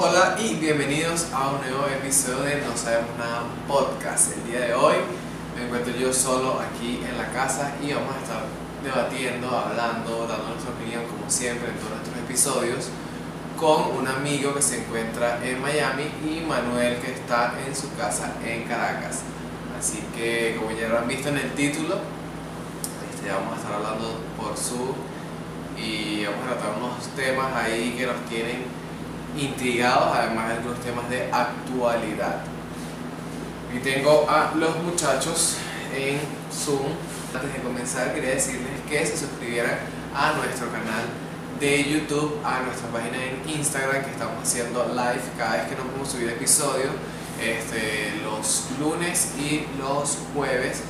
Hola 0.00 0.36
y 0.38 0.54
bienvenidos 0.54 1.26
a 1.32 1.50
un 1.50 1.60
nuevo 1.60 1.84
episodio 1.88 2.44
de 2.44 2.62
No 2.62 2.76
Sabemos 2.76 3.18
Nada 3.18 3.42
Podcast. 3.66 4.32
El 4.32 4.46
día 4.48 4.60
de 4.60 4.72
hoy 4.72 4.94
me 5.56 5.64
encuentro 5.64 5.92
yo 5.92 6.12
solo 6.12 6.60
aquí 6.60 7.02
en 7.04 7.18
la 7.18 7.32
casa 7.32 7.74
y 7.82 7.92
vamos 7.92 8.14
a 8.14 8.22
estar 8.22 8.44
debatiendo, 8.84 9.48
hablando, 9.48 10.28
dando 10.28 10.50
nuestra 10.50 10.70
opinión 10.70 11.02
como 11.06 11.28
siempre 11.28 11.70
en 11.70 11.78
todos 11.78 11.90
nuestros 11.90 12.16
episodios 12.16 12.90
con 13.58 13.96
un 13.98 14.06
amigo 14.06 14.54
que 14.54 14.62
se 14.62 14.84
encuentra 14.84 15.44
en 15.44 15.60
Miami 15.60 16.04
y 16.24 16.46
Manuel 16.46 16.98
que 16.98 17.14
está 17.14 17.54
en 17.66 17.74
su 17.74 17.92
casa 17.96 18.34
en 18.44 18.68
Caracas. 18.68 19.22
Así 19.76 19.98
que 20.14 20.58
como 20.60 20.78
ya 20.78 20.90
lo 20.90 20.98
han 20.98 21.08
visto 21.08 21.30
en 21.30 21.38
el 21.38 21.50
título, 21.54 21.96
este, 23.12 23.32
vamos 23.32 23.52
a 23.52 23.56
estar 23.56 23.72
hablando 23.72 24.20
por 24.36 24.56
Zoom 24.56 24.94
y 25.76 26.24
vamos 26.24 26.44
a 26.44 26.54
tratar 26.54 26.78
unos 26.78 27.04
temas 27.16 27.52
ahí 27.52 27.96
que 27.98 28.06
nos 28.06 28.24
tienen 28.26 28.77
intrigados, 29.36 30.16
además 30.16 30.48
de 30.48 30.54
algunos 30.54 30.80
temas 30.80 31.08
de 31.10 31.30
actualidad. 31.32 32.40
Y 33.74 33.78
tengo 33.80 34.26
a 34.28 34.52
los 34.54 34.76
muchachos 34.82 35.56
en 35.94 36.18
Zoom. 36.52 36.92
Antes 37.34 37.52
de 37.52 37.60
comenzar 37.60 38.14
quería 38.14 38.30
decirles 38.30 38.72
que 38.88 39.04
se 39.04 39.16
suscribieran 39.16 39.78
a 40.14 40.32
nuestro 40.32 40.70
canal 40.72 41.04
de 41.60 41.84
YouTube, 41.84 42.40
a 42.44 42.60
nuestra 42.60 42.88
página 42.88 43.18
en 43.18 43.58
Instagram 43.58 44.04
que 44.04 44.10
estamos 44.12 44.42
haciendo 44.42 44.86
live 44.88 45.20
cada 45.36 45.56
vez 45.56 45.68
que 45.68 45.76
nos 45.76 46.08
a 46.08 46.10
subir 46.10 46.28
episodios, 46.30 46.92
este, 47.40 48.14
los 48.24 48.66
lunes 48.80 49.34
y 49.38 49.66
los 49.78 50.18
jueves 50.34 50.82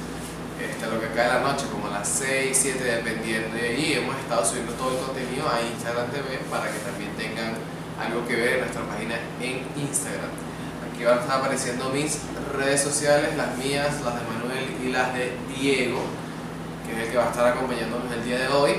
este, 0.59 0.87
lo 0.91 1.01
que 1.01 1.07
cae 1.15 1.29
la 1.29 1.41
noche, 1.41 1.67
como 1.71 1.87
a 1.87 1.99
las 1.99 2.09
6, 2.09 2.51
7, 2.51 2.83
dependiendo. 2.83 3.57
Y 3.57 3.93
hemos 3.95 4.17
estado 4.19 4.45
subiendo 4.45 4.73
todo 4.73 4.91
el 4.91 5.05
contenido 5.05 5.49
a 5.49 5.63
Instagram 5.63 6.11
TV 6.11 6.39
para 6.51 6.67
que 6.71 6.79
también 6.81 7.15
tengan 7.17 7.55
algo 7.99 8.27
que 8.27 8.37
ver 8.37 8.55
en 8.55 8.61
nuestra 8.61 8.83
página 8.87 9.17
en 9.41 9.67
Instagram. 9.77 10.31
Aquí 10.91 11.05
van 11.05 11.19
a 11.19 11.21
estar 11.21 11.41
apareciendo 11.41 11.91
mis 11.91 12.21
redes 12.53 12.83
sociales, 12.83 13.37
las 13.37 13.57
mías, 13.59 14.03
las 14.03 14.15
de 14.15 14.29
Manuel 14.29 14.77
y 14.85 14.89
las 14.91 15.15
de 15.15 15.33
Diego, 15.57 16.01
que 16.87 16.93
es 16.93 17.07
el 17.07 17.13
que 17.13 17.19
va 17.19 17.27
a 17.27 17.31
estar 17.31 17.47
acompañándonos 17.47 18.13
el 18.13 18.25
día 18.25 18.39
de 18.39 18.49
hoy. 18.49 18.73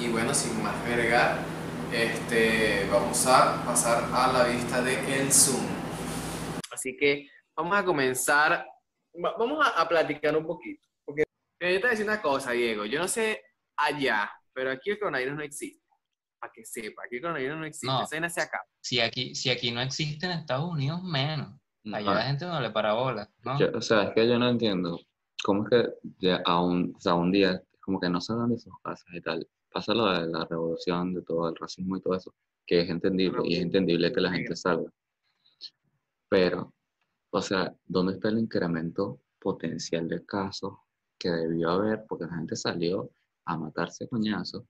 Y 0.00 0.08
bueno, 0.08 0.34
sin 0.34 0.62
más 0.62 0.74
agregar, 0.86 1.38
este, 1.92 2.86
vamos 2.90 3.26
a 3.26 3.64
pasar 3.64 4.04
a 4.12 4.32
la 4.32 4.44
vista 4.44 4.82
de 4.82 5.20
el 5.20 5.32
Zoom. 5.32 5.66
Así 6.70 6.96
que 6.96 7.28
vamos 7.56 7.76
a 7.76 7.84
comenzar 7.84 8.64
vamos 9.18 9.66
a, 9.74 9.88
platicar 9.88 10.36
un 10.36 10.46
poquito. 10.46 10.86
Porque 11.04 11.24
yo 11.60 11.66
te 11.68 11.78
voy 11.78 11.86
a 11.86 11.90
decir 11.90 12.06
una 12.06 12.22
cosa, 12.22 12.52
Diego. 12.52 12.84
Yo 12.84 12.98
no 12.98 13.08
sé 13.08 13.42
allá, 13.76 14.30
pero 14.52 14.70
aquí 14.70 14.90
el 14.90 14.98
coronavirus 14.98 15.36
no 15.36 15.42
existe. 15.42 15.84
Para 16.38 16.52
que 16.52 16.64
sepa, 16.64 17.02
aquí 17.04 17.16
el 17.16 17.22
coronavirus 17.22 17.58
no 17.58 17.64
existe. 17.64 18.20
No. 18.20 18.28
Si 18.80 19.00
aquí, 19.00 19.34
si 19.34 19.50
aquí 19.50 19.70
no 19.70 19.80
existe 19.80 20.26
en 20.26 20.32
Estados 20.32 20.70
Unidos, 20.70 21.02
menos. 21.02 21.58
Allá 21.92 22.14
la 22.14 22.22
gente 22.22 22.44
no 22.46 22.60
le 22.60 22.70
para 22.70 22.92
bola. 22.92 23.30
¿no? 23.44 23.56
o 23.74 23.80
sea, 23.80 24.04
es 24.04 24.10
que 24.14 24.28
yo 24.28 24.38
no 24.38 24.48
entiendo. 24.48 25.00
¿Cómo 25.42 25.64
es 25.64 25.70
que 25.70 25.88
ya 26.18 26.42
un, 26.60 26.94
o 26.96 27.00
sea, 27.00 27.14
un 27.14 27.32
día, 27.32 27.62
como 27.80 27.98
que 28.00 28.08
no 28.08 28.20
salgan 28.20 28.50
de 28.50 28.58
sus 28.58 28.72
casas 28.82 29.06
y 29.12 29.20
tal? 29.20 29.48
Pasa 29.70 29.94
lo 29.94 30.06
de 30.12 30.26
la 30.26 30.44
revolución, 30.44 31.14
de 31.14 31.22
todo 31.22 31.48
el 31.48 31.56
racismo 31.56 31.96
y 31.96 32.00
todo 32.00 32.14
eso, 32.14 32.34
que 32.66 32.80
es 32.80 32.90
entendible, 32.90 33.40
y 33.44 33.56
es 33.56 33.62
entendible 33.62 34.12
que 34.12 34.20
la 34.20 34.32
gente 34.32 34.56
salga. 34.56 34.90
Pero 36.28 36.74
o 37.30 37.42
sea, 37.42 37.74
¿dónde 37.86 38.14
está 38.14 38.28
el 38.28 38.38
incremento 38.38 39.20
potencial 39.38 40.08
de 40.08 40.24
casos 40.24 40.78
que 41.18 41.28
debió 41.30 41.70
haber? 41.70 42.06
Porque 42.08 42.24
la 42.24 42.36
gente 42.36 42.56
salió 42.56 43.10
a 43.44 43.56
matarse 43.56 44.08
coñazos. 44.08 44.64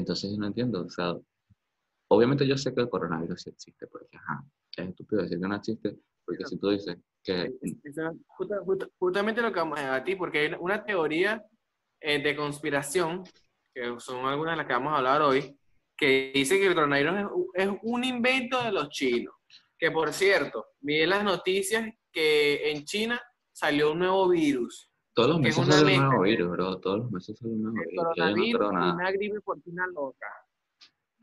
Entonces 0.00 0.30
yo 0.30 0.38
no 0.38 0.46
entiendo, 0.46 0.86
o 0.86 0.90
sea, 0.90 1.14
obviamente 2.08 2.46
yo 2.46 2.56
sé 2.56 2.74
que 2.74 2.80
el 2.80 2.88
coronavirus 2.88 3.42
sí 3.42 3.50
existe, 3.50 3.86
porque 3.86 4.16
ajá, 4.16 4.44
es 4.76 4.88
estúpido 4.88 5.22
decir 5.22 5.38
que 5.38 5.48
no 5.48 5.56
existe, 5.56 5.96
porque 6.24 6.44
si 6.46 6.58
tú 6.58 6.70
dices 6.70 6.96
que... 7.22 7.52
justamente 8.98 9.42
lo 9.42 9.52
que 9.52 9.60
vamos 9.60 9.78
a 9.78 10.02
ti, 10.02 10.16
porque 10.16 10.38
hay 10.38 10.52
una 10.58 10.82
teoría 10.84 11.44
eh, 12.00 12.22
de 12.22 12.34
conspiración, 12.34 13.24
que 13.74 13.94
son 13.98 14.24
algunas 14.24 14.54
de 14.54 14.56
las 14.56 14.66
que 14.66 14.72
vamos 14.72 14.92
a 14.92 14.96
hablar 14.96 15.22
hoy, 15.22 15.56
que 15.96 16.32
dice 16.34 16.58
que 16.58 16.66
el 16.66 16.74
coronavirus 16.74 17.30
es 17.54 17.68
un 17.82 18.04
invento 18.04 18.62
de 18.62 18.72
los 18.72 18.88
chinos. 18.88 19.34
Que 19.78 19.90
por 19.90 20.12
cierto, 20.12 20.68
vi 20.80 21.02
en 21.02 21.10
las 21.10 21.24
noticias 21.24 21.92
que 22.10 22.70
en 22.70 22.84
China 22.84 23.20
salió 23.52 23.92
un 23.92 23.98
nuevo 23.98 24.28
virus. 24.28 24.89
Todos 25.12 25.30
los 25.30 25.40
meses 25.40 25.66
sale 25.66 25.98
un 25.98 26.06
nuevo 26.06 26.22
virus, 26.22 26.50
bro. 26.50 26.78
Todos 26.78 26.98
los 27.00 27.10
meses 27.10 27.38
sale 27.38 27.52
un 27.52 27.62
nuevo 27.62 27.78
virus. 27.88 28.04
Coronavirus 28.04 28.60
no 28.60 28.94
una 28.94 29.10
gripe 29.10 29.40
porcina 29.40 29.86
loca. 29.88 30.26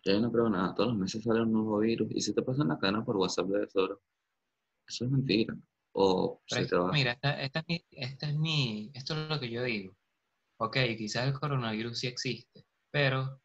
Yo 0.04 0.20
no 0.20 0.32
creo 0.32 0.50
nada. 0.50 0.76
Todos 0.76 0.90
los 0.90 0.98
meses 0.98 1.24
sale 1.24 1.42
un 1.42 1.52
nuevo 1.52 1.80
virus. 1.80 2.10
Y 2.12 2.22
si 2.22 2.34
te 2.34 2.42
pasan 2.42 2.68
la 2.68 2.78
cadena 2.78 3.04
por 3.04 3.18
WhatsApp 3.18 3.48
de 3.48 3.64
eso, 3.64 4.02
eso 4.88 5.06
es 5.06 5.12
mentira. 5.12 5.56
O 5.94 6.42
Mira, 6.92 7.14
esta, 7.14 7.42
esta, 7.42 7.60
es 7.60 7.66
mi, 7.68 7.86
esta 7.92 8.30
es 8.30 8.36
mi, 8.36 8.92
esto 8.94 9.14
es 9.14 9.30
lo 9.30 9.40
que 9.40 9.50
yo 9.50 9.64
digo. 9.64 9.96
Ok, 10.60 10.78
quizás 10.98 11.28
el 11.28 11.34
coronavirus 11.34 12.00
sí 12.00 12.08
existe, 12.08 12.66
pero 12.92 13.42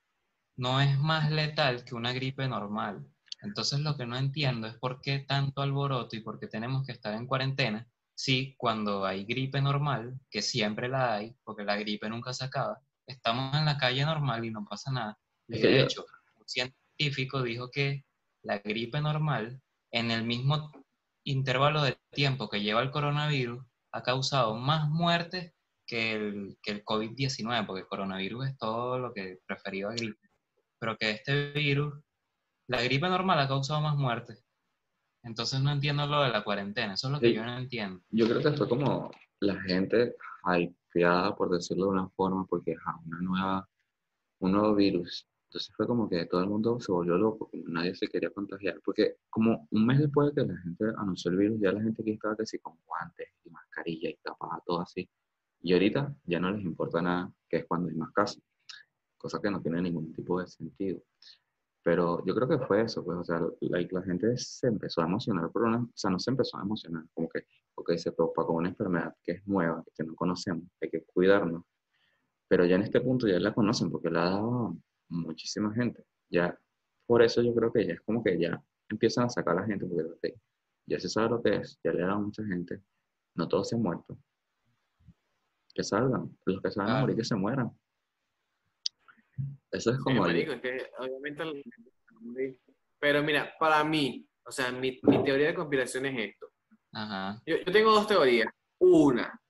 no 0.56 0.80
es 0.80 0.98
más 0.98 1.30
letal 1.30 1.84
que 1.84 1.94
una 1.94 2.12
gripe 2.12 2.46
normal. 2.48 3.06
Entonces 3.42 3.80
lo 3.80 3.96
que 3.96 4.06
no 4.06 4.16
entiendo 4.16 4.66
es 4.66 4.76
por 4.78 5.00
qué 5.00 5.20
tanto 5.20 5.62
alboroto 5.62 6.14
y 6.14 6.20
por 6.20 6.38
qué 6.38 6.46
tenemos 6.46 6.86
que 6.86 6.92
estar 6.92 7.14
en 7.14 7.26
cuarentena 7.26 7.88
si 8.22 8.54
cuando 8.56 9.04
hay 9.04 9.24
gripe 9.24 9.60
normal, 9.60 10.16
que 10.30 10.42
siempre 10.42 10.88
la 10.88 11.14
hay, 11.14 11.34
porque 11.42 11.64
la 11.64 11.76
gripe 11.76 12.08
nunca 12.08 12.32
se 12.32 12.44
acaba, 12.44 12.80
estamos 13.04 13.52
en 13.56 13.64
la 13.64 13.76
calle 13.76 14.04
normal 14.04 14.44
y 14.44 14.50
no 14.52 14.64
pasa 14.64 14.92
nada. 14.92 15.18
de 15.48 15.80
hecho, 15.80 16.06
un 16.38 16.46
científico 16.46 17.42
dijo 17.42 17.68
que 17.72 18.04
la 18.44 18.58
gripe 18.58 19.00
normal, 19.00 19.60
en 19.90 20.12
el 20.12 20.22
mismo 20.22 20.70
intervalo 21.24 21.82
de 21.82 21.98
tiempo 22.12 22.48
que 22.48 22.62
lleva 22.62 22.80
el 22.80 22.92
coronavirus, 22.92 23.64
ha 23.90 24.02
causado 24.04 24.54
más 24.54 24.88
muertes 24.88 25.52
que 25.84 26.12
el, 26.12 26.56
que 26.62 26.70
el 26.70 26.84
COVID-19, 26.84 27.66
porque 27.66 27.80
el 27.80 27.88
coronavirus 27.88 28.50
es 28.50 28.56
todo 28.56 29.00
lo 29.00 29.12
que 29.12 29.40
preferido 29.44 29.90
a 29.90 29.94
gripe, 29.94 30.30
pero 30.78 30.96
que 30.96 31.10
este 31.10 31.50
virus 31.50 32.00
la 32.68 32.80
gripe 32.82 33.08
normal 33.08 33.40
ha 33.40 33.48
causado 33.48 33.80
más 33.80 33.96
muertes. 33.96 34.44
Entonces 35.22 35.60
no 35.60 35.70
entiendo 35.70 36.06
lo 36.06 36.22
de 36.22 36.30
la 36.30 36.42
cuarentena, 36.42 36.94
eso 36.94 37.06
es 37.06 37.12
lo 37.12 37.20
que 37.20 37.32
yo 37.32 37.44
no 37.44 37.56
entiendo. 37.56 38.00
Yo 38.10 38.26
creo 38.26 38.42
que 38.42 38.56
fue 38.56 38.68
como 38.68 39.10
la 39.40 39.60
gente 39.62 40.16
hypeada, 40.44 41.34
por 41.36 41.50
decirlo 41.50 41.86
de 41.86 41.90
una 41.92 42.08
forma, 42.10 42.44
porque 42.46 42.72
es 42.72 42.78
una 43.06 43.20
nueva, 43.20 43.68
un 44.40 44.52
nuevo 44.52 44.74
virus. 44.74 45.28
Entonces 45.48 45.72
fue 45.76 45.86
como 45.86 46.08
que 46.08 46.24
todo 46.26 46.40
el 46.40 46.48
mundo 46.48 46.80
se 46.80 46.90
volvió 46.90 47.16
loco, 47.18 47.50
nadie 47.66 47.94
se 47.94 48.08
quería 48.08 48.30
contagiar. 48.30 48.80
Porque 48.84 49.16
como 49.28 49.68
un 49.70 49.86
mes 49.86 50.00
después 50.00 50.34
de 50.34 50.42
que 50.42 50.48
la 50.48 50.58
gente 50.58 50.84
anunció 50.96 51.30
el 51.30 51.36
virus, 51.36 51.60
ya 51.60 51.72
la 51.72 51.82
gente 51.82 52.02
aquí 52.02 52.12
estaba 52.12 52.34
casi 52.36 52.58
con 52.58 52.78
guantes 52.86 53.28
y 53.44 53.50
mascarilla 53.50 54.08
y 54.08 54.16
tapada, 54.22 54.62
todo 54.64 54.80
así. 54.80 55.08
Y 55.60 55.74
ahorita 55.74 56.14
ya 56.24 56.40
no 56.40 56.50
les 56.50 56.64
importa 56.64 57.02
nada, 57.02 57.32
que 57.48 57.58
es 57.58 57.66
cuando 57.66 57.90
hay 57.90 57.94
más 57.96 58.12
casos. 58.12 58.42
Cosa 59.16 59.40
que 59.40 59.50
no 59.50 59.60
tiene 59.60 59.82
ningún 59.82 60.12
tipo 60.12 60.40
de 60.40 60.48
sentido. 60.48 61.00
Pero 61.82 62.24
yo 62.24 62.34
creo 62.34 62.48
que 62.48 62.64
fue 62.64 62.82
eso, 62.82 63.04
pues, 63.04 63.18
o 63.18 63.24
sea, 63.24 63.40
la, 63.60 63.86
la 63.90 64.02
gente 64.02 64.36
se 64.36 64.68
empezó 64.68 65.02
a 65.02 65.06
emocionar 65.06 65.50
por 65.50 65.62
una, 65.62 65.78
o 65.78 65.90
sea, 65.94 66.10
no 66.10 66.18
se 66.18 66.30
empezó 66.30 66.56
a 66.56 66.62
emocionar, 66.62 67.04
como 67.12 67.28
que, 67.28 67.46
ok, 67.74 67.94
se 67.96 68.12
propagó 68.12 68.54
una 68.54 68.68
enfermedad 68.68 69.14
que 69.24 69.32
es 69.32 69.46
nueva, 69.46 69.82
que 69.94 70.04
no 70.04 70.14
conocemos, 70.14 70.64
hay 70.80 70.90
que 70.90 71.02
cuidarnos. 71.04 71.64
Pero 72.48 72.66
ya 72.66 72.76
en 72.76 72.82
este 72.82 73.00
punto 73.00 73.26
ya 73.26 73.40
la 73.40 73.52
conocen 73.52 73.90
porque 73.90 74.10
la 74.10 74.22
ha 74.22 74.30
dado 74.30 74.76
muchísima 75.08 75.72
gente. 75.74 76.04
Ya, 76.30 76.56
por 77.06 77.22
eso 77.22 77.42
yo 77.42 77.54
creo 77.54 77.72
que 77.72 77.86
ya 77.86 77.94
es 77.94 78.00
como 78.02 78.22
que 78.22 78.38
ya 78.38 78.62
empiezan 78.88 79.24
a 79.24 79.28
sacar 79.28 79.56
a 79.58 79.62
la 79.62 79.66
gente, 79.66 79.84
porque 79.86 80.04
okay, 80.04 80.34
ya 80.86 81.00
se 81.00 81.08
sabe 81.08 81.30
lo 81.30 81.42
que 81.42 81.56
es, 81.56 81.80
ya 81.82 81.92
le 81.92 82.02
ha 82.02 82.06
dado 82.06 82.18
a 82.18 82.22
mucha 82.22 82.44
gente, 82.44 82.80
no 83.34 83.48
todos 83.48 83.68
se 83.68 83.74
han 83.74 83.82
muerto. 83.82 84.16
Que 85.74 85.82
salgan, 85.82 86.36
los 86.44 86.60
que 86.60 86.70
se 86.70 86.78
van 86.78 86.90
a 86.90 87.00
morir, 87.00 87.16
que 87.16 87.24
se 87.24 87.34
mueran. 87.34 87.72
Eso 89.72 89.90
es 89.90 89.98
como... 89.98 90.22
obviamente... 90.22 90.90
Pero 93.00 93.22
mira, 93.22 93.52
para 93.58 93.82
mí, 93.82 94.24
o 94.46 94.52
sea, 94.52 94.70
mi, 94.70 95.00
mi 95.02 95.24
teoría 95.24 95.48
de 95.48 95.54
conspiración 95.54 96.06
es 96.06 96.30
esto. 96.30 96.46
Ajá. 96.92 97.40
Yo, 97.44 97.56
yo, 97.56 97.72
tengo 97.72 97.90
dos 97.90 98.06
teorías. 98.06 98.48
Una, 98.78 99.42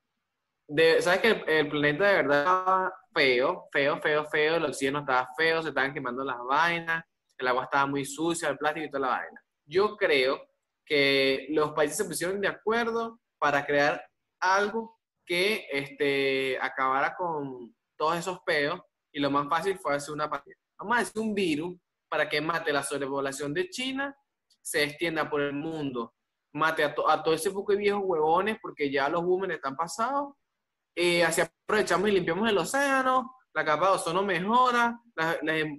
de, 0.69 1.03
¿sabes 1.03 1.21
que 1.21 1.45
el, 1.47 1.69
planeta 1.69 2.07
de 2.07 2.15
verdad 2.15 2.39
estaba 2.41 2.95
feo, 3.13 3.69
feo, 3.71 4.01
feo, 4.01 4.25
feo? 4.27 4.57
El 4.57 4.65
oxígeno 4.65 5.01
estaba 5.01 5.29
feo, 5.37 5.63
se 5.63 5.69
estaban 5.69 5.93
quemando 5.93 6.25
las 6.25 6.39
vainas, 6.49 7.05
el 7.37 7.49
agua 7.49 7.65
estaba 7.65 7.87
muy 7.87 8.05
sucia, 8.05 8.49
el 8.49 8.59
plástico 8.59 8.87
y 8.87 8.91
toda 8.91 9.01
la 9.01 9.09
vaina. 9.09 9.43
Yo 9.67 9.97
creo 9.97 10.41
que 10.87 11.47
los 11.51 11.73
países 11.73 11.99
se 11.99 12.05
pusieron 12.05 12.41
de 12.41 12.49
acuerdo 12.49 13.21
para 13.39 13.67
crear 13.67 14.03
algo 14.41 14.99
que 15.27 15.67
este, 15.71 16.59
acabara 16.61 17.15
con 17.17 17.75
todos 17.97 18.17
esos 18.17 18.41
peos 18.47 18.81
y 19.13 19.21
lo 19.21 19.31
más 19.31 19.49
fácil 19.49 19.79
fue 19.79 19.95
hacer 19.95 20.15
una 20.15 20.29
pandemia. 20.29 20.59
Vamos 20.79 20.97
a 20.97 21.01
hacer 21.01 21.23
un 21.23 21.35
virus 21.35 21.79
para 22.09 22.29
que 22.29 22.41
mate 22.41 22.73
la 22.73 22.83
sobrepoblación 22.83 23.55
de 23.55 23.69
China, 23.71 24.17
se 24.61 24.85
extienda 24.85 25.29
por 25.29 25.41
el 25.41 25.53
mundo, 25.53 26.15
mate 26.53 26.85
a, 26.85 26.95
todo 26.95 27.35
ese 27.35 27.51
poco 27.51 27.73
de 27.73 27.79
viejos 27.79 28.03
huevones, 28.05 28.59
porque 28.61 28.91
ya 28.91 29.09
los 29.09 29.25
boomers 29.25 29.55
están 29.55 29.77
pasados, 29.77 30.35
eh, 30.95 31.25
así 31.25 31.41
aprovechamos 31.41 32.09
y 32.09 32.13
limpiamos 32.13 32.49
el 32.49 32.59
océano, 32.59 33.35
la 33.55 33.65
capa 33.65 33.89
de 33.89 33.95
ozono 33.95 34.23
mejora, 34.23 35.01
las, 35.15 35.39
em, 35.43 35.79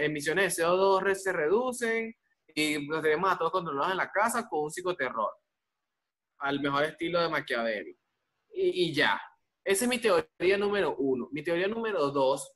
emisiones 0.00 0.56
de 0.56 0.62
CO2 0.62 1.14
se 1.14 1.32
reducen, 1.32 2.14
y 2.54 2.86
los 2.86 3.02
tenemos 3.02 3.30
a 3.30 3.36
todos 3.36 3.52
controlados 3.52 3.90
en 3.90 3.98
la 3.98 4.10
casa 4.10 4.48
con 4.48 4.64
un 4.64 4.70
psicoterror. 4.70 5.30
Al 6.38 6.60
mejor 6.60 6.84
estilo 6.84 7.20
de 7.20 7.28
Maquiavelo. 7.28 7.90
Y, 8.50 8.84
y 8.84 8.94
ya. 8.94 9.20
Esa 9.62 9.84
es 9.84 9.88
mi 9.90 9.98
teoría 9.98 10.56
número 10.56 10.96
uno. 10.96 11.28
Mi 11.32 11.42
teoría 11.42 11.68
número 11.68 12.10
dos 12.10 12.55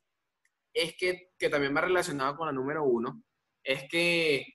es 0.73 0.95
que, 0.97 1.31
que 1.37 1.49
también 1.49 1.75
va 1.75 1.81
relacionado 1.81 2.35
con 2.35 2.47
la 2.47 2.53
número 2.53 2.83
uno, 2.83 3.23
es 3.63 3.87
que 3.89 4.45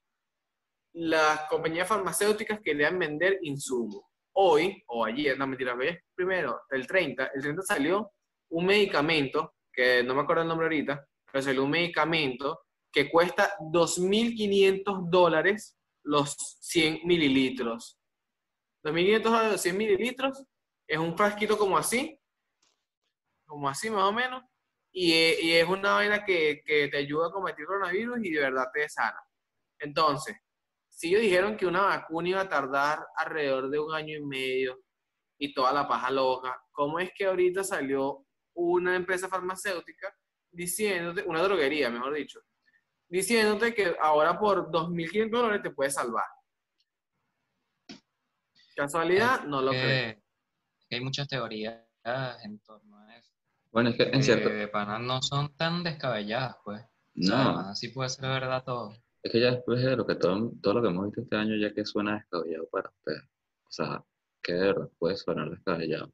las 0.94 1.42
compañías 1.48 1.88
farmacéuticas 1.88 2.60
querían 2.60 2.98
vender 2.98 3.38
insumos. 3.42 4.02
Hoy, 4.32 4.82
o 4.88 5.04
ayer, 5.04 5.38
no 5.38 5.46
mentira, 5.46 5.76
primero, 6.14 6.62
el 6.70 6.86
30, 6.86 7.30
el 7.34 7.42
30 7.42 7.62
salió 7.62 8.12
un 8.50 8.66
medicamento, 8.66 9.54
que 9.72 10.02
no 10.02 10.14
me 10.14 10.22
acuerdo 10.22 10.42
el 10.42 10.48
nombre 10.48 10.66
ahorita, 10.66 11.06
pero 11.30 11.42
salió 11.42 11.64
un 11.64 11.70
medicamento 11.70 12.60
que 12.92 13.10
cuesta 13.10 13.52
2.500 13.58 15.10
dólares 15.10 15.76
los 16.02 16.34
100 16.60 17.00
mililitros. 17.04 17.98
2.500 18.84 19.22
dólares 19.22 19.52
los 19.52 19.60
100 19.60 19.76
mililitros 19.76 20.44
es 20.86 20.98
un 20.98 21.16
frasquito 21.16 21.58
como 21.58 21.76
así, 21.76 22.18
como 23.46 23.68
así 23.68 23.90
más 23.90 24.04
o 24.04 24.12
menos, 24.12 24.42
y, 24.98 25.12
y 25.12 25.52
es 25.52 25.68
una 25.68 25.92
vaina 25.92 26.24
que, 26.24 26.62
que, 26.64 26.88
te 26.88 26.96
ayuda 26.96 27.26
a 27.26 27.30
combatir 27.30 27.66
coronavirus 27.66 28.18
y 28.22 28.30
de 28.30 28.40
verdad 28.40 28.64
te 28.72 28.88
sana. 28.88 29.20
Entonces, 29.78 30.34
si 30.88 31.08
ellos 31.08 31.20
dijeron 31.20 31.54
que 31.58 31.66
una 31.66 31.82
vacuna 31.82 32.28
iba 32.30 32.40
a 32.40 32.48
tardar 32.48 33.06
alrededor 33.14 33.68
de 33.68 33.78
un 33.78 33.94
año 33.94 34.16
y 34.16 34.24
medio 34.24 34.80
y 35.38 35.52
toda 35.52 35.74
la 35.74 35.86
paja 35.86 36.10
loca, 36.10 36.58
¿cómo 36.72 36.98
es 36.98 37.10
que 37.14 37.26
ahorita 37.26 37.62
salió 37.62 38.24
una 38.54 38.96
empresa 38.96 39.28
farmacéutica 39.28 40.16
diciéndote, 40.50 41.24
una 41.24 41.42
droguería, 41.42 41.90
mejor 41.90 42.14
dicho, 42.14 42.40
diciéndote 43.06 43.74
que 43.74 43.94
ahora 44.00 44.38
por 44.38 44.70
2.500 44.70 45.30
dólares 45.30 45.62
te 45.62 45.72
puedes 45.72 45.92
salvar? 45.92 46.24
¿Casualidad? 48.74 49.44
No 49.44 49.60
lo 49.60 49.72
creo. 49.72 50.16
Hay 50.90 51.00
muchas 51.02 51.28
teorías 51.28 51.84
en 52.42 52.58
torno 52.60 52.98
a 52.98 53.14
eso. 53.18 53.25
Bueno, 53.76 53.90
es 53.90 53.96
que 53.96 54.04
en 54.04 54.22
cierto... 54.22 54.48
de 54.48 54.68
panas 54.68 55.02
no 55.02 55.20
son 55.20 55.54
tan 55.54 55.82
descabelladas, 55.82 56.56
pues. 56.64 56.82
No. 57.14 57.58
así 57.58 57.88
puede 57.88 58.08
ser 58.08 58.24
verdad 58.24 58.64
todo. 58.64 58.96
Es 59.22 59.30
que 59.30 59.38
ya 59.38 59.50
después 59.50 59.82
de 59.82 59.94
lo 59.94 60.06
que 60.06 60.14
todo, 60.14 60.50
todo 60.62 60.74
lo 60.74 60.80
que 60.80 60.88
hemos 60.88 61.04
visto 61.04 61.20
este 61.20 61.36
año, 61.36 61.56
ya 61.56 61.74
que 61.74 61.84
suena 61.84 62.14
descabellado 62.14 62.66
para 62.70 62.88
ustedes. 62.88 63.22
O 63.64 63.70
sea, 63.70 64.02
que 64.42 64.54
de 64.54 64.60
verdad 64.60 64.88
puede 64.98 65.16
sonar 65.18 65.50
descabellado. 65.50 66.10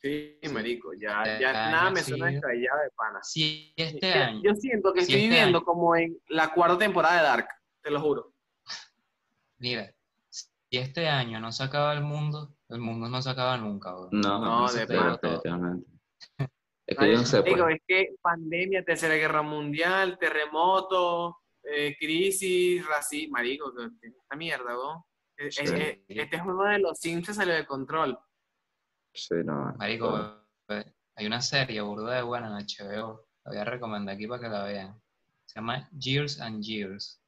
Sí, 0.00 0.38
marico, 0.52 0.92
ya, 0.94 1.40
ya 1.40 1.52
nada 1.52 1.90
me 1.90 2.02
suena 2.02 2.26
descabellado 2.26 2.82
de 2.82 2.90
pana. 2.90 3.18
Sí, 3.24 3.74
este 3.74 4.12
año. 4.12 4.40
Yo 4.44 4.54
siento 4.54 4.92
que 4.92 5.00
estoy 5.00 5.16
este 5.16 5.26
viviendo 5.26 5.64
como 5.64 5.96
en 5.96 6.16
la 6.28 6.54
cuarta 6.54 6.78
temporada 6.78 7.16
de 7.16 7.22
Dark, 7.24 7.48
te 7.82 7.90
lo 7.90 8.00
juro. 8.00 8.32
Mira, 9.58 9.92
si 10.30 10.78
este 10.78 11.08
año 11.08 11.40
no 11.40 11.50
se 11.50 11.64
acaba 11.64 11.94
el 11.94 12.02
mundo, 12.04 12.54
el 12.68 12.78
mundo 12.78 13.08
no 13.08 13.20
se 13.22 13.30
acaba 13.30 13.56
nunca, 13.56 13.92
bro. 13.92 14.08
No, 14.12 14.38
No, 14.38 14.60
no, 14.60 14.72
de 14.72 14.86
de 14.86 15.40
pana. 15.42 15.80
Es 16.86 16.98
que 16.98 17.10
yo 17.12 17.16
no 17.16 17.24
sé, 17.24 17.40
pues. 17.40 17.54
Digo, 17.54 17.66
es 17.68 17.80
que 17.88 18.14
pandemia, 18.20 18.84
tercera 18.84 19.14
guerra 19.14 19.40
mundial, 19.40 20.18
terremoto, 20.18 21.38
eh, 21.62 21.96
crisis, 21.98 22.86
racismo, 22.86 23.32
marico, 23.32 23.72
esta 24.02 24.36
mierda, 24.36 24.74
¿no? 24.74 25.06
Es- 25.34 25.58
es- 25.58 25.70
Sí. 25.70 25.76
es- 25.80 25.98
Este 26.08 26.38
juego 26.38 26.64
de 26.64 26.78
los 26.80 26.98
Sims 26.98 27.24
se 27.26 27.32
salió 27.34 27.54
de 27.54 27.64
control. 27.64 28.18
Sí, 29.14 29.34
no. 29.44 29.74
Marico, 29.78 30.44
eh, 30.68 30.84
hay 31.16 31.26
una 31.26 31.40
serie 31.40 31.80
burda 31.80 32.16
de 32.16 32.22
buena 32.22 32.48
en 32.48 32.54
HBO. 32.66 33.28
La 33.44 33.52
voy 33.52 33.58
a 33.60 33.64
recomendar 33.64 34.14
aquí 34.16 34.26
para 34.26 34.42
que 34.42 34.48
la 34.50 34.64
vean. 34.64 35.00
Se 35.46 35.54
llama 35.60 35.88
Years 35.98 36.38
and 36.40 36.62
Years. 36.62 37.18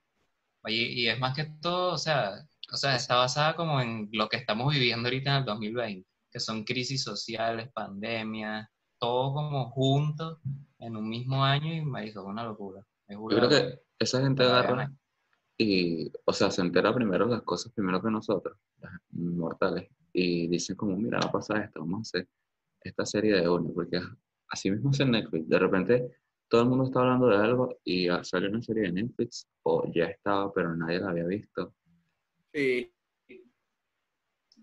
Oye, 0.64 0.82
y 0.82 1.08
es 1.08 1.18
más 1.18 1.34
que 1.34 1.44
todo, 1.62 1.94
o 1.94 1.98
sea, 1.98 2.44
o 2.72 2.76
sea, 2.76 2.94
está 2.96 3.16
basada 3.16 3.56
como 3.56 3.80
en 3.80 4.10
lo 4.12 4.28
que 4.28 4.36
estamos 4.36 4.72
viviendo 4.74 5.06
ahorita 5.08 5.30
en 5.30 5.36
el 5.38 5.44
2020, 5.46 6.08
que 6.30 6.40
son 6.40 6.64
crisis 6.64 7.02
sociales, 7.02 7.70
pandemia, 7.72 8.68
todo 8.98 9.34
como 9.34 9.70
junto 9.70 10.40
en 10.78 10.96
un 10.96 11.08
mismo 11.08 11.44
año 11.44 11.72
y 11.72 11.84
marico, 11.84 12.20
es 12.20 12.26
una 12.26 12.44
locura. 12.44 12.84
Yo 13.08 13.26
creo 13.26 13.48
que 13.48 13.80
esa 13.98 14.20
gente 14.20 14.42
agarra 14.42 14.92
y, 15.58 16.12
o 16.24 16.32
sea, 16.32 16.50
se 16.50 16.60
entera 16.60 16.94
primero 16.94 17.26
las 17.26 17.42
cosas 17.42 17.72
primero 17.72 18.02
que 18.02 18.10
nosotros, 18.10 18.58
las 18.80 18.92
mortales, 19.12 19.88
y 20.12 20.48
dicen 20.48 20.76
como, 20.76 20.96
mira, 20.96 21.18
va 21.20 21.28
a 21.28 21.32
pasar 21.32 21.62
esto, 21.62 21.80
vamos 21.80 21.98
a 21.98 22.18
hacer 22.18 22.28
esta 22.80 23.06
serie 23.06 23.34
de 23.34 23.48
uno, 23.48 23.70
porque 23.74 24.00
así 24.48 24.70
mismo 24.70 24.90
es 24.90 25.00
en 25.00 25.12
Netflix. 25.12 25.48
De 25.48 25.58
repente 25.58 26.10
todo 26.48 26.62
el 26.62 26.68
mundo 26.68 26.84
está 26.84 27.00
hablando 27.00 27.26
de 27.28 27.36
algo 27.36 27.78
y 27.84 28.08
sale 28.22 28.48
una 28.48 28.62
serie 28.62 28.84
de 28.84 28.92
Netflix, 28.92 29.48
o 29.62 29.90
ya 29.92 30.04
estaba, 30.06 30.52
pero 30.52 30.74
nadie 30.76 31.00
la 31.00 31.10
había 31.10 31.24
visto. 31.24 31.74
Sí. 32.52 32.92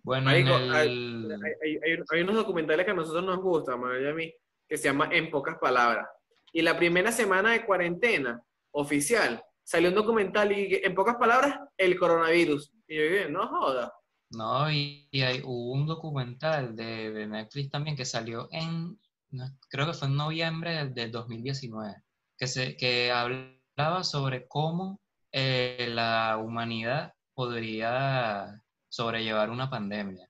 Bueno, 0.03 0.25
Marico, 0.25 0.53
hay, 0.55 0.87
el... 0.89 1.31
hay- 1.63 1.79
hay- 1.83 1.99
hay 2.11 2.21
unos 2.21 2.35
documentales 2.35 2.85
que 2.85 2.91
a 2.91 2.95
nosotros 2.95 3.23
nos 3.23 3.39
gustan, 3.39 3.79
Manuel 3.79 4.03
y 4.03 4.07
a 4.09 4.13
mí, 4.13 4.33
que 4.67 4.77
se 4.77 4.85
llama 4.85 5.09
En 5.11 5.29
pocas 5.31 5.57
palabras. 5.59 6.07
Y 6.51 6.61
la 6.61 6.77
primera 6.77 7.11
semana 7.11 7.51
de 7.51 7.65
cuarentena 7.65 8.41
oficial 8.71 9.41
salió 9.63 9.89
un 9.89 9.95
documental 9.95 10.51
y 10.51 10.81
en 10.83 10.93
pocas 10.93 11.15
palabras, 11.15 11.57
el 11.77 11.97
coronavirus. 11.97 12.71
Y 12.87 12.97
yo 12.97 13.03
dije, 13.03 13.29
no 13.29 13.47
joda. 13.47 13.93
No, 14.31 14.69
y, 14.71 15.07
y 15.11 15.21
hay, 15.21 15.41
hubo 15.43 15.73
un 15.73 15.85
documental 15.87 16.75
de, 16.75 17.25
Netflix 17.27 17.69
también 17.69 17.95
que 17.95 18.03
salió 18.05 18.49
en, 18.51 18.99
no, 19.29 19.45
creo 19.69 19.85
que 19.87 19.93
fue 19.93 20.07
en 20.07 20.15
noviembre 20.17 20.71
del, 20.75 20.93
del 20.93 21.11
2019, 21.11 21.95
que, 22.37 22.47
se, 22.47 22.75
que 22.75 23.11
hablaba 23.11 24.03
sobre 24.03 24.47
cómo 24.47 24.99
eh, 25.31 25.87
la 25.89 26.37
humanidad 26.43 27.13
podría 27.35 28.59
sobrellevar 28.97 29.49
una 29.49 29.71
pandemia. 29.71 30.29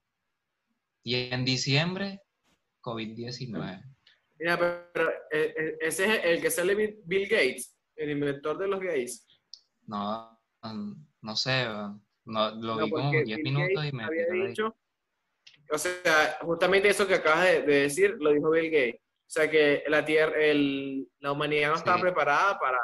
Y 1.02 1.16
en 1.30 1.44
diciembre, 1.44 2.22
COVID-19. 2.80 3.82
Mira, 4.38 4.58
pero, 4.58 5.10
eh, 5.30 5.54
eh, 5.56 5.76
ese 5.82 6.06
es 6.16 6.24
el 6.24 6.40
que 6.40 6.50
sale 6.50 6.74
Bill, 7.04 7.28
Gates, 7.28 7.76
el 7.94 8.10
inventor 8.10 8.56
de 8.56 8.68
los 8.68 8.80
gays. 8.80 9.26
No, 9.86 10.40
mm, 10.62 10.92
no 11.20 11.36
sé, 11.36 11.66
no, 11.66 11.98
lo 12.24 12.76
No, 12.76 12.84
vi 12.86 12.90
como 12.90 13.02
porque 13.10 13.24
10 13.24 13.36
Bill 13.36 13.44
minutos 13.52 13.74
Gates 13.74 13.92
y 13.92 13.96
me 13.96 14.04
había 14.04 14.26
dicho, 14.46 14.76
o 15.70 15.76
sea, 15.78 16.38
justamente 16.40 16.88
eso 16.88 17.06
que 17.06 17.14
acabas 17.16 17.44
de, 17.44 17.62
de 17.62 17.74
decir, 17.82 18.16
lo 18.18 18.32
dijo 18.32 18.50
Bill 18.50 18.70
Gates. 18.70 19.00
O 19.26 19.30
sea, 19.34 19.50
que 19.50 19.84
la 19.88 20.04
tierra, 20.06 20.36
el, 20.38 21.06
la 21.18 21.32
humanidad 21.32 21.68
no 21.68 21.76
estaba 21.76 21.96
Sí. 21.98 22.02
preparada 22.02 22.58
para, 22.58 22.78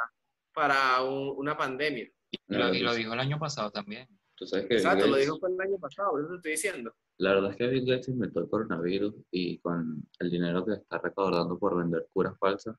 para 0.53 1.01
un- 1.01 1.33
una 1.37 1.57
pandemia. 1.57 2.07
Y 2.31 2.39
lo, 2.55 2.71
y 2.73 2.79
lo 2.81 2.93
dijo 2.93 3.13
el 3.13 3.19
año 3.19 3.39
pasado 3.39 3.71
también. 3.71 4.07
Tú 4.41 4.47
sabes 4.47 4.65
que 4.65 4.73
Bill 4.73 4.77
Exacto, 4.83 5.05
lo 5.05 5.11
Gates- 5.13 5.25
dijo 5.33 5.47
el 5.47 5.61
año 5.61 5.77
pasado, 5.77 6.09
por 6.11 6.19
eso 6.21 6.29
te 6.29 6.35
estoy 6.37 6.51
diciendo. 6.53 6.95
La 7.19 7.33
verdad 7.35 7.51
es 7.51 7.57
que 7.57 7.67
Bill 7.67 7.85
Gates 7.85 8.07
inventó 8.09 8.39
el 8.39 8.49
coronavirus 8.49 9.13
y 9.29 9.59
con 9.59 10.03
el 10.17 10.31
dinero 10.31 10.65
que 10.65 10.73
está 10.73 10.97
recaudando 10.97 11.59
por 11.59 11.77
vender 11.77 12.07
curas 12.11 12.35
falsas, 12.39 12.75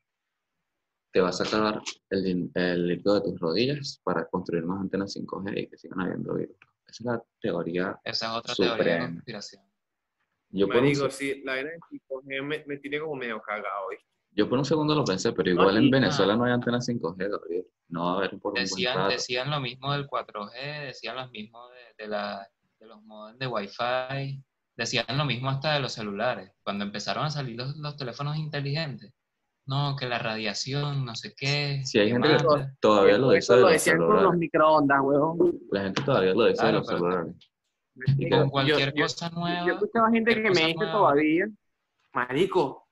te 1.13 1.21
va 1.21 1.29
a 1.29 1.33
sacar 1.33 1.81
el, 2.11 2.51
el 2.53 2.87
líquido 2.89 3.15
de 3.15 3.31
tus 3.31 3.39
rodillas 3.39 4.01
para 4.03 4.27
construir 4.27 4.65
más 4.65 4.81
antenas 4.81 5.15
5G 5.17 5.57
y 5.57 5.67
que 5.69 5.79
sigan 5.79 6.01
habiendo 6.01 6.35
virus. 6.35 6.57
Esa 6.89 7.03
es 7.03 7.07
la 7.07 7.25
teoría. 7.41 8.01
Esa 8.03 8.27
es 8.33 8.39
otra 8.39 8.55
teoría 8.57 8.73
de 8.73 8.79
Suprema. 8.83 9.07
conspiración. 9.15 9.63
Yo 10.51 10.67
se- 10.67 11.11
sí, 11.35 11.43
la 11.45 11.53
vaina 11.53 11.71
de 11.71 11.79
5G 11.79 12.43
me, 12.43 12.65
me 12.67 12.77
tiene 12.79 12.99
como 12.99 13.15
medio 13.15 13.41
cagado, 13.41 13.89
¿viste? 13.91 14.05
Yo 14.35 14.49
por 14.49 14.59
un 14.59 14.65
segundo 14.65 14.95
lo 14.95 15.05
pensé, 15.05 15.33
pero 15.33 15.51
igual 15.51 15.77
en 15.77 15.91
Venezuela 15.91 16.37
no 16.37 16.45
hay 16.45 16.53
antenas 16.53 16.89
5G, 16.89 17.31
Gabriel. 17.31 17.67
No 17.89 18.05
va 18.07 18.13
a 18.13 18.17
haber 18.17 18.39
por 18.39 18.55
Decían, 18.55 19.09
decían 19.09 19.51
lo 19.51 19.61
mismo 19.61 19.93
del 19.93 20.07
4G, 20.07 20.87
decían 20.87 21.17
lo 21.17 21.29
mismo 21.29 21.69
de, 21.69 22.05
de, 22.05 22.09
la, 22.09 22.49
de 22.81 22.87
los 22.87 23.03
modems 23.03 23.39
de 23.39 23.47
Wi-Fi, 23.47 24.43
decían 24.77 25.05
lo 25.19 25.27
mismo 25.27 25.51
hasta 25.51 25.75
de 25.75 25.81
los 25.81 25.93
celulares. 25.93 26.53
Cuando 26.63 26.85
empezaron 26.85 27.25
a 27.27 27.31
salir 27.31 27.57
los, 27.57 27.77
los 27.77 27.97
teléfonos 27.97 28.37
inteligentes, 28.39 29.13
no, 29.67 29.95
que 29.97 30.07
la 30.07 30.19
radiación, 30.19 31.05
no 31.05 31.15
sé 31.15 31.35
qué. 31.37 31.83
Sí, 31.85 31.99
hay 31.99 32.11
gente 32.11 32.29
que 32.29 32.67
todavía 32.81 33.19
lo 33.19 33.31
dice 33.31 33.39
Eso 33.53 33.57
lo 33.57 33.63
los 33.63 33.73
decían 33.73 33.99
con 33.99 34.23
los 34.23 34.37
microondas, 34.37 34.99
huevón. 35.03 35.61
La 35.71 35.83
gente 35.83 36.03
todavía 36.03 36.35
lo 36.35 36.47
dice 36.47 36.61
Claro, 36.63 36.73
de 36.73 36.79
los 36.79 36.87
celulares. 36.89 37.35
Y 38.19 38.31
con 38.31 38.49
cualquier 38.49 38.95
yo- 38.95 39.05
cosa 39.05 39.29
nueva. 39.31 39.67
Yo 39.67 39.73
he 39.73 39.75
escuchado 39.75 40.07
gente 40.11 40.35
que 40.35 40.41
me 40.43 40.49
dice 40.49 40.75
nueva. 40.75 40.93
todavía, 40.93 41.47
marico, 42.15 42.89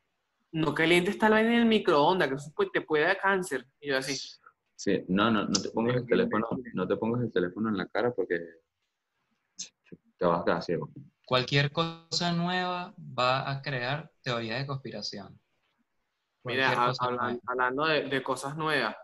no 0.52 0.74
calientes 0.74 1.14
esta 1.14 1.28
vaina 1.28 1.50
en 1.54 1.60
el 1.60 1.66
microondas, 1.66 2.28
que 2.28 2.34
eso 2.34 2.52
pues, 2.54 2.70
te 2.72 2.80
puede 2.80 3.04
dar 3.04 3.18
cáncer. 3.18 3.66
Y 3.80 3.88
yo 3.88 3.98
así, 3.98 4.16
Sí, 4.76 5.04
no, 5.08 5.30
no, 5.30 5.44
no 5.44 5.52
te 5.60 5.68
pongas 5.70 5.96
el 5.96 6.06
teléfono, 6.06 6.46
no 6.72 6.88
te 6.88 6.96
pongas 6.96 7.22
el 7.22 7.30
teléfono 7.30 7.68
en 7.68 7.76
la 7.76 7.86
cara 7.86 8.12
porque 8.14 8.38
te 10.16 10.26
vas 10.26 10.40
a 10.40 10.44
quedar 10.44 10.62
ciego. 10.62 10.90
Cualquier 11.26 11.70
cosa 11.70 12.32
nueva 12.32 12.94
va 12.98 13.50
a 13.50 13.60
crear 13.62 14.10
teoría 14.22 14.56
de 14.56 14.66
conspiración. 14.66 15.38
mira, 16.44 16.74
Cualquier 16.74 16.94
hablan- 17.00 17.40
hablando 17.46 17.84
de, 17.86 18.04
de 18.08 18.22
cosas 18.22 18.56
nuevas, 18.56 18.96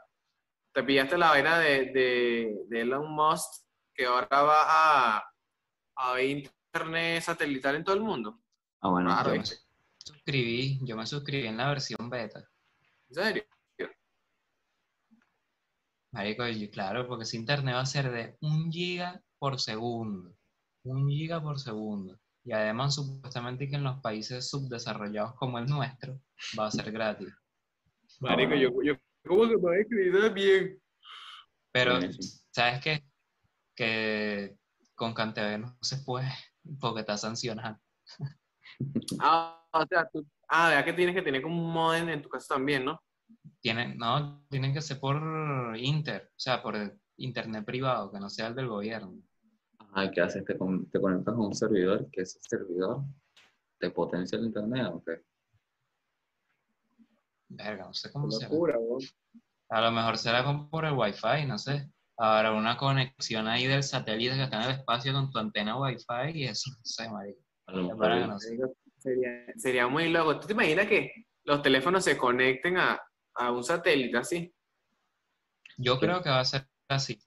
te 0.72 0.82
pillaste 0.82 1.16
la 1.18 1.28
vaina 1.28 1.58
de, 1.58 1.92
de, 1.92 2.56
de 2.68 2.80
Elon 2.80 3.12
Musk, 3.12 3.64
que 3.94 4.06
ahora 4.06 4.42
va 4.42 4.62
a, 5.18 5.24
a 5.96 6.12
ver 6.14 6.24
internet 6.24 7.22
satelital 7.22 7.76
en 7.76 7.84
todo 7.84 7.96
el 7.96 8.02
mundo. 8.02 8.40
Ah, 8.80 8.88
bueno, 8.88 9.10
Claro, 9.10 9.44
sí. 9.44 9.54
Yo 10.26 10.32
me 10.32 10.42
suscribí, 10.42 10.80
yo 10.82 10.96
me 10.96 11.06
suscribí 11.06 11.46
en 11.46 11.56
la 11.56 11.68
versión 11.68 12.10
beta. 12.10 12.40
¿En 13.08 13.14
serio? 13.14 13.44
Marico, 16.10 16.42
claro, 16.72 17.06
porque 17.06 17.22
ese 17.22 17.36
internet 17.36 17.76
va 17.76 17.80
a 17.80 17.86
ser 17.86 18.10
de 18.10 18.36
un 18.40 18.72
giga 18.72 19.22
por 19.38 19.60
segundo. 19.60 20.34
Un 20.82 21.08
giga 21.08 21.40
por 21.40 21.60
segundo. 21.60 22.18
Y 22.42 22.52
además, 22.52 22.96
supuestamente 22.96 23.68
que 23.68 23.76
en 23.76 23.84
los 23.84 24.00
países 24.00 24.48
subdesarrollados 24.50 25.34
como 25.34 25.58
el 25.58 25.66
nuestro, 25.66 26.20
va 26.58 26.66
a 26.66 26.70
ser 26.72 26.90
gratis. 26.90 27.28
Marico, 28.20 28.54
yo, 28.54 28.70
yo 28.82 28.94
¿cómo 29.24 29.48
que 29.48 29.58
puede 29.58 29.82
escribir 29.82 30.32
bien? 30.32 30.82
Pero. 31.70 32.00
¿sabes 32.50 32.80
qué? 32.82 33.04
Que 33.76 34.56
con 34.96 35.14
CanTV 35.14 35.58
no 35.58 35.78
se 35.82 35.98
puede, 35.98 36.32
porque 36.80 37.00
está 37.00 37.16
sancionado. 37.16 37.78
Ah, 39.20 39.64
o 39.72 39.86
sea, 39.86 40.08
tú, 40.12 40.24
ah, 40.48 40.68
vea 40.70 40.84
que 40.84 40.92
tienes 40.92 41.14
que 41.14 41.22
tener 41.22 41.42
como 41.42 41.64
un 41.64 41.72
modem 41.72 42.08
en 42.08 42.22
tu 42.22 42.28
casa 42.28 42.54
también, 42.54 42.84
¿no? 42.84 43.00
Tienen, 43.60 43.96
no, 43.98 44.44
tienen 44.48 44.72
que 44.72 44.80
ser 44.82 45.00
por 45.00 45.76
Inter, 45.76 46.28
o 46.30 46.38
sea, 46.38 46.62
por 46.62 46.74
internet 47.16 47.64
privado, 47.64 48.10
que 48.12 48.20
no 48.20 48.28
sea 48.28 48.48
el 48.48 48.54
del 48.54 48.68
gobierno. 48.68 49.14
Ay, 49.92 50.10
¿qué 50.10 50.20
haces? 50.20 50.44
¿Te, 50.44 50.56
con- 50.56 50.88
te 50.90 51.00
conectas 51.00 51.34
a 51.34 51.38
un 51.38 51.54
servidor 51.54 52.08
que 52.10 52.22
ese 52.22 52.38
servidor 52.42 53.02
te 53.78 53.90
potencia 53.90 54.38
el 54.38 54.44
internet 54.46 54.86
o 54.92 55.02
qué? 55.02 55.22
Verga, 57.48 57.84
no 57.86 57.94
sé 57.94 58.10
cómo 58.12 58.28
Qué 58.28 58.36
será. 58.36 58.50
locura. 58.50 58.76
A 59.70 59.80
lo 59.80 59.90
mejor 59.92 60.18
será 60.18 60.44
como 60.44 60.68
por 60.68 60.84
el 60.84 60.92
Wi-Fi, 60.92 61.46
no 61.46 61.58
sé. 61.58 61.90
Ahora 62.18 62.52
una 62.52 62.76
conexión 62.76 63.46
ahí 63.46 63.66
del 63.66 63.82
satélite 63.82 64.36
que 64.36 64.44
está 64.44 64.62
en 64.62 64.70
el 64.70 64.78
espacio 64.78 65.12
con 65.12 65.30
tu 65.30 65.38
antena 65.38 65.78
Wi-Fi 65.78 66.30
y 66.38 66.44
eso, 66.44 66.70
no 66.70 66.84
sé, 66.84 67.08
marico. 67.10 67.40
A 67.66 67.72
lo 67.72 67.82
mejor 67.82 67.98
Para 67.98 68.14
el- 68.16 68.22
que 68.22 68.28
no 68.28 68.38
sé. 68.38 68.50
Marico, 68.58 68.76
Sería, 68.98 69.46
sería 69.56 69.86
muy 69.88 70.08
loco. 70.08 70.40
¿Tú 70.40 70.46
te 70.48 70.52
imaginas 70.54 70.86
que 70.88 71.12
los 71.44 71.62
teléfonos 71.62 72.02
se 72.02 72.16
conecten 72.16 72.76
a, 72.78 73.00
a 73.34 73.52
un 73.52 73.62
satélite 73.62 74.16
así? 74.16 74.52
Yo 75.76 75.98
creo 76.00 76.22
que 76.22 76.30
va 76.30 76.40
a 76.40 76.44
ser 76.44 76.66
así. 76.88 77.18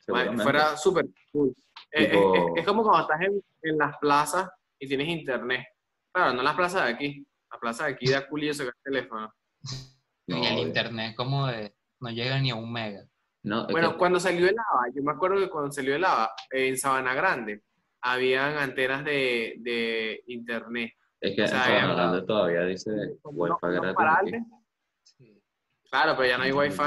seguramente. 0.00 0.42
Fuera 0.42 0.76
súper 0.76 1.06
cool. 1.32 1.54
Es, 1.90 2.10
Tipo- 2.10 2.34
es- 2.56 2.60
es 2.62 2.66
como 2.66 2.82
cuando 2.82 3.02
estás 3.02 3.20
en, 3.20 3.40
en 3.62 3.78
las 3.78 3.96
plazas 3.98 4.48
y 4.78 4.88
tienes 4.88 5.08
internet. 5.08 5.64
Claro, 6.12 6.32
no 6.32 6.42
las 6.42 6.54
plazas 6.54 6.84
de 6.86 6.92
aquí. 6.94 7.26
La 7.52 7.58
plaza 7.60 7.86
de 7.86 7.92
aquí 7.92 8.10
da 8.10 8.26
culo 8.26 8.44
y 8.46 8.54
sacar 8.54 8.72
el 8.84 8.92
teléfono. 8.92 9.32
No, 10.26 10.36
y 10.42 10.46
el 10.46 10.54
obvio. 10.54 10.66
internet 10.66 11.14
como 11.16 11.46
de, 11.46 11.76
no 12.00 12.10
llega 12.10 12.40
ni 12.40 12.50
a 12.50 12.54
un 12.56 12.72
mega. 12.72 13.04
No, 13.44 13.66
Bueno, 13.68 13.92
que- 13.92 13.98
cuando 13.98 14.18
salió 14.18 14.48
el 14.48 14.56
AVA, 14.58 14.86
yo 14.94 15.02
me 15.04 15.12
acuerdo 15.12 15.38
que 15.38 15.48
cuando 15.50 15.70
salió 15.70 15.94
el 15.94 16.04
AVA, 16.04 16.32
en 16.50 16.76
Sabana 16.76 17.14
Grande, 17.14 17.62
habían 18.12 18.56
antenas 18.58 19.04
de, 19.04 19.54
de 19.58 20.22
internet. 20.28 20.92
es 21.20 21.34
que 21.36 21.42
o 21.42 21.46
sea, 21.48 21.64
había- 21.64 21.94
Grande 21.94 22.22
todavía 22.26 22.62
dice 22.62 22.90
Wi-Fi 23.24 23.66
gratis. 23.72 24.34
Sí. 25.02 25.42
Claro, 25.90 26.14
pero 26.16 26.28
ya 26.28 26.38
no 26.38 26.44
hay 26.44 26.52
wifi. 26.52 26.82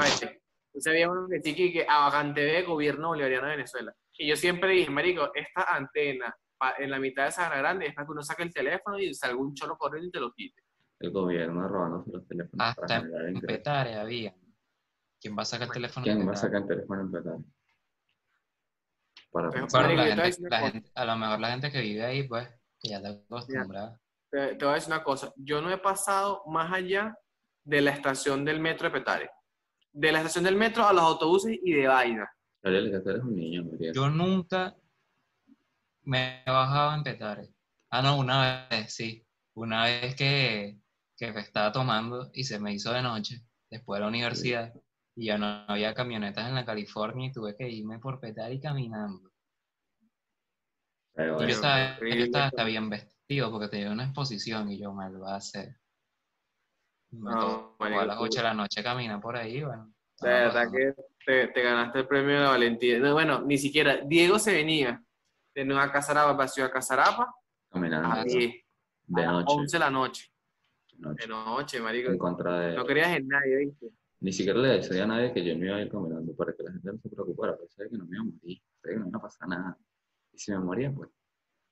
Entonces 0.72 0.86
había 0.92 1.10
uno 1.10 1.26
que 1.28 1.40
chiqui 1.40 1.72
que 1.72 1.86
Abacan 1.88 2.32
TV, 2.34 2.62
gobierno 2.62 3.08
bolivariano 3.08 3.46
de 3.48 3.56
Venezuela. 3.56 3.94
Y 4.16 4.28
yo 4.28 4.36
siempre 4.36 4.70
dije, 4.70 4.90
marico, 4.90 5.30
esta 5.34 5.74
antena 5.74 6.34
pa- 6.58 6.74
en 6.78 6.90
la 6.90 6.98
mitad 6.98 7.24
de 7.24 7.32
Sabana 7.32 7.56
Grande 7.58 7.86
es 7.86 7.94
para 7.94 8.06
que 8.06 8.12
uno 8.12 8.22
saque 8.22 8.42
el 8.44 8.52
teléfono 8.54 8.98
y 8.98 9.12
salga 9.14 9.36
un 9.40 9.54
cholo 9.54 9.76
corriendo 9.76 10.08
y 10.08 10.12
te 10.12 10.20
lo 10.20 10.32
quite. 10.32 10.62
El 11.00 11.10
gobierno 11.10 11.66
robándose 11.66 12.10
los 12.12 12.26
teléfonos 12.28 12.66
Hasta 12.66 12.86
para 12.86 13.28
en. 13.28 13.40
Petare 13.40 13.94
había. 13.94 14.34
¿Quién 15.20 15.36
va 15.36 15.42
a 15.42 15.46
sacar 15.46 15.68
el 15.68 15.74
teléfono? 15.74 16.04
¿Quién 16.04 16.20
en 16.20 16.28
va 16.28 16.32
a 16.32 16.36
sacar 16.36 16.62
el 16.62 16.68
teléfono 16.68 17.00
en 17.00 17.10
Petare? 17.10 17.38
Para 19.32 19.50
Pero, 19.50 19.66
la 19.94 20.02
a 20.02 20.06
gente- 20.06 20.22
decir 20.22 20.46
una 20.46 20.50
la 20.56 20.60
cosa. 20.60 20.72
gente- 20.72 20.90
a 20.94 21.04
lo 21.04 21.16
mejor 21.16 21.40
la 21.40 21.50
gente 21.50 21.70
que 21.70 21.80
vive 21.80 22.04
ahí, 22.04 22.22
pues, 22.28 22.48
que 22.80 22.88
ya 22.90 22.96
está 22.96 23.10
acostumbrada. 23.10 24.00
Te, 24.30 24.54
te 24.56 24.64
voy 24.64 24.72
a 24.72 24.74
decir 24.74 24.92
una 24.92 25.02
cosa. 25.04 25.32
Yo 25.36 25.60
no 25.60 25.70
he 25.70 25.78
pasado 25.78 26.42
más 26.46 26.72
allá 26.72 27.16
de 27.64 27.80
la 27.80 27.90
estación 27.92 28.44
del 28.44 28.58
metro 28.60 28.88
de 28.88 28.98
Petare. 28.98 29.30
De 29.92 30.10
la 30.12 30.18
estación 30.18 30.44
del 30.44 30.56
metro 30.56 30.86
a 30.86 30.92
los 30.92 31.02
autobuses 31.02 31.58
y 31.62 31.72
de 31.74 31.86
vaina. 31.86 32.28
Gabriel, 32.62 32.90
que 32.90 33.00
tú 33.00 33.10
eres 33.10 33.22
un 33.22 33.36
niño, 33.36 33.64
María. 33.64 33.92
Yo 33.92 34.08
nunca 34.10 34.74
me 36.02 36.42
he 36.46 36.50
bajado 36.50 36.94
en 36.94 37.02
Petare. 37.02 37.48
Ah, 37.90 38.02
no, 38.02 38.16
una 38.18 38.66
vez, 38.70 38.94
sí. 38.94 39.24
Una 39.54 39.84
vez 39.84 40.14
que, 40.14 40.78
que 41.16 41.28
estaba 41.38 41.72
tomando 41.72 42.30
y 42.32 42.44
se 42.44 42.58
me 42.60 42.72
hizo 42.72 42.92
de 42.92 43.02
noche, 43.02 43.42
después 43.68 43.98
de 43.98 44.02
la 44.02 44.08
universidad, 44.08 44.72
y 45.16 45.26
ya 45.26 45.38
no 45.38 45.46
había 45.68 45.92
camionetas 45.94 46.48
en 46.48 46.54
la 46.54 46.64
California 46.64 47.28
y 47.28 47.32
tuve 47.32 47.56
que 47.56 47.68
irme 47.68 47.98
por 47.98 48.20
Petare 48.20 48.54
y 48.54 48.60
caminando. 48.60 49.30
Pero 51.14 51.28
Y 51.28 51.30
yo 51.32 51.36
bueno, 51.36 51.52
estaba, 51.52 51.98
yo 52.00 52.24
estaba 52.24 52.64
bien 52.64 52.88
vestido 52.88 53.50
porque 53.50 53.68
tenía 53.68 53.90
una 53.90 54.04
exposición 54.04 54.70
y 54.70 54.78
yo 54.80 54.92
me 54.92 55.10
lo 55.10 55.20
voy 55.20 55.30
a 55.30 55.34
hacer. 55.36 55.76
Me 57.12 57.30
No, 57.30 57.76
marico, 57.78 58.00
a 58.00 58.06
las 58.06 58.16
tú- 58.16 58.22
8 58.24 58.38
de 58.38 58.44
la 58.44 58.54
noche 58.54 58.82
caminar 58.82 59.20
por 59.20 59.36
ahí, 59.36 59.62
bueno. 59.62 59.92
De 60.20 60.28
verdad 60.28 60.70
que 60.70 60.94
te, 61.24 61.48
te 61.48 61.62
ganaste 61.62 62.00
el 62.00 62.06
premio 62.06 62.34
de 62.36 62.40
la 62.40 62.50
valentía. 62.50 62.98
No, 62.98 63.12
bueno, 63.14 63.40
ni 63.42 63.56
siquiera. 63.58 63.96
Diego 64.04 64.38
se 64.38 64.52
venía 64.52 65.02
de 65.54 65.64
Nueva 65.64 65.90
Casarapa 65.90 66.36
para 66.36 66.48
Ciudad 66.48 66.70
Casarapa 66.70 67.34
caminando 67.70 68.08
a 68.08 68.22
de 68.24 69.24
a 69.24 69.32
las 69.32 69.44
noche, 69.44 69.54
11 69.54 69.76
de 69.76 69.80
la 69.80 69.90
noche. 69.90 70.30
de 70.92 70.98
noche, 71.00 71.22
De 71.22 71.28
noche, 71.28 71.80
marico. 71.80 72.10
en 72.12 72.18
contra 72.18 72.60
de... 72.60 72.76
No 72.76 72.84
creías 72.84 73.16
en 73.16 73.26
nadie, 73.28 73.56
¿viste? 73.56 73.86
Ni 74.20 74.32
siquiera 74.32 74.58
le 74.60 74.68
decía 74.68 75.04
a 75.04 75.06
nadie 75.06 75.32
que 75.32 75.42
yo 75.44 75.56
me 75.56 75.66
iba 75.66 75.76
a 75.76 75.80
ir 75.82 75.90
caminando 75.90 76.34
para 76.36 76.52
que 76.54 76.62
la 76.62 76.72
gente 76.72 76.92
no 76.92 76.98
se 76.98 77.08
preocupara, 77.08 77.56
pero 77.56 77.68
sabía 77.70 77.90
que 77.90 77.96
no 77.98 78.04
me 78.06 78.16
iba 78.16 78.22
a 78.22 78.26
morir, 78.26 78.62
sabía 78.82 78.96
que 78.96 79.00
no 79.02 79.08
iba 79.08 79.18
a 79.18 79.22
pasar 79.22 79.48
nada. 79.48 79.78
Y 80.32 80.38
si 80.38 80.52
me 80.52 80.58
moría, 80.58 80.92
pues, 80.92 81.08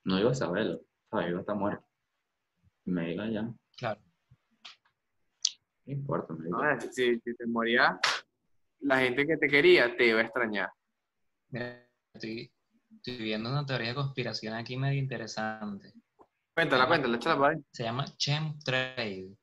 no 0.05 0.19
iba 0.19 0.31
a 0.31 0.35
saberlo, 0.35 0.81
¿sabes? 1.11 1.28
Iba 1.28 1.38
a 1.38 1.40
estar 1.40 1.57
muerto. 1.57 1.87
Y 2.87 2.90
me 2.90 3.12
iba 3.12 3.28
ya, 3.28 3.52
Claro. 3.76 4.00
no 5.85 5.93
importa, 5.93 6.33
me 6.35 6.49
No, 6.49 6.59
iba. 6.61 6.81
si, 6.81 7.21
si 7.21 7.35
te 7.37 7.47
morías, 7.47 7.99
la 8.81 8.99
gente 9.00 9.26
que 9.26 9.37
te 9.37 9.47
quería 9.49 9.95
te 9.97 10.07
iba 10.07 10.21
a 10.21 10.25
extrañar. 10.25 10.71
Mira, 11.50 11.87
estoy, 12.14 12.50
estoy 12.97 13.17
viendo 13.19 13.50
una 13.50 13.67
teoría 13.67 13.88
de 13.88 13.95
conspiración 13.95 14.55
aquí 14.55 14.76
medio 14.76 14.99
interesante. 14.99 15.93
Cuéntala, 16.55 16.87
cuéntala, 16.87 17.17
échala 17.17 17.38
para 17.38 17.52
ahí. 17.57 17.64
Se 17.73 17.83
llama 17.85 18.05
chemtrail, 18.17 19.37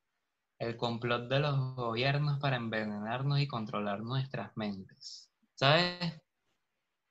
el 0.60 0.78
complot 0.78 1.28
de 1.30 1.40
los 1.40 1.76
gobiernos 1.76 2.40
para 2.40 2.56
envenenarnos 2.56 3.40
y 3.40 3.48
controlar 3.48 4.02
nuestras 4.02 4.56
mentes. 4.56 5.30
¿Sabes? 5.56 6.22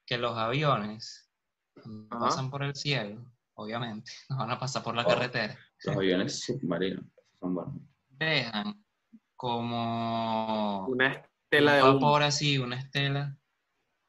Que 0.07 0.19
los 0.19 0.37
aviones 0.37 1.31
Ajá. 1.77 2.19
pasan 2.19 2.51
por 2.51 2.63
el 2.63 2.75
cielo, 2.75 3.25
obviamente, 3.55 4.11
no 4.31 4.39
van 4.39 4.51
a 4.51 4.59
pasar 4.59 4.83
por 4.83 4.95
la 4.95 5.03
Oh. 5.03 5.09
carretera, 5.09 5.59
Los 5.85 5.97
aviones 5.97 6.41
submarinos, 6.41 7.05
son 7.41 7.55
buenos. 7.55 7.75
dejan 8.09 8.85
como 9.37 10.87
Una 10.87 11.13
estela 11.13 11.75
de 11.77 11.83
un 11.83 11.95
vapor 12.01 12.23
así, 12.23 12.59
una 12.59 12.77
estela. 12.79 13.37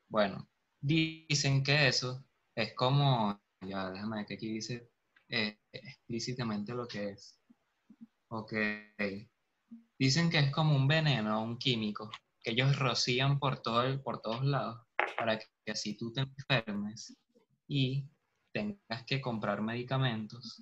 Bueno, 0.09 0.47
dicen 0.79 1.63
que 1.63 1.87
eso 1.87 2.23
es 2.55 2.73
como, 2.75 3.39
ya 3.61 3.89
déjame 3.91 4.17
ver 4.17 4.25
que 4.25 4.33
aquí 4.35 4.47
dice 4.53 4.89
eh, 5.29 5.59
explícitamente 5.71 6.73
lo 6.73 6.87
que 6.87 7.09
es. 7.09 7.39
Ok. 8.37 8.53
Dicen 9.97 10.29
que 10.29 10.39
es 10.39 10.51
como 10.51 10.75
un 10.75 10.87
veneno, 10.87 11.41
un 11.43 11.57
químico, 11.57 12.09
que 12.41 12.51
ellos 12.51 12.77
rocían 12.77 13.39
por, 13.39 13.61
todo 13.61 13.83
el- 13.83 14.01
por 14.01 14.21
todos 14.21 14.43
lados 14.43 14.85
para 15.17 15.39
que 15.39 15.47
así 15.71 15.97
tú 15.97 16.11
te 16.11 16.21
enfermes 16.21 17.17
y 17.67 18.07
tengas 18.53 19.03
que 19.05 19.21
comprar 19.21 19.61
medicamentos 19.61 20.61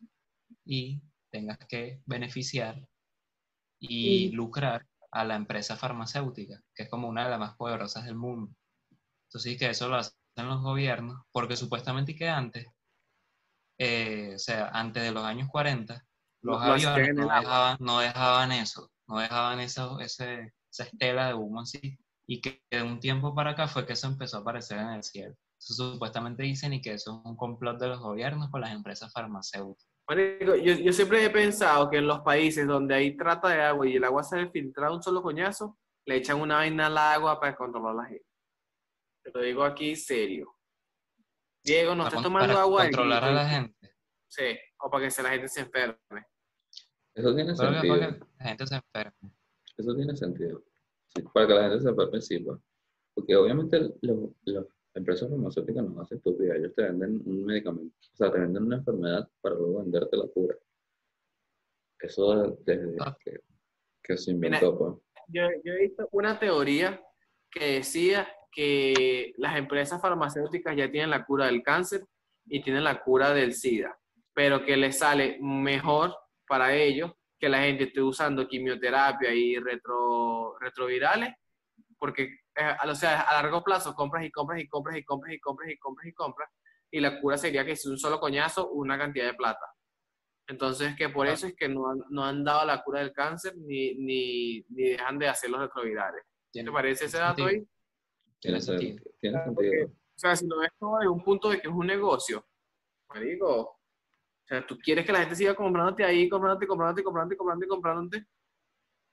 y 0.65 1.01
tengas 1.31 1.57
que 1.67 2.01
beneficiar 2.05 2.87
y 3.79 4.29
lucrar 4.31 4.87
a 5.11 5.25
la 5.25 5.35
empresa 5.35 5.75
farmacéutica, 5.75 6.61
que 6.75 6.83
es 6.83 6.89
como 6.89 7.07
una 7.07 7.25
de 7.25 7.31
las 7.31 7.39
más 7.39 7.55
poderosas 7.55 8.05
del 8.05 8.15
mundo. 8.15 8.55
Entonces, 9.27 9.57
que 9.57 9.69
eso 9.69 9.89
lo 9.89 9.97
hacen 9.97 10.15
los 10.37 10.61
gobiernos, 10.61 11.21
porque 11.31 11.55
supuestamente 11.55 12.15
que 12.15 12.29
antes, 12.29 12.67
eh, 13.79 14.33
o 14.35 14.39
sea, 14.39 14.69
antes 14.69 15.03
de 15.03 15.11
los 15.11 15.23
años 15.23 15.49
40, 15.49 16.05
los 16.43 16.61
aviones 16.61 17.09
en 17.09 17.15
no 17.15 17.27
dejaban, 17.39 17.77
no 17.79 17.99
dejaban 17.99 18.51
eso, 18.51 18.91
no 19.07 19.19
dejaban 19.19 19.59
eso, 19.59 19.99
ese, 19.99 20.53
esa 20.71 20.83
estela 20.83 21.27
de 21.27 21.33
humo 21.33 21.61
así, 21.61 21.97
y 22.27 22.41
que 22.41 22.61
de 22.71 22.81
un 22.83 22.99
tiempo 22.99 23.33
para 23.33 23.51
acá 23.51 23.67
fue 23.67 23.85
que 23.85 23.93
eso 23.93 24.07
empezó 24.07 24.37
a 24.37 24.41
aparecer 24.41 24.77
en 24.79 24.89
el 24.89 25.03
cielo. 25.03 25.35
Eso 25.59 25.91
supuestamente 25.93 26.43
dicen 26.43 26.73
y 26.73 26.81
que 26.81 26.93
eso 26.93 27.21
es 27.23 27.25
un 27.31 27.37
complot 27.37 27.79
de 27.79 27.87
los 27.87 27.99
gobiernos 27.99 28.49
con 28.49 28.59
las 28.61 28.71
empresas 28.71 29.11
farmacéuticas. 29.13 29.87
Marico, 30.09 30.55
yo, 30.55 30.73
yo 30.73 30.91
siempre 30.91 31.23
he 31.23 31.29
pensado 31.29 31.89
que 31.89 31.97
en 31.97 32.07
los 32.07 32.19
países 32.19 32.67
donde 32.67 32.95
hay 32.95 33.15
trata 33.15 33.47
de 33.47 33.61
agua 33.61 33.87
y 33.87 33.95
el 33.95 34.03
agua 34.03 34.23
se 34.23 34.49
filtra 34.49 34.91
un 34.91 35.01
solo 35.01 35.21
coñazo, 35.21 35.77
le 36.05 36.17
echan 36.17 36.41
una 36.41 36.55
vaina 36.55 36.87
al 36.87 36.97
agua 36.97 37.39
para 37.39 37.55
controlar 37.55 37.91
a 37.93 38.01
la 38.03 38.05
gente. 38.09 38.25
Te 39.23 39.31
lo 39.33 39.39
digo 39.39 39.63
aquí 39.63 39.95
serio. 39.95 40.53
Diego, 41.63 41.95
no 41.95 42.03
Para 42.03 42.09
estás 42.09 42.23
tomando 42.23 42.47
para 42.53 42.61
agua. 42.63 42.81
controlar 42.83 43.23
a 43.23 43.31
la 43.31 43.47
gente. 43.47 43.95
Sí, 44.27 44.59
o 44.79 44.89
para 44.89 45.05
que 45.05 45.11
se- 45.11 45.23
la 45.23 45.29
gente 45.29 45.47
se 45.47 45.61
enferme. 45.61 46.25
Eso 47.15 47.35
tiene 47.35 47.51
que 47.51 47.55
sentido. 47.57 47.95
para 47.95 48.11
que 48.11 48.19
la 48.39 48.45
gente 48.45 48.67
se 48.67 48.75
enferme. 48.75 49.31
Eso 49.77 49.95
tiene 49.95 50.15
sentido. 50.15 50.63
Sí, 51.07 51.21
para 51.33 51.47
que 51.47 51.53
la 51.53 51.61
gente 51.69 51.81
se 51.81 51.89
enferme 51.89 52.21
sirva. 52.21 52.59
Porque 53.13 53.35
obviamente 53.35 53.79
los- 54.01 54.29
las 54.45 54.65
empresas 54.95 55.29
farmacéuticas 55.29 55.83
no 55.83 56.01
hacen 56.01 56.17
estúpidas. 56.17 56.57
Ellos 56.57 56.73
te 56.75 56.83
venden 56.83 57.21
un 57.25 57.45
medicamento. 57.45 57.95
O 58.13 58.15
sea, 58.15 58.31
te 58.31 58.39
venden 58.39 58.63
una 58.63 58.77
enfermedad 58.77 59.29
para 59.41 59.55
luego 59.55 59.79
venderte 59.79 60.17
la 60.17 60.27
cura. 60.27 60.55
Eso 61.99 62.57
desde 62.65 62.95
Ah. 62.99 63.15
que, 63.23 63.39
que 64.03 64.17
se 64.17 64.31
inventó, 64.31 64.77
pues. 64.77 64.93
Yo, 65.29 65.43
yo 65.63 65.73
he 65.73 65.81
visto 65.87 66.07
una 66.11 66.37
teoría 66.39 67.01
que 67.49 67.75
decía 67.75 68.27
que 68.51 69.33
las 69.37 69.55
empresas 69.57 70.01
farmacéuticas 70.01 70.75
ya 70.75 70.91
tienen 70.91 71.09
la 71.11 71.25
cura 71.25 71.45
del 71.45 71.63
cáncer 71.63 72.05
y 72.45 72.61
tienen 72.61 72.83
la 72.83 73.01
cura 73.03 73.33
del 73.33 73.53
SIDA, 73.53 73.97
pero 74.33 74.65
que 74.65 74.75
les 74.75 74.99
sale 74.99 75.37
mejor 75.41 76.13
para 76.53 76.71
ellos 76.71 77.11
que 77.39 77.49
la 77.49 77.63
gente 77.63 77.85
esté 77.85 77.99
usando 77.99 78.47
quimioterapia 78.47 79.33
y 79.33 79.57
retro, 79.57 80.55
retrovirales, 80.59 81.33
porque 81.97 82.25
eh, 82.55 82.75
o 82.87 82.93
sea, 82.93 83.21
a 83.21 83.41
largo 83.41 83.63
plazo 83.63 83.95
compras 83.95 84.23
y 84.23 84.29
compras 84.29 84.61
y 84.61 84.67
compras 84.67 84.97
y 84.97 85.03
compras 85.03 85.33
y 85.33 85.39
compras 85.39 85.71
y 85.71 85.77
compras 85.79 86.07
y 86.07 86.13
compras, 86.13 86.49
y 86.91 86.99
la 86.99 87.19
cura 87.19 87.35
sería 87.35 87.65
que 87.65 87.71
es 87.71 87.83
un 87.87 87.97
solo 87.97 88.19
coñazo, 88.19 88.69
una 88.69 88.99
cantidad 88.99 89.25
de 89.25 89.33
plata. 89.33 89.65
Entonces, 90.47 90.95
que 90.95 91.09
por 91.09 91.25
eso 91.25 91.47
es 91.47 91.55
que 91.55 91.67
no 91.67 91.89
han, 91.89 92.03
no 92.11 92.23
han 92.23 92.43
dado 92.43 92.67
la 92.67 92.83
cura 92.83 92.99
del 92.99 93.13
cáncer 93.13 93.55
ni, 93.57 93.95
ni, 93.95 94.63
ni 94.69 94.89
dejan 94.89 95.17
de 95.17 95.27
hacer 95.27 95.49
los 95.49 95.59
retrovirales. 95.59 96.23
¿Te 96.51 96.63
parece 96.71 97.05
ese 97.05 97.17
dato 97.17 97.45
ahí? 97.45 97.67
Tiene 98.39 98.61
sentido. 98.61 99.03
Tiene 99.19 99.43
sentido. 99.43 99.87
O 99.87 100.19
sea, 100.19 100.35
si 100.35 100.45
lo 100.45 100.59
ves 100.59 100.69
todo 100.77 100.99
desde 100.99 101.09
un 101.09 101.23
punto 101.23 101.49
de 101.49 101.59
que 101.59 101.67
es 101.67 101.73
un 101.73 101.87
negocio, 101.87 102.45
me 103.11 103.21
digo, 103.21 103.79
o 104.43 104.47
sea, 104.47 104.65
tú 104.65 104.77
quieres 104.77 105.05
que 105.05 105.11
la 105.11 105.19
gente 105.19 105.35
siga 105.35 105.55
comprándote 105.55 106.03
ahí, 106.03 106.27
comprándote, 106.27 106.67
comprándote, 106.67 107.03
comprándote, 107.03 107.37
comprándote, 107.37 107.67
comprándote, 107.67 108.27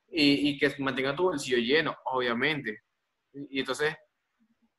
y, 0.08 0.50
y 0.50 0.58
que 0.58 0.74
mantenga 0.82 1.14
tu 1.14 1.24
bolsillo 1.24 1.58
lleno, 1.58 1.96
obviamente. 2.06 2.82
Y, 3.32 3.60
entonces, 3.60 3.94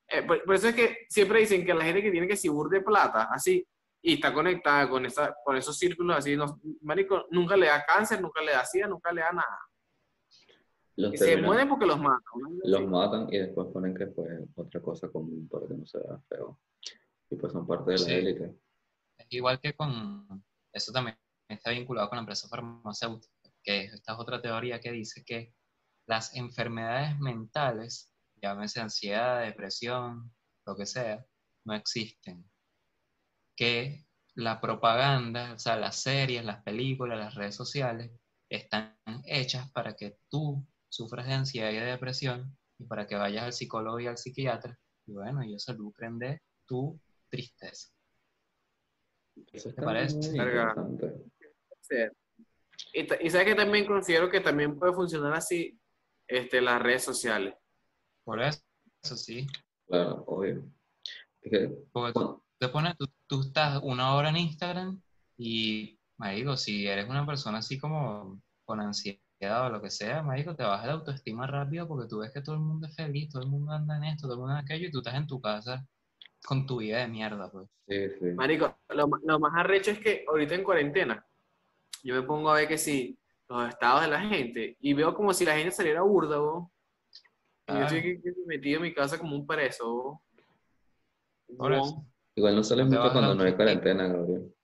eh, 0.10 0.24
por, 0.24 0.54
eso 0.54 0.68
es 0.68 0.76
que 0.76 0.98
siempre 1.10 1.40
dicen 1.40 1.66
que 1.66 1.74
la 1.74 1.86
gente 1.86 2.02
que 2.02 2.12
tiene 2.12 2.28
que 2.28 2.36
si 2.36 2.50
de 2.70 2.82
plata, 2.82 3.30
así, 3.32 3.66
y 4.02 4.16
está 4.16 4.34
conectada 4.34 4.90
con, 4.90 5.06
esa, 5.06 5.34
con 5.46 5.56
esos 5.56 5.78
círculos 5.78 6.18
así, 6.18 6.36
no, 6.36 6.60
marico, 6.82 7.28
nunca 7.32 7.56
le 7.56 7.68
da 7.68 7.86
cáncer, 7.86 8.22
nunca 8.22 8.42
le 8.42 8.52
da 8.52 8.66
sida, 8.66 8.88
nunca 8.88 9.14
le 9.14 9.22
da 9.22 9.32
nada. 9.32 9.60
Los 10.98 11.18
se 11.18 11.38
mueren 11.38 11.70
porque 11.70 11.86
los 11.86 11.98
matan. 11.98 12.22
¿no? 12.36 12.50
los 12.64 12.88
matan 12.88 13.28
y 13.32 13.38
después 13.38 13.68
ponen 13.72 13.96
que 13.96 14.08
fue 14.08 14.26
otra 14.56 14.82
cosa 14.82 15.08
común 15.08 15.48
para 15.50 15.66
que 15.68 15.76
no 15.76 15.86
se 15.86 16.00
vea 16.00 16.20
feo. 16.28 16.60
Y 17.30 17.36
pues 17.36 17.54
son 17.54 17.66
parte 17.66 17.92
de 17.92 18.00
la 18.00 18.14
élite. 18.14 18.56
Igual 19.30 19.60
que 19.60 19.74
con, 19.74 20.44
eso 20.74 20.92
también 20.92 21.18
está 21.48 21.72
vinculado 21.72 22.10
con 22.10 22.18
la 22.18 22.22
empresa 22.22 22.48
farmacéutica, 22.48 23.34
que 23.64 23.86
esta 23.86 24.14
es 24.14 24.20
otra 24.20 24.42
teoría 24.42 24.80
que 24.80 24.92
dice 24.92 25.24
que 25.26 25.54
las 26.08 26.36
enfermedades 26.36 27.20
mentales, 27.20 28.12
llámese 28.42 28.82
ansiedad, 28.82 29.42
depresión, 29.42 30.34
lo 30.66 30.76
que 30.76 30.86
sea, 30.86 31.26
no 31.66 31.74
existen. 31.74 32.50
Que 33.56 34.06
la 34.36 34.60
propaganda, 34.60 35.54
o 35.54 35.60
sea, 35.60 35.76
las 35.76 35.98
series, 35.98 36.44
las 36.44 36.64
películas, 36.64 37.18
las 37.18 37.36
redes 37.36 37.56
sociales, 37.56 38.12
están 38.50 38.98
hechas 39.26 39.72
para 39.72 39.96
que 39.96 40.18
tú 40.30 40.66
sufras 40.90 41.28
de 41.28 41.34
ansiedad 41.34 41.72
y 41.72 41.76
de 41.76 41.86
depresión 41.86 42.58
y 42.78 42.86
para 42.86 43.08
que 43.08 43.16
vayas 43.16 43.44
al 43.44 43.54
psicólogo 43.54 44.00
y 44.00 44.08
al 44.08 44.18
psiquiatra. 44.18 44.78
Y 45.06 45.14
bueno, 45.14 45.42
ellos 45.42 45.64
se 45.64 45.74
lucren 45.74 46.20
de 46.20 46.42
tu 46.66 47.00
tristeza. 47.30 47.90
Eso 49.52 49.64
¿Te 49.64 49.70
está 49.70 49.84
parece? 49.84 50.16
muy 50.16 50.28
interesante. 50.28 51.14
Y, 52.94 53.30
sabes 53.30 53.48
que 53.48 53.56
también 53.56 53.86
considero 53.86 54.30
que 54.30 54.42
también 54.42 54.78
puede 54.78 54.94
funcionar 54.94 55.34
así 55.34 55.80
este, 56.28 56.62
las 56.62 56.82
redes 56.82 57.04
sociales. 57.04 57.56
Por 58.24 58.42
eso, 58.42 58.62
eso 59.04 59.16
sí. 59.16 59.48
Claro, 59.88 60.24
obvio. 60.28 60.64
Es 61.42 61.52
que, 61.52 61.70
Porque 61.92 62.14
tú 62.14 62.44
te 62.58 62.68
pones, 62.70 62.96
tú, 62.98 63.08
tú 63.28 63.42
estás 63.42 63.80
una 63.84 64.16
hora 64.16 64.30
en 64.30 64.38
Instagram 64.38 65.02
y, 65.38 66.00
digo, 66.36 66.56
si 66.56 66.88
eres 66.88 67.10
una 67.10 67.26
persona 67.26 67.60
así 67.60 67.80
como 67.80 68.42
con 68.64 68.80
ansiedad 68.80 69.66
o 69.66 69.70
lo 69.70 69.82
que 69.82 69.90
sea, 69.90 70.24
digo, 70.36 70.56
te 70.56 70.64
baja 70.64 70.86
la 70.86 70.94
autoestima 70.94 71.48
rápido 71.48 71.88
porque 71.88 72.08
tú 72.08 72.20
ves 72.20 72.32
que 72.32 72.42
todo 72.42 72.56
el 72.56 72.62
mundo 72.62 72.88
es 72.88 72.96
feliz, 72.96 73.30
todo 73.30 73.42
el 73.42 73.50
mundo 73.50 73.72
anda 73.72 73.98
en 73.98 74.04
esto, 74.04 74.28
todo 74.28 74.34
el 74.34 74.40
mundo 74.40 74.54
en 74.54 74.64
aquello 74.64 74.88
y 74.88 74.92
tú 74.92 75.00
estás 75.00 75.16
en 75.16 75.28
tu 75.28 75.42
casa 75.42 75.86
con 76.46 76.66
tu 76.66 76.78
vida 76.80 77.00
de 77.00 77.08
mierda, 77.08 77.52
pues. 77.52 77.68
sí, 77.88 78.10
sí. 78.20 78.26
Marico, 78.36 78.78
lo, 78.90 79.08
lo 79.24 79.40
más 79.40 79.54
arrecho 79.56 79.92
es 79.92 80.00
que 80.00 80.26
ahorita 80.28 80.56
en 80.56 80.64
cuarentena, 80.64 81.26
yo 82.04 82.16
me 82.16 82.24
pongo 82.24 82.50
a 82.50 82.56
ver 82.56 82.68
que 82.68 82.78
si 82.78 83.18
los 83.48 83.68
estados 83.70 84.02
de 84.02 84.08
la 84.08 84.22
gente 84.22 84.78
y 84.80 84.94
veo 84.94 85.14
como 85.14 85.34
si 85.34 85.46
la 85.46 85.56
gente 85.56 85.72
saliera 85.72 86.02
burda, 86.02 86.38
bo. 86.40 86.72
Y 87.68 87.74
yo 87.74 87.80
Ah. 87.80 87.84
estoy 87.86 88.22
metido 88.46 88.78
en 88.78 88.84
mi 88.84 88.94
casa 88.94 89.18
como 89.20 89.36
un 89.36 89.46
preso, 89.46 89.86
bo. 89.94 90.24
Por 91.58 91.72
Bo. 91.78 91.84
eso. 91.86 92.06
Igual 92.36 92.56
no 92.56 92.64
sales 92.64 92.86
mucho 92.88 93.12
cuando 93.12 93.36
no 93.36 93.44
hay 93.44 93.54
cuarentena, 93.56 94.08
Gabriel. 94.08 94.56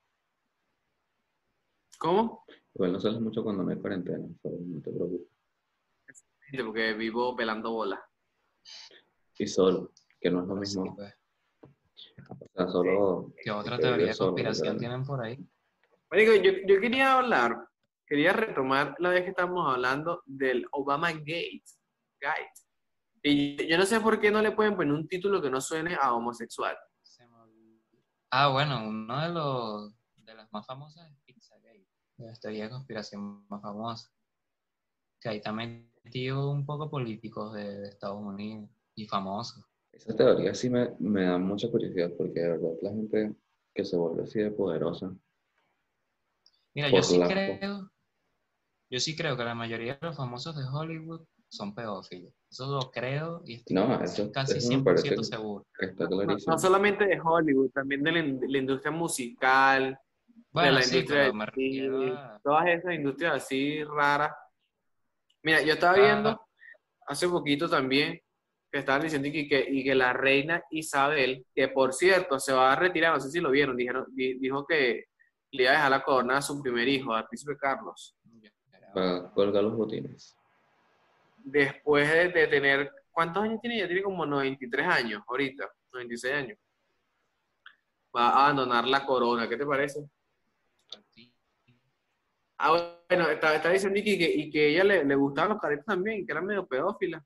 ¿Cómo? 1.99 2.45
Igual 2.73 2.93
no 2.93 2.99
sales 2.99 3.19
mucho 3.19 3.43
cuando 3.43 3.63
no 3.63 3.71
hay 3.71 3.77
cuarentena, 3.77 4.19
no 4.19 4.81
te 4.81 4.91
preocupes. 4.91 5.27
Porque 6.63 6.93
vivo 6.93 7.35
pelando 7.35 7.71
bolas. 7.71 7.99
Y 9.37 9.47
solo, 9.47 9.91
que 10.19 10.29
no 10.31 10.41
es 10.43 10.47
lo 10.47 10.55
mismo. 10.55 10.95
pues. 10.95 11.13
O 12.57 12.63
sea, 12.63 12.71
solo. 12.71 13.33
¿Qué 13.41 13.51
otra 13.51 13.75
que 13.75 13.83
teoría 13.83 14.07
de 14.07 14.17
conspiración 14.17 14.79
tienen 14.79 15.05
por 15.05 15.23
ahí? 15.23 15.37
Marico, 16.09 16.33
yo, 16.35 16.51
yo 16.65 16.81
quería 16.81 17.17
hablar, 17.17 17.67
quería 18.07 18.33
retomar 18.33 18.95
la 18.97 19.09
vez 19.09 19.23
que 19.23 19.29
estábamos 19.29 19.71
hablando 19.71 20.23
del 20.25 20.65
Obama 20.71 21.11
Gate. 21.11 21.63
Gate. 22.19 22.51
Y 23.21 23.67
yo 23.67 23.77
no 23.77 23.85
sé 23.85 23.99
por 23.99 24.19
qué 24.19 24.31
no 24.31 24.41
le 24.41 24.53
pueden 24.53 24.75
poner 24.75 24.93
un 24.93 25.07
título 25.07 25.39
que 25.39 25.51
no 25.51 25.61
suene 25.61 25.95
a 26.01 26.13
homosexual. 26.13 26.75
Se 27.03 27.27
me 27.27 27.35
olvidó. 27.35 27.79
Ah, 28.31 28.47
bueno, 28.49 28.87
uno 28.87 29.21
de 29.21 29.29
los 29.29 29.93
de 30.15 30.33
las 30.33 30.51
más 30.51 30.65
famosas 30.65 31.11
es 31.11 31.17
Pizzagate, 31.25 31.87
de 32.17 32.25
las 32.25 32.39
teorías 32.39 32.69
de 32.69 32.73
conspiración 32.73 33.47
más 33.49 33.61
famosas. 33.61 34.11
Que 35.21 35.29
ahí 35.29 35.41
también 35.41 35.91
metido 36.03 36.49
un 36.49 36.65
poco 36.65 36.89
políticos 36.89 37.53
de, 37.53 37.81
de 37.81 37.89
Estados 37.89 38.19
Unidos 38.19 38.67
y 38.95 39.07
famosos. 39.07 39.63
Esa 39.97 40.15
teoría 40.15 40.53
sí 40.53 40.69
me, 40.69 40.91
me 40.99 41.25
da 41.25 41.37
mucha 41.37 41.69
curiosidad 41.71 42.11
porque 42.17 42.39
de 42.39 42.49
verdad 42.49 42.69
la 42.81 42.89
gente 42.91 43.35
que 43.73 43.83
se 43.83 43.97
vuelve 43.97 44.23
así 44.23 44.39
de 44.39 44.51
poderosa. 44.51 45.11
Mira, 46.75 46.89
yo 46.89 47.01
sí 47.01 47.17
la- 47.17 47.27
creo, 47.27 47.89
yo 48.91 48.99
sí 48.99 49.15
creo 49.15 49.35
que 49.35 49.43
la 49.43 49.55
mayoría 49.55 49.95
de 49.95 50.07
los 50.07 50.15
famosos 50.15 50.55
de 50.55 50.63
Hollywood 50.71 51.25
son 51.49 51.73
pedófilos. 51.73 52.31
Eso 52.49 52.67
lo 52.71 52.91
creo 52.91 53.41
y 53.45 53.55
estoy 53.55 53.75
No, 53.75 53.99
eso, 54.01 54.31
casi 54.31 54.59
eso 54.59 54.67
me 54.69 54.75
100% 54.77 54.83
parece 54.83 55.23
seguro. 55.23 55.65
No, 55.97 56.07
clarísimo. 56.09 56.53
no 56.53 56.59
solamente 56.59 57.05
de 57.07 57.19
Hollywood, 57.19 57.71
también 57.71 58.03
de 58.03 58.11
la, 58.11 58.19
in- 58.19 58.39
de 58.39 58.47
la 58.49 58.57
industria 58.59 58.91
musical, 58.91 59.99
de 60.53 60.71
la 60.71 60.81
sí, 60.83 60.97
industria 60.99 62.35
a... 62.35 62.39
todas 62.43 62.67
esas 62.67 62.93
industrias 62.93 63.33
así 63.35 63.83
raras. 63.83 64.31
Mira, 65.43 65.61
yo 65.63 65.73
estaba 65.73 65.97
Ah. 65.97 66.01
viendo 66.01 66.41
hace 67.07 67.27
poquito 67.27 67.67
también 67.69 68.19
que 68.77 68.81
estaban 68.81 69.01
diciendo 69.01 69.27
y 69.27 69.47
que, 69.47 69.65
y 69.69 69.83
que 69.83 69.95
la 69.95 70.13
reina 70.13 70.63
Isabel, 70.71 71.45
que 71.55 71.67
por 71.67 71.93
cierto 71.93 72.39
se 72.39 72.53
va 72.53 72.71
a 72.73 72.75
retirar, 72.75 73.13
no 73.13 73.19
sé 73.19 73.29
si 73.31 73.39
lo 73.39 73.49
vieron, 73.51 73.75
dijeron, 73.75 74.05
di- 74.09 74.35
dijo 74.39 74.65
que 74.65 75.05
le 75.51 75.63
iba 75.63 75.71
a 75.71 75.75
dejar 75.75 75.91
la 75.91 76.03
corona 76.03 76.37
a 76.37 76.41
su 76.41 76.61
primer 76.61 76.87
hijo, 76.87 77.13
al 77.13 77.27
príncipe 77.27 77.57
Carlos, 77.57 78.15
Para 78.93 79.29
colgar 79.31 79.63
los 79.63 79.75
botines. 79.75 80.35
después 81.43 82.09
de, 82.11 82.29
de 82.29 82.47
tener, 82.47 82.91
¿cuántos 83.11 83.43
años 83.43 83.59
tiene? 83.61 83.79
Ya 83.79 83.87
tiene 83.87 84.03
como 84.03 84.25
93 84.25 84.85
años 84.87 85.23
ahorita, 85.27 85.69
96 85.93 86.33
años. 86.33 86.57
Va 88.15 88.29
a 88.29 88.45
abandonar 88.45 88.85
la 88.87 89.05
corona, 89.05 89.47
¿qué 89.49 89.57
te 89.57 89.65
parece? 89.65 90.07
Ah, 92.59 92.71
bueno, 93.07 93.29
está, 93.29 93.55
está 93.55 93.69
diciendo 93.69 93.99
y 93.99 94.03
que, 94.03 94.13
y 94.31 94.49
que 94.49 94.69
ella 94.69 94.83
le, 94.83 95.03
le 95.05 95.15
gustaban 95.15 95.51
los 95.51 95.61
caretos 95.61 95.85
también, 95.85 96.25
que 96.25 96.31
eran 96.31 96.45
medio 96.45 96.65
pedófilas. 96.65 97.23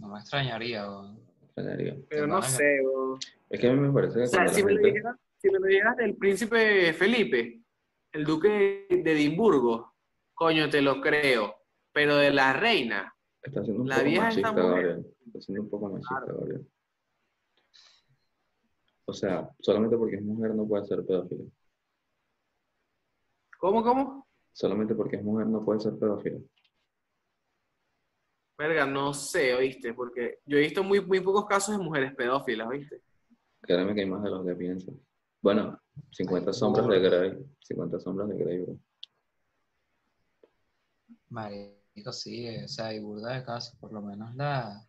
No 0.00 0.08
me 0.08 0.18
extrañaría. 0.18 0.86
extrañaría. 1.42 1.96
Pero 2.08 2.26
no 2.26 2.42
sé, 2.42 2.80
bro. 2.82 3.18
Es 3.50 3.60
que 3.60 3.68
a 3.68 3.72
mí 3.72 3.80
me 3.80 3.92
parece 3.92 4.14
que 4.18 4.24
O 4.24 4.26
sea, 4.26 4.48
si 4.48 4.64
me, 4.64 4.72
lo 4.72 4.78
gente... 4.78 4.88
dijeras, 4.92 5.16
si 5.36 5.50
me 5.50 5.58
lo 5.58 5.66
dijeras 5.66 5.96
del 5.96 6.16
príncipe 6.16 6.92
Felipe, 6.94 7.62
el 8.12 8.24
duque 8.24 8.86
de 8.88 9.12
Edimburgo, 9.12 9.94
coño, 10.34 10.68
te 10.70 10.80
lo 10.80 11.00
creo. 11.00 11.54
Pero 11.92 12.16
de 12.16 12.30
la 12.32 12.52
reina, 12.52 13.14
Está 13.42 13.62
siendo 13.64 13.82
un 13.82 13.88
la 13.88 13.96
poco 13.96 14.08
vieja 14.08 14.24
machista. 14.24 14.52
Gabriel. 14.52 15.06
Está 15.26 15.40
siendo 15.40 15.62
un 15.62 15.70
poco 15.70 15.88
machista, 15.88 16.24
Gabriel. 16.26 16.66
O 19.06 19.12
sea, 19.12 19.50
solamente 19.58 19.96
porque 19.96 20.16
es 20.16 20.22
mujer 20.22 20.54
no 20.54 20.66
puede 20.66 20.84
ser 20.86 21.04
pedófila. 21.04 21.44
¿cómo, 23.58 23.82
cómo? 23.82 24.26
Solamente 24.52 24.94
porque 24.94 25.16
es 25.16 25.22
mujer 25.22 25.46
no 25.46 25.64
puede 25.64 25.80
ser 25.80 25.98
pedófila. 25.98 26.38
Verga, 28.60 28.84
no 28.84 29.14
sé, 29.14 29.54
oíste, 29.54 29.94
porque 29.94 30.40
yo 30.44 30.58
he 30.58 30.60
visto 30.60 30.84
muy, 30.84 31.00
muy 31.00 31.20
pocos 31.20 31.46
casos 31.46 31.78
de 31.78 31.82
mujeres 31.82 32.14
pedófilas, 32.14 32.68
oíste. 32.68 33.00
Créeme 33.62 33.94
que 33.94 34.02
hay 34.02 34.06
más 34.06 34.22
de 34.22 34.28
los 34.28 34.44
que 34.44 34.54
piensan. 34.54 35.00
Bueno, 35.40 35.80
50 36.10 36.52
sombras 36.52 36.86
de 36.86 37.00
Grey. 37.00 37.38
50 37.60 38.00
sombras 38.00 38.28
de 38.28 38.36
Grey, 38.36 38.58
bro. 38.58 38.78
Marico, 41.30 42.12
sí, 42.12 42.54
o 42.62 42.68
sea, 42.68 42.88
hay 42.88 42.98
burda 42.98 43.32
de 43.32 43.44
casos, 43.46 43.78
por 43.80 43.94
lo 43.94 44.02
menos 44.02 44.34
la... 44.34 44.86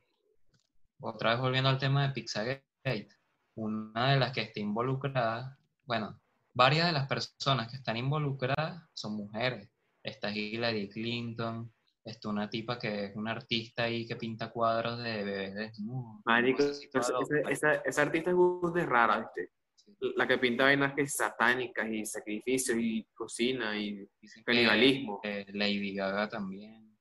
Otra 0.99 1.31
vez 1.31 1.39
volviendo 1.39 1.69
al 1.69 1.79
tema 1.79 2.05
de 2.05 2.13
Pizzagate, 2.13 3.07
una 3.55 4.11
de 4.11 4.19
las 4.19 4.33
que 4.33 4.41
está 4.41 4.59
involucrada, 4.59 5.57
bueno, 5.85 6.19
varias 6.53 6.87
de 6.87 6.91
las 6.91 7.07
personas 7.07 7.71
que 7.71 7.77
están 7.77 7.95
involucradas 7.95 8.83
son 8.93 9.15
mujeres. 9.15 9.69
Está 10.03 10.29
Hillary 10.29 10.89
Clinton, 10.89 11.71
Está 12.03 12.29
una 12.29 12.49
tipa 12.49 12.79
que 12.79 13.05
es 13.05 13.15
una 13.15 13.31
artista 13.31 13.83
ahí 13.83 14.07
que 14.07 14.15
pinta 14.15 14.49
cuadros 14.51 14.97
de 15.03 15.23
bebés 15.23 15.53
desnudos. 15.55 16.21
Marico, 16.25 16.63
esa, 16.63 17.13
esa, 17.49 17.73
esa 17.75 18.01
artista 18.01 18.31
es 18.31 18.35
burda 18.35 18.81
de 18.81 18.85
rara, 18.87 19.19
¿viste? 19.19 19.51
Sí. 19.75 19.93
La 20.15 20.27
que 20.27 20.37
pinta 20.39 20.63
vainas 20.63 20.93
que 20.95 21.05
satánicas 21.07 21.87
y 21.91 22.03
sacrificios 22.05 22.77
y 22.79 23.05
cocina 23.13 23.77
y 23.77 24.07
Dicen 24.19 24.43
que, 24.43 24.51
canibalismo. 24.51 25.19
eh, 25.23 25.45
Lady 25.53 25.93
Gaga 25.93 26.27
también. 26.27 26.97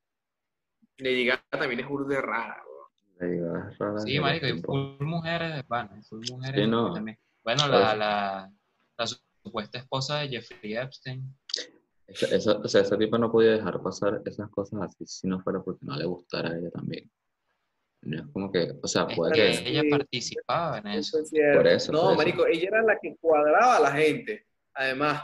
Lady 0.99 1.25
Gaga 1.27 1.43
también 1.51 1.81
es 1.81 1.89
burda 1.89 2.17
de 2.17 2.21
rara. 2.23 2.63
Le 3.21 3.27
digo, 3.27 3.57
es 3.57 3.79
rara 3.79 3.99
Sí, 4.01 4.21
marico, 4.21 4.47
y 4.49 4.61
full 4.61 4.97
mujeres 5.07 5.55
de 5.57 5.65
pana, 5.65 6.03
full 6.09 6.25
mujeres 6.31 6.65
Sí, 6.65 6.71
no. 6.71 6.93
también. 6.93 7.19
Bueno, 7.43 7.69
la, 7.69 7.89
eso. 7.89 7.97
la, 7.97 8.53
la 8.99 9.07
supuesta 9.07 9.79
esposa 9.79 10.19
de 10.19 10.29
Jeffrey 10.29 10.77
Epstein. 10.77 11.35
Esa, 12.11 12.27
esa- 12.35 12.59
o 12.59 12.69
sea, 12.69 12.81
esa 12.83 12.99
tipa 12.99 13.19
no 13.19 13.31
podía 13.31 13.53
dejar 13.53 13.81
pasar 13.83 14.21
esas 14.25 14.51
cosas 14.51 14.81
así 14.83 15.07
si 15.07 15.27
no 15.29 15.41
fuera 15.41 15.61
porque 15.63 15.85
no 15.87 15.97
le 15.97 16.05
gustara 16.05 16.51
a 16.51 16.57
ella 16.59 16.71
también. 16.71 17.11
No 18.03 18.17
es 18.23 18.27
como 18.33 18.51
que, 18.51 18.73
o 18.83 18.87
sea, 18.89 19.07
puede 19.07 19.33
que 19.35 19.69
ella 19.69 19.83
participaba 19.91 20.79
en 20.79 20.87
eso. 20.89 21.19
Eso 21.21 21.35
es. 21.37 21.57
Por 21.57 21.67
eso, 21.67 21.93
No, 21.93 22.01
por 22.01 22.09
eso. 22.13 22.17
marico, 22.19 22.47
ella 22.47 22.69
era 22.69 22.83
la 22.83 22.99
que 22.99 23.17
cuadraba 23.17 23.77
a 23.77 23.81
la 23.81 23.93
gente. 23.93 24.47
Además, 24.75 25.23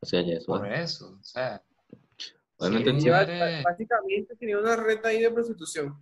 O 0.00 0.06
sea, 0.06 0.20
ya 0.22 0.34
eso 0.34 0.46
Por 0.46 0.66
es- 0.72 0.92
eso, 0.92 1.18
o 1.20 1.24
sea. 1.24 1.62
Obviamente 2.58 3.00
sí, 3.00 3.08
ella 3.08 3.62
básicamente 3.64 4.36
tenía 4.36 4.58
una 4.58 4.76
red 4.76 5.04
ahí 5.04 5.20
de 5.20 5.30
prostitución. 5.30 5.96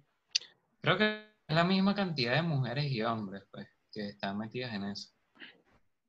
creo 0.83 0.99
que 0.99 1.23
es 1.49 1.55
la 1.57 1.65
misma 1.65 1.95
cantidad 1.95 2.35
de 2.35 2.43
mujeres 2.43 2.85
y 2.91 3.01
hombres, 3.03 3.45
pues, 3.51 3.67
que 3.93 4.09
están 4.09 4.37
metidas 4.39 4.75
en 4.75 4.85
eso. 4.85 5.11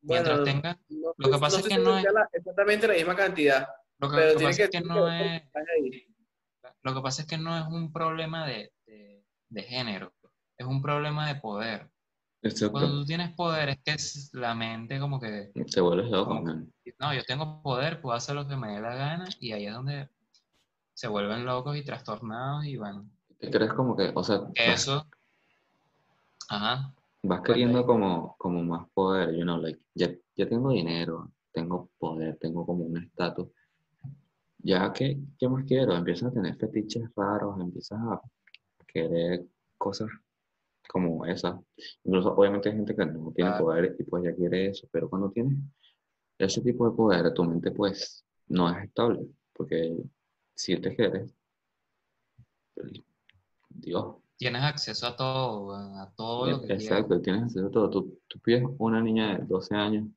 Mientras 0.04 0.40
Bueno, 0.40 0.44
tengan, 0.52 0.78
no 0.90 1.14
lo 1.18 1.32
que 1.32 1.38
pasa 1.40 1.58
no 1.58 1.64
es 1.64 1.68
que 1.70 1.78
no 1.78 1.98
es- 1.98 2.04
la- 2.04 2.30
exactamente 2.34 2.88
la 2.88 2.94
misma 2.94 3.16
cantidad, 3.16 3.68
lo 4.00 4.10
que, 4.10 4.16
pero 4.16 4.28
lo 4.28 4.34
que 4.34 4.38
tiene 4.38 4.52
pasa 4.52 4.58
que 4.58 4.64
es 4.64 4.70
que 4.70 4.78
tener 4.82 4.88
no 4.96 5.06
un 5.06 5.14
es, 5.14 5.44
lo 6.82 6.94
que 6.94 7.02
pasa 7.02 7.22
es 7.22 7.28
que 7.28 7.38
no 7.38 7.58
es 7.58 7.66
un 7.68 7.92
problema 7.94 8.46
de, 8.46 8.74
de, 8.86 9.24
de 9.50 9.64
género, 9.64 10.14
es 10.58 10.68
un 10.68 10.82
problema 10.82 11.28
de 11.28 11.36
poder. 11.40 11.90
Cuando 12.72 13.00
tú 13.00 13.06
tienes 13.06 13.32
poder 13.34 13.70
es 13.70 13.78
que 13.84 13.92
es 13.92 14.30
la 14.34 14.54
mente 14.54 15.00
como 15.00 15.20
que, 15.20 15.52
Te 15.54 15.80
vuelves 15.82 16.10
loco, 16.12 16.42
no, 17.00 17.14
yo 17.14 17.24
tengo 17.24 17.62
poder, 17.62 18.02
puedo 18.02 18.16
hacer 18.18 18.36
lo 18.36 18.46
que 18.48 18.58
me 18.58 18.74
dé 18.74 18.82
la 18.82 18.96
gana 18.96 19.26
y 19.40 19.54
ahí 19.54 19.66
es 19.68 19.74
donde 19.74 20.10
se 20.94 21.08
vuelven 21.08 21.46
locos 21.46 21.78
y 21.78 21.84
trastornados 21.86 22.66
y 22.66 22.76
bueno, 22.76 23.10
Te 23.40 23.50
crees 23.50 23.72
como 23.74 23.96
que, 23.96 24.12
o 24.14 24.24
sea, 24.24 24.40
vas, 24.40 24.52
eso, 24.56 25.08
ajá, 26.50 26.94
vas 27.24 27.42
queriendo 27.42 27.86
como, 27.86 28.36
como 28.38 28.64
más 28.64 28.88
poder, 28.94 29.36
you 29.36 29.44
know, 29.44 29.58
like, 29.58 29.80
ya, 29.96 30.14
ya 30.36 30.48
tengo 30.48 30.72
dinero, 30.72 31.32
tengo 31.52 31.90
poder, 31.98 32.38
tengo 32.38 32.66
como 32.66 32.84
un 32.84 32.98
estatus. 32.98 33.48
Ya 34.60 34.92
que, 34.94 35.20
¿qué 35.38 35.50
más 35.50 35.66
quiero? 35.66 35.96
Empiezas 35.96 36.30
a 36.30 36.34
tener 36.34 36.56
fetiches 36.56 37.10
raros, 37.16 37.60
empiezas 37.60 38.00
a 38.00 38.22
querer 38.88 39.46
cosas 39.78 40.10
como 40.88 41.26
esas. 41.26 41.60
Incluso, 42.04 42.34
obviamente, 42.34 42.70
hay 42.70 42.76
gente 42.76 42.96
que 42.96 43.06
no 43.06 43.32
tiene 43.36 43.52
poder 43.58 43.96
y 43.98 44.04
pues 44.04 44.24
ya 44.24 44.36
quiere 44.36 44.68
eso, 44.68 44.88
pero 44.92 45.10
cuando 45.10 45.32
tienes 45.32 45.58
ese 46.38 46.62
tipo 46.62 46.90
de 46.90 46.96
poder, 46.96 47.34
tu 47.34 47.44
mente 47.44 47.72
pues 47.72 48.26
no 48.48 48.70
es 48.70 48.84
estable, 48.84 49.28
porque 49.54 49.98
sientes 50.56 50.96
que 50.96 51.04
eres 51.04 51.34
Dios. 53.70 54.23
Tienes 54.44 54.64
acceso 54.64 55.08
a 55.08 55.16
todo, 55.16 55.74
a 55.76 56.14
todo 56.16 56.46
lo 56.52 56.62
que 56.62 56.68
quieras. 56.68 56.84
Exacto, 56.84 57.22
tienes 57.22 57.44
acceso 57.44 57.68
a 57.68 57.72
todo. 57.72 57.90
Tú, 57.90 58.20
tú 58.28 58.40
pides 58.40 58.64
una 58.78 59.02
niña 59.02 59.38
de 59.38 59.46
12 59.46 59.76
años, 59.76 60.08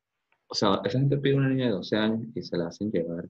o 0.48 0.54
sea, 0.54 0.80
esa 0.84 0.98
gente 0.98 1.16
pide 1.18 1.34
una 1.36 1.48
niña 1.48 1.66
de 1.66 1.72
12 1.72 1.96
años 1.96 2.20
y 2.34 2.42
se 2.42 2.56
la 2.56 2.66
hacen 2.68 2.90
llegar 2.90 3.24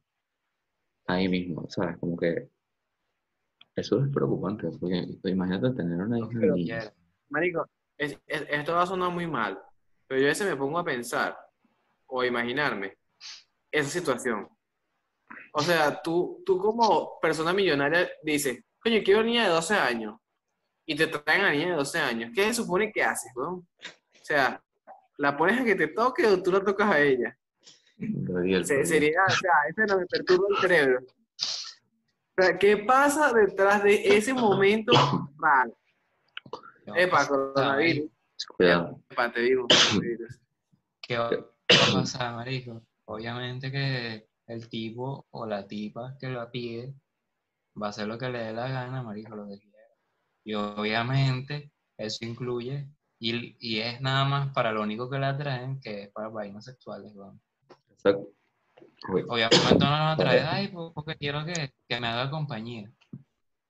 ahí 1.06 1.28
mismo, 1.28 1.66
¿sabes? 1.68 1.96
Como 1.98 2.16
que 2.16 2.50
eso 3.74 4.02
es 4.02 4.08
preocupante, 4.12 4.68
porque 4.80 5.06
imagínate 5.24 5.70
tener 5.74 6.00
una 6.00 6.18
hija 6.18 6.38
de 6.38 6.50
niña. 6.52 6.92
Marico, 7.28 7.66
es- 7.98 8.18
es- 8.26 8.46
esto 8.48 8.72
va 8.72 8.82
a 8.82 8.86
sonar 8.86 9.10
muy 9.10 9.26
mal, 9.26 9.58
pero 10.06 10.20
yo 10.20 10.26
a 10.26 10.30
veces 10.30 10.48
me 10.48 10.56
pongo 10.56 10.78
a 10.78 10.84
pensar 10.84 11.36
o 12.06 12.20
a 12.20 12.26
imaginarme 12.26 12.96
esa 13.70 13.90
situación. 13.90 14.48
O 15.52 15.60
sea, 15.60 16.00
tú, 16.02 16.42
tú 16.46 16.58
como 16.58 17.18
persona 17.20 17.52
millonaria 17.52 18.08
dices, 18.22 18.62
coño, 18.78 19.00
quiero 19.04 19.20
una 19.20 19.28
niña 19.28 19.44
de 19.44 19.50
12 19.50 19.74
años 19.74 20.16
y 20.86 20.94
te 20.94 21.06
traen 21.08 21.40
a 21.42 21.44
la 21.44 21.52
niña 21.52 21.70
de 21.70 21.76
12 21.76 21.98
años. 21.98 22.30
¿Qué 22.34 22.44
se 22.44 22.54
supone 22.54 22.92
que 22.92 23.02
haces, 23.02 23.32
weón? 23.34 23.54
O 23.54 24.24
sea, 24.24 24.62
¿la 25.18 25.36
pones 25.36 25.60
a 25.60 25.64
que 25.64 25.74
te 25.74 25.88
toque 25.88 26.26
o 26.26 26.42
tú 26.42 26.52
la 26.52 26.62
tocas 26.64 26.90
a 26.90 27.00
ella? 27.00 27.36
Gabriel, 27.98 28.64
Se- 28.64 28.74
pero- 28.74 28.86
sería, 28.86 29.18
o 29.26 29.30
sea, 29.30 29.52
eso 29.68 29.82
no 29.94 30.00
me 30.00 30.06
perturba 30.06 30.46
el 30.50 30.56
cerebro. 30.58 31.00
O 32.38 32.42
sea, 32.42 32.58
¿qué 32.58 32.76
pasa 32.78 33.32
detrás 33.32 33.82
de 33.82 34.16
ese 34.16 34.32
momento 34.34 34.92
raro? 35.38 35.76
Epa, 36.94 37.26
coronavirus. 37.26 38.10
Cuidado. 38.56 39.00
Epa, 39.10 39.32
te 39.32 39.40
digo. 39.40 39.66
¿Qué 41.00 41.16
va, 41.18 41.30
qué 41.30 41.36
va 41.76 41.86
a 41.90 42.00
pasar, 42.00 42.34
marico? 42.36 42.82
Obviamente 43.06 43.70
que 43.72 44.28
el 44.46 44.68
tipo 44.68 45.26
o 45.30 45.46
la 45.46 45.66
tipa 45.66 46.16
que 46.20 46.28
la 46.28 46.50
pide 46.50 46.94
va 47.80 47.86
a 47.86 47.90
hacer 47.90 48.06
lo 48.06 48.18
que 48.18 48.28
le 48.28 48.38
dé 48.38 48.52
la 48.52 48.68
gana, 48.68 49.02
marico, 49.02 49.34
lo 49.34 49.46
que. 49.48 49.58
Y 50.46 50.54
obviamente 50.54 51.72
eso 51.98 52.24
incluye, 52.24 52.86
y, 53.18 53.56
y 53.58 53.80
es 53.80 54.00
nada 54.00 54.24
más 54.24 54.52
para 54.52 54.70
lo 54.70 54.82
único 54.82 55.10
que 55.10 55.18
la 55.18 55.36
traen, 55.36 55.80
que 55.80 56.04
es 56.04 56.12
para 56.12 56.28
vainas 56.28 56.64
sexuales. 56.64 57.12
Exacto. 57.90 58.28
Uy, 59.08 59.24
Obviamente 59.28 59.74
no 59.74 59.90
la 59.90 60.14
traen, 60.16 60.46
ay, 60.48 60.68
po- 60.68 60.92
porque 60.94 61.16
quiero 61.16 61.44
que, 61.44 61.72
que 61.88 61.98
me 62.00 62.06
haga 62.06 62.30
compañía. 62.30 62.88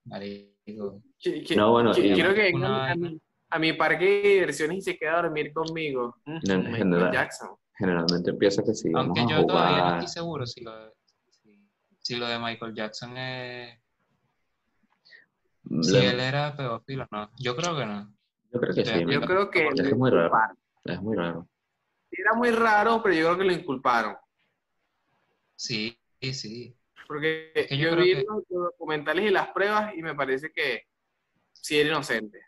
Marico, 0.04 1.00
No, 1.56 1.72
bueno, 1.72 1.92
y- 1.96 2.12
quiero 2.12 2.34
que 2.34 2.50
Una 2.52 2.90
a 2.92 2.94
mi, 2.94 3.18
a 3.50 3.58
mi 3.58 3.72
parque 3.72 4.04
de 4.04 4.28
diversiones 4.34 4.76
y 4.78 4.82
se 4.82 4.98
quede 4.98 5.08
a 5.08 5.22
dormir 5.22 5.54
conmigo. 5.54 6.14
Mm, 6.26 6.38
No, 6.46 6.52
en 6.54 6.58
Michael 6.64 6.76
general. 6.76 7.12
Jackson. 7.12 7.48
Generalmente 7.78 8.30
empieza 8.30 8.62
que 8.62 8.72
vamos 8.90 9.16
aunque 9.18 9.32
a 9.34 9.38
yo 9.40 9.46
todavía 9.46 9.78
no 9.78 9.92
estoy 9.94 10.08
seguro 10.08 10.46
si 10.46 10.60
lo, 10.62 10.72
si, 11.30 11.66
si 12.00 12.16
lo 12.16 12.26
de 12.26 12.38
Michael 12.38 12.74
Jackson 12.74 13.16
es... 13.16 13.78
Si 15.83 15.96
él 15.96 16.20
era 16.20 16.57
pedófilo 16.57 17.05
o 17.11 17.16
no. 17.16 17.31
Yo 17.38 17.57
creo 17.57 17.76
que 17.76 17.87
no. 17.87 18.14
Yo 18.52 18.61
creo 18.61 18.74
que 18.74 18.85
sí. 18.85 19.05
Yo 19.09 19.20
creo 19.20 19.50
que 19.50 19.66
Es 19.66 19.81
es 19.81 19.96
muy 19.96 20.11
raro. 20.11 20.57
Es 20.85 21.02
muy 21.02 21.16
raro. 21.16 21.48
Era 22.11 22.35
muy 22.35 22.50
raro, 22.50 23.02
pero 23.02 23.14
yo 23.14 23.24
creo 23.26 23.38
que 23.38 23.44
lo 23.44 23.52
inculparon. 23.52 24.16
Sí, 25.57 25.98
sí, 26.20 26.35
sí. 26.35 26.76
Porque 27.07 27.52
que 27.68 27.76
yo 27.76 27.85
yo 27.85 27.90
creo 27.92 28.05
vi 28.05 28.14
que- 28.14 28.24
los 28.29 28.42
los 28.48 28.62
documentales 28.72 29.24
y 29.26 29.31
las 29.31 29.48
pruebas 29.48 29.94
y 29.96 30.02
me 30.02 30.14
parece 30.14 30.50
que 30.52 30.83
sí 31.52 31.79
era 31.79 31.90
inocente. 31.90 32.40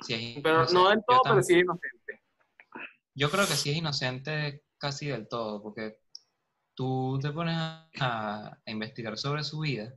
sí 0.00 0.14
es 0.36 0.42
Pero 0.42 0.66
no 0.72 0.88
del 0.88 1.04
todo, 1.06 1.20
pero 1.24 1.42
sí 1.42 1.52
era 1.54 1.62
inocente. 1.62 2.22
Yo 3.14 3.30
creo 3.30 3.46
que 3.46 3.54
sí 3.54 3.70
es 3.70 3.76
inocente 3.76 4.62
casi 4.78 5.08
del 5.08 5.28
todo, 5.28 5.62
porque 5.62 5.98
tú 6.74 7.18
te 7.20 7.30
pones 7.32 7.56
a, 7.56 7.88
a 8.64 8.70
investigar 8.70 9.16
sobre 9.18 9.42
su 9.44 9.60
vida 9.60 9.92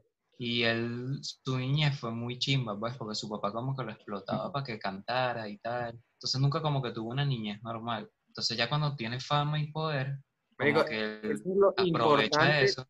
y 0.45 0.63
él, 0.63 1.19
su 1.21 1.57
niñez 1.57 1.97
fue 1.99 2.11
muy 2.11 2.37
chimba, 2.37 2.77
pues, 2.77 2.95
porque 2.97 3.15
su 3.15 3.29
papá 3.29 3.51
como 3.53 3.75
que 3.75 3.83
lo 3.83 3.91
explotaba 3.91 4.51
para 4.51 4.65
que 4.65 4.77
cantara 4.79 5.47
y 5.47 5.57
tal. 5.59 5.99
Entonces 6.17 6.41
nunca 6.41 6.61
como 6.61 6.81
que 6.81 6.91
tuvo 6.91 7.09
una 7.11 7.23
niñez 7.25 7.61
normal. 7.63 8.09
Entonces 8.27 8.57
ya 8.57 8.67
cuando 8.67 8.95
tiene 8.95 9.19
fama 9.19 9.59
y 9.59 9.71
poder, 9.71 10.17
como 10.57 10.71
Marico, 10.71 10.85
que 10.85 11.01
él 11.01 11.31
Eso 11.31 11.49
es 11.49 11.55
lo 11.57 11.69
aprovecha 11.69 11.85
importante. 12.25 12.63
eso. 12.63 12.85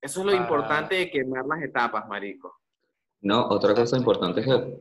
Eso 0.00 0.20
es 0.20 0.26
lo 0.26 0.32
para- 0.32 0.42
importante 0.42 0.94
de 0.96 1.10
quemar 1.10 1.44
las 1.46 1.62
etapas, 1.62 2.08
marico. 2.08 2.54
No, 3.20 3.46
otra 3.48 3.74
cosa 3.74 3.96
importante 3.96 4.40
es 4.40 4.46
que 4.46 4.78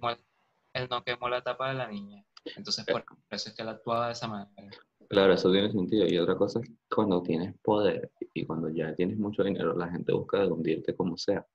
Él 0.74 0.88
no 0.90 1.04
quemó 1.04 1.28
la 1.30 1.42
tapa 1.42 1.70
de 1.70 1.74
la 1.76 1.88
niña. 1.88 2.24
Entonces 2.56 2.86
por 2.86 3.04
eso 3.32 3.50
es 3.50 3.56
que 3.56 3.62
él 3.64 3.70
actuaba 3.70 4.08
de 4.08 4.14
esa 4.14 4.28
manera. 4.28 4.78
Claro, 5.10 5.34
eso 5.34 5.52
tiene 5.52 5.72
sentido. 5.72 6.06
Y 6.08 6.18
otra 6.20 6.36
cosa 6.38 6.60
es 6.62 6.70
que 6.70 6.76
cuando 6.94 7.22
tienes 7.24 7.56
poder 7.62 8.12
y 8.34 8.46
cuando 8.46 8.70
ya 8.70 8.94
tienes 8.96 9.18
mucho 9.18 9.44
dinero, 9.44 9.76
la 9.76 9.90
gente 9.90 10.14
busca 10.14 10.40
de 10.40 10.48
hundirte 10.48 10.96
como 10.96 11.18
sea. 11.18 11.46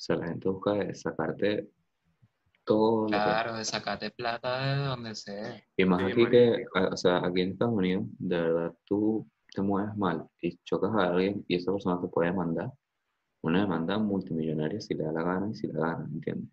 O 0.00 0.02
sea, 0.02 0.16
la 0.16 0.28
gente 0.28 0.48
busca 0.48 0.72
de 0.72 0.94
sacarte 0.94 1.70
todo. 2.64 3.06
Claro, 3.08 3.54
de 3.54 3.66
sacarte 3.66 4.10
plata 4.10 4.64
de 4.64 4.84
donde 4.86 5.14
sea. 5.14 5.62
Y 5.76 5.84
más 5.84 6.00
Sí, 6.00 6.12
aquí 6.12 6.30
que, 6.30 6.64
o 6.74 6.96
sea, 6.96 7.18
aquí 7.18 7.42
en 7.42 7.50
Estados 7.50 7.74
Unidos, 7.74 8.04
de 8.18 8.40
verdad, 8.40 8.74
tú 8.86 9.28
te 9.52 9.60
mueves 9.60 9.94
mal 9.98 10.26
y 10.40 10.56
chocas 10.64 10.90
a 10.94 11.08
alguien 11.08 11.44
y 11.46 11.56
esa 11.56 11.72
persona 11.72 12.00
te 12.00 12.08
puede 12.08 12.30
demandar 12.30 12.72
una 13.42 13.60
demanda 13.60 13.98
multimillonaria 13.98 14.80
si 14.80 14.94
le 14.94 15.04
da 15.04 15.12
la 15.12 15.22
gana 15.22 15.50
y 15.50 15.54
si 15.54 15.66
le 15.66 15.74
da 15.74 15.80
la 15.80 15.92
gana, 15.92 16.08
¿entiendes? 16.10 16.48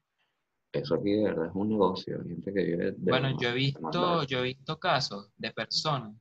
Eso 0.73 0.95
aquí 0.95 1.11
de 1.13 1.23
verdad 1.23 1.45
es 1.45 1.55
un 1.55 1.69
negocio. 1.69 2.21
Gente 2.25 2.53
que 2.53 2.63
vive 2.65 2.91
de 2.91 3.11
Bueno, 3.11 3.39
yo 3.39 3.47
he 3.47 3.53
visto, 3.53 4.23
yo 4.23 4.39
he 4.39 4.43
visto 4.43 4.77
casos 4.77 5.31
de 5.37 5.51
personas, 5.51 6.13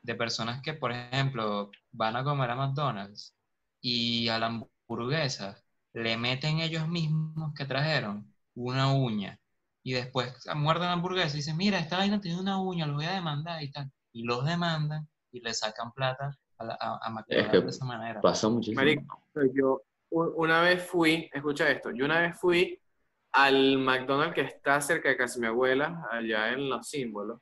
de 0.00 0.14
personas 0.14 0.62
que, 0.62 0.74
por 0.74 0.92
ejemplo, 0.92 1.72
van 1.90 2.14
a 2.14 2.22
comer 2.22 2.50
a 2.50 2.54
McDonald's 2.54 3.34
y 3.80 4.28
a 4.28 4.38
la 4.38 4.46
hamburguesa 4.46 5.60
le 5.92 6.16
meten 6.16 6.60
ellos 6.60 6.88
mismos 6.88 7.52
que 7.54 7.64
trajeron 7.64 8.32
una 8.54 8.92
uña 8.92 9.38
y 9.82 9.92
después 9.94 10.34
muerden 10.54 10.86
la 10.88 10.92
hamburguesa 10.92 11.34
y 11.34 11.38
dicen, 11.38 11.56
mira, 11.56 11.78
esta 11.78 11.98
vaina 11.98 12.20
tiene 12.20 12.40
una 12.40 12.60
uña, 12.60 12.86
los 12.86 12.96
voy 12.96 13.06
a 13.06 13.12
demandar 13.14 13.62
y 13.62 13.70
tal. 13.70 13.90
Y 14.12 14.24
los 14.24 14.44
demandan 14.44 15.08
y 15.32 15.40
le 15.40 15.54
sacan 15.54 15.92
plata 15.92 16.36
a, 16.58 16.64
la- 16.64 16.78
a- 16.80 16.98
a 17.02 17.10
McDonald's 17.10 17.50
que 17.52 17.60
de 17.60 17.70
esa 17.70 17.84
manera. 17.84 18.20
Pasa 18.20 18.48
muchísimo. 18.48 18.80
Marico, 18.80 19.22
yo, 19.54 19.82
una 20.10 20.60
vez 20.62 20.82
fui, 20.82 21.30
escucha 21.32 21.70
esto, 21.70 21.90
yo 21.92 22.04
una 22.04 22.20
vez 22.20 22.38
fui 22.38 22.78
al 23.32 23.78
McDonald's 23.78 24.34
que 24.34 24.40
está 24.42 24.80
cerca 24.80 25.08
de 25.10 25.16
casa 25.16 25.34
de 25.34 25.40
mi 25.42 25.46
abuela, 25.46 26.06
allá 26.10 26.50
en 26.52 26.68
Los 26.68 26.88
Símbolos. 26.88 27.40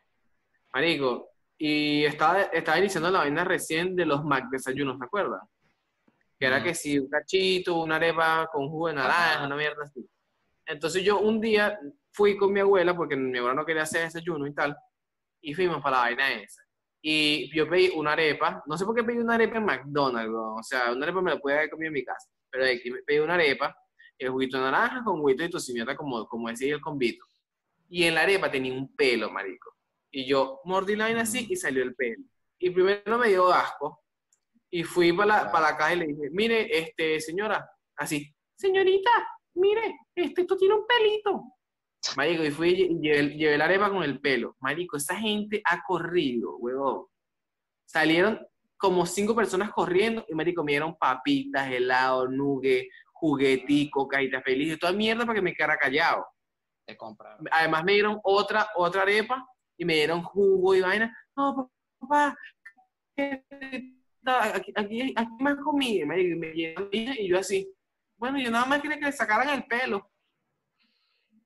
Marico, 0.75 1.31
y 1.59 2.05
estaba, 2.05 2.43
estaba 2.43 2.79
iniciando 2.79 3.11
la 3.11 3.21
vaina 3.21 3.45
recién 3.45 3.97
de 3.97 4.05
los 4.05 4.23
Mac 4.25 4.45
desayunos, 4.51 4.99
¿te 4.99 5.07
acuerdas? 5.07 5.41
Que 6.39 6.47
era 6.47 6.63
que 6.63 6.75
si 6.75 6.99
un 6.99 7.09
cachito, 7.09 7.81
una 7.81 7.97
arepa 7.97 8.49
con 8.53 8.69
jugo 8.69 8.89
de 8.89 8.95
naranja, 8.95 9.35
Ajá. 9.37 9.47
una 9.47 9.57
mierda 9.57 9.85
así. 9.85 10.07
Entonces 10.67 11.03
yo 11.03 11.19
un 11.21 11.41
día 11.41 11.79
fui 12.13 12.37
con 12.37 12.53
mi 12.53 12.61
abuela, 12.61 12.95
porque 12.97 13.17
mi 13.17 13.39
abuela 13.39 13.55
no 13.55 13.65
quería 13.65 13.83
hacer 13.83 14.03
desayuno 14.03 14.47
y 14.47 14.55
tal, 14.55 14.77
y 15.41 15.55
fuimos 15.55 15.83
para 15.83 15.97
la 15.99 16.03
vaina 16.03 16.33
esa. 16.35 16.63
Y 17.01 17.55
yo 17.57 17.69
pedí 17.69 17.91
una 17.95 18.13
arepa, 18.13 18.63
no 18.67 18.77
sé 18.77 18.85
por 18.85 18.95
qué 18.95 19.05
pedí 19.05 19.19
una 19.19 19.35
arepa 19.35 19.59
en 19.59 19.65
McDonald's, 19.65 20.33
o 20.35 20.63
sea, 20.63 20.93
una 20.93 21.05
arepa 21.07 21.23
me 21.23 21.31
la 21.35 21.39
pude 21.39 21.55
haber 21.55 21.71
comido 21.71 21.89
en 21.89 21.93
mi 21.95 22.05
casa, 22.05 22.29
pero 22.51 22.65
aquí 22.65 22.91
me 22.91 23.03
pedí 23.03 23.19
una 23.21 23.35
arepa, 23.35 23.77
el 24.19 24.31
juguito 24.31 24.57
de 24.59 24.65
naranja 24.65 25.05
con 25.05 25.21
juguito 25.21 25.43
de 25.43 25.51
tocineta, 25.51 25.95
como, 25.95 26.27
como 26.27 26.49
decía 26.49 26.75
el 26.75 26.81
convito. 26.81 27.25
Y 27.89 28.05
en 28.05 28.15
la 28.15 28.23
arepa 28.23 28.51
tenía 28.51 28.73
un 28.73 28.95
pelo, 28.97 29.31
marico. 29.31 29.75
Y 30.11 30.27
yo 30.27 30.61
mordí 30.65 30.97
la 30.97 31.05
vaina 31.05 31.21
así 31.23 31.47
Mm. 31.47 31.53
y 31.53 31.57
salió 31.57 31.83
el 31.85 31.95
pelo. 31.95 32.25
Y 32.59 32.71
primero 32.71 33.19
me 33.19 33.29
dio 33.29 33.53
asco. 33.53 34.03
Y 34.71 34.83
fui 34.83 35.13
para 35.13 35.45
la, 35.45 35.53
para 35.53 35.71
la 35.71 35.77
caja 35.77 35.95
y 35.95 35.99
le 35.99 36.07
dije, 36.09 36.31
mire, 36.33 36.79
este, 36.79 37.21
señora, 37.21 37.69
así, 37.97 38.35
señorita, 38.59 39.11
mire, 39.55 39.97
este, 40.15 40.43
esto 40.43 40.57
tiene 40.57 40.75
un 40.75 40.87
pelito. 40.87 41.57
Marico, 42.17 42.45
y 42.45 42.51
fui 42.51 42.71
y 42.71 43.01
llevé, 43.01 43.29
llevé 43.37 43.59
la 43.59 43.65
arepa 43.65 43.91
con 43.91 44.03
el 44.03 44.21
pelo. 44.21 44.57
Marico, 44.61 44.97
esa 44.97 45.17
gente 45.17 45.61
ha 45.65 45.83
corrido, 45.83 46.57
huevón. 46.59 47.07
Salieron 47.87 48.41
como 48.77 49.07
cinco 49.07 49.35
personas 49.35 49.71
corriendo 49.71 50.25
y, 50.29 50.35
marico, 50.35 50.63
me 50.63 50.73
dieron 50.73 50.97
papitas, 50.97 51.71
helado, 51.71 52.29
nugue, 52.29 52.89
juguetico, 53.13 54.07
cajita 54.07 54.43
feliz, 54.43 54.79
toda 54.79 54.93
mierda 54.93 55.25
para 55.25 55.37
que 55.37 55.43
me 55.43 55.55
quedara 55.55 55.79
callado. 55.79 56.27
Te 56.87 56.97
compraron. 56.97 57.47
Además 57.51 57.85
me 57.85 57.93
dieron 57.93 58.21
otra, 58.23 58.69
otra 58.77 59.03
arepa 59.03 59.45
y 59.77 59.85
me 59.85 59.95
dieron 59.95 60.23
jugo 60.23 60.75
y 60.75 60.81
vaina. 60.81 61.17
No, 61.37 61.71
papá, 61.99 62.37
¿qué 63.17 63.43
tal? 64.27 64.53
aquí, 64.55 64.73
aquí, 64.77 65.15
aquí 65.17 65.31
más 65.41 65.57
comida. 65.65 66.05
marico, 66.05 66.35
Y 66.35 66.39
me 66.39 66.51
dieron 66.53 66.89
y 66.93 67.29
yo 67.29 67.39
así. 67.39 67.73
Bueno, 68.19 68.39
yo 68.39 68.51
nada 68.51 68.67
más 68.67 68.83
quería 68.83 68.99
que 68.99 69.07
le 69.07 69.13
sacaran 69.13 69.49
el 69.49 69.65
pelo. 69.67 70.11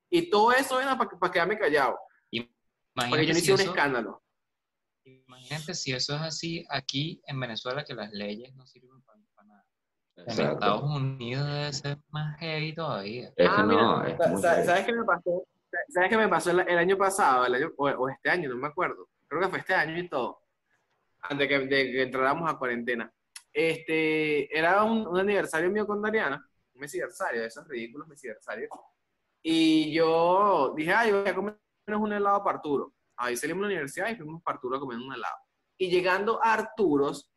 Y 0.09 0.29
todo 0.29 0.51
eso 0.51 0.81
era 0.81 0.97
para, 0.97 1.09
para 1.11 1.31
quedarme 1.31 1.57
callado. 1.57 1.97
Porque 2.93 3.09
yo 3.09 3.23
Imagínate 3.23 3.27
no 3.29 3.33
si 3.35 3.39
hice 3.41 3.53
un 3.53 3.59
eso- 3.61 3.69
escándalo. 3.71 4.23
Imagínate 5.05 5.73
si 5.73 5.93
eso 5.93 6.15
es 6.15 6.21
así 6.21 6.65
aquí 6.69 7.21
en 7.25 7.39
Venezuela, 7.39 7.83
que 7.85 7.93
las 7.95 8.11
leyes 8.11 8.53
no 8.55 8.65
sirven 8.67 9.01
para, 9.03 9.19
para 9.33 9.47
nada. 9.47 9.65
En 10.17 10.23
Exacto. 10.25 10.53
Estados 10.53 10.83
Unidos 10.83 11.47
debe 11.47 11.73
ser 11.73 11.97
más 12.09 12.37
heavy 12.39 12.73
todavía. 12.75 13.27
Es 13.29 13.33
que 13.35 13.45
Ah, 13.49 13.63
mira, 13.63 13.81
no, 13.81 14.03
es 14.05 14.17
sa- 14.41 14.53
heavy. 14.55 14.65
¿Sabes 14.67 14.85
qué 14.85 14.93
me 14.93 15.05
pasó? 15.05 15.43
¿Sabes 15.87 16.09
qué 16.09 16.17
me 16.17 16.27
pasó 16.27 16.51
el, 16.51 16.59
el 16.59 16.77
año 16.77 16.97
pasado? 16.97 17.45
El 17.45 17.55
año, 17.55 17.71
o, 17.77 17.85
o 17.89 18.09
este 18.09 18.29
año, 18.29 18.49
no 18.49 18.57
me 18.57 18.67
acuerdo. 18.67 19.07
Creo 19.29 19.41
que 19.41 19.47
fue 19.47 19.59
este 19.59 19.73
año 19.73 19.97
y 19.97 20.09
todo. 20.09 20.40
Antes 21.23 21.47
que, 21.47 21.59
de 21.59 21.91
que 21.91 22.01
entráramos 22.03 22.49
a 22.49 22.57
cuarentena. 22.57 23.11
Este, 23.53 24.57
era 24.57 24.83
un, 24.83 25.05
un 25.07 25.17
aniversario 25.19 25.69
mío 25.69 25.85
con 25.85 26.01
Dariana. 26.01 26.43
Un 26.73 26.81
mesiversario, 26.81 27.43
esos 27.43 27.67
ridículos 27.67 28.07
mesiversarios. 28.07 28.69
Y 29.43 29.91
yo 29.93 30.73
dije, 30.75 30.93
ay, 30.93 31.11
voy 31.11 31.27
a 31.27 31.35
comer 31.35 31.55
un 31.87 32.13
helado 32.13 32.43
para 32.43 32.57
Arturo. 32.57 32.93
Ahí 33.17 33.35
salimos 33.35 33.61
de 33.63 33.67
la 33.69 33.73
universidad 33.73 34.09
y 34.09 34.15
fuimos 34.15 34.41
para 34.41 34.55
Arturo 34.55 34.77
a 34.77 34.79
comer 34.79 34.97
un 34.97 35.13
helado. 35.13 35.35
Y 35.77 35.89
llegando 35.89 36.39
a 36.43 36.53
Arturos, 36.53 37.29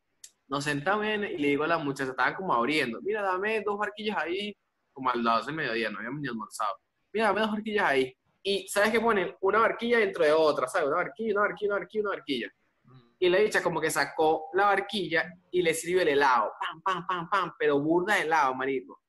nos 0.49 0.64
sentamos 0.64 1.07
en- 1.07 1.25
y 1.25 1.38
le 1.38 1.49
digo 1.49 1.64
a 1.64 1.68
la 1.68 1.79
muchacha, 1.79 2.11
estaban 2.11 2.35
como 2.35 2.53
abriendo, 2.55 3.01
mira, 3.03 3.23
dame 3.23 3.62
dos 3.62 3.79
barquillas 3.79 4.16
ahí, 4.18 4.55
como 4.92 5.11
al 5.11 5.25
lado 5.25 5.44
del 5.47 5.55
mediodía, 5.55 5.90
no 5.90 5.99
habíamos 5.99 6.20
ni 6.20 6.29
almorzado. 6.29 6.77
Mira, 7.12 7.27
dame 7.29 7.40
dos 7.40 7.51
barquillas 7.53 7.85
ahí. 7.87 8.16
Y 8.42 8.68
¿sabes 8.68 8.90
qué 8.90 9.01
ponen? 9.01 9.35
Una 9.40 9.59
barquilla 9.61 9.99
dentro 9.99 10.23
de 10.25 10.33
otra, 10.33 10.68
¿sabes? 10.68 10.88
Una 10.88 10.97
barquilla, 10.99 11.33
una 11.33 11.40
barquilla, 11.49 11.70
una 11.70 11.79
barquilla, 11.81 12.03
una 12.03 12.11
barquilla. 12.16 12.53
Y 13.24 13.30
la 13.30 13.38
dicha 13.38 13.62
como 13.62 13.80
que 13.80 13.90
sacó 13.90 14.50
la 14.52 14.66
barquilla 14.66 15.32
y 15.50 15.62
le 15.62 15.72
sirvió 15.72 16.02
el 16.02 16.08
helado. 16.08 16.52
Pam, 16.60 16.82
pam, 16.82 17.06
pam, 17.06 17.30
pam, 17.30 17.52
pero 17.58 17.80
burda 17.80 18.16
de 18.16 18.20
helado, 18.20 18.54
marico. 18.54 19.00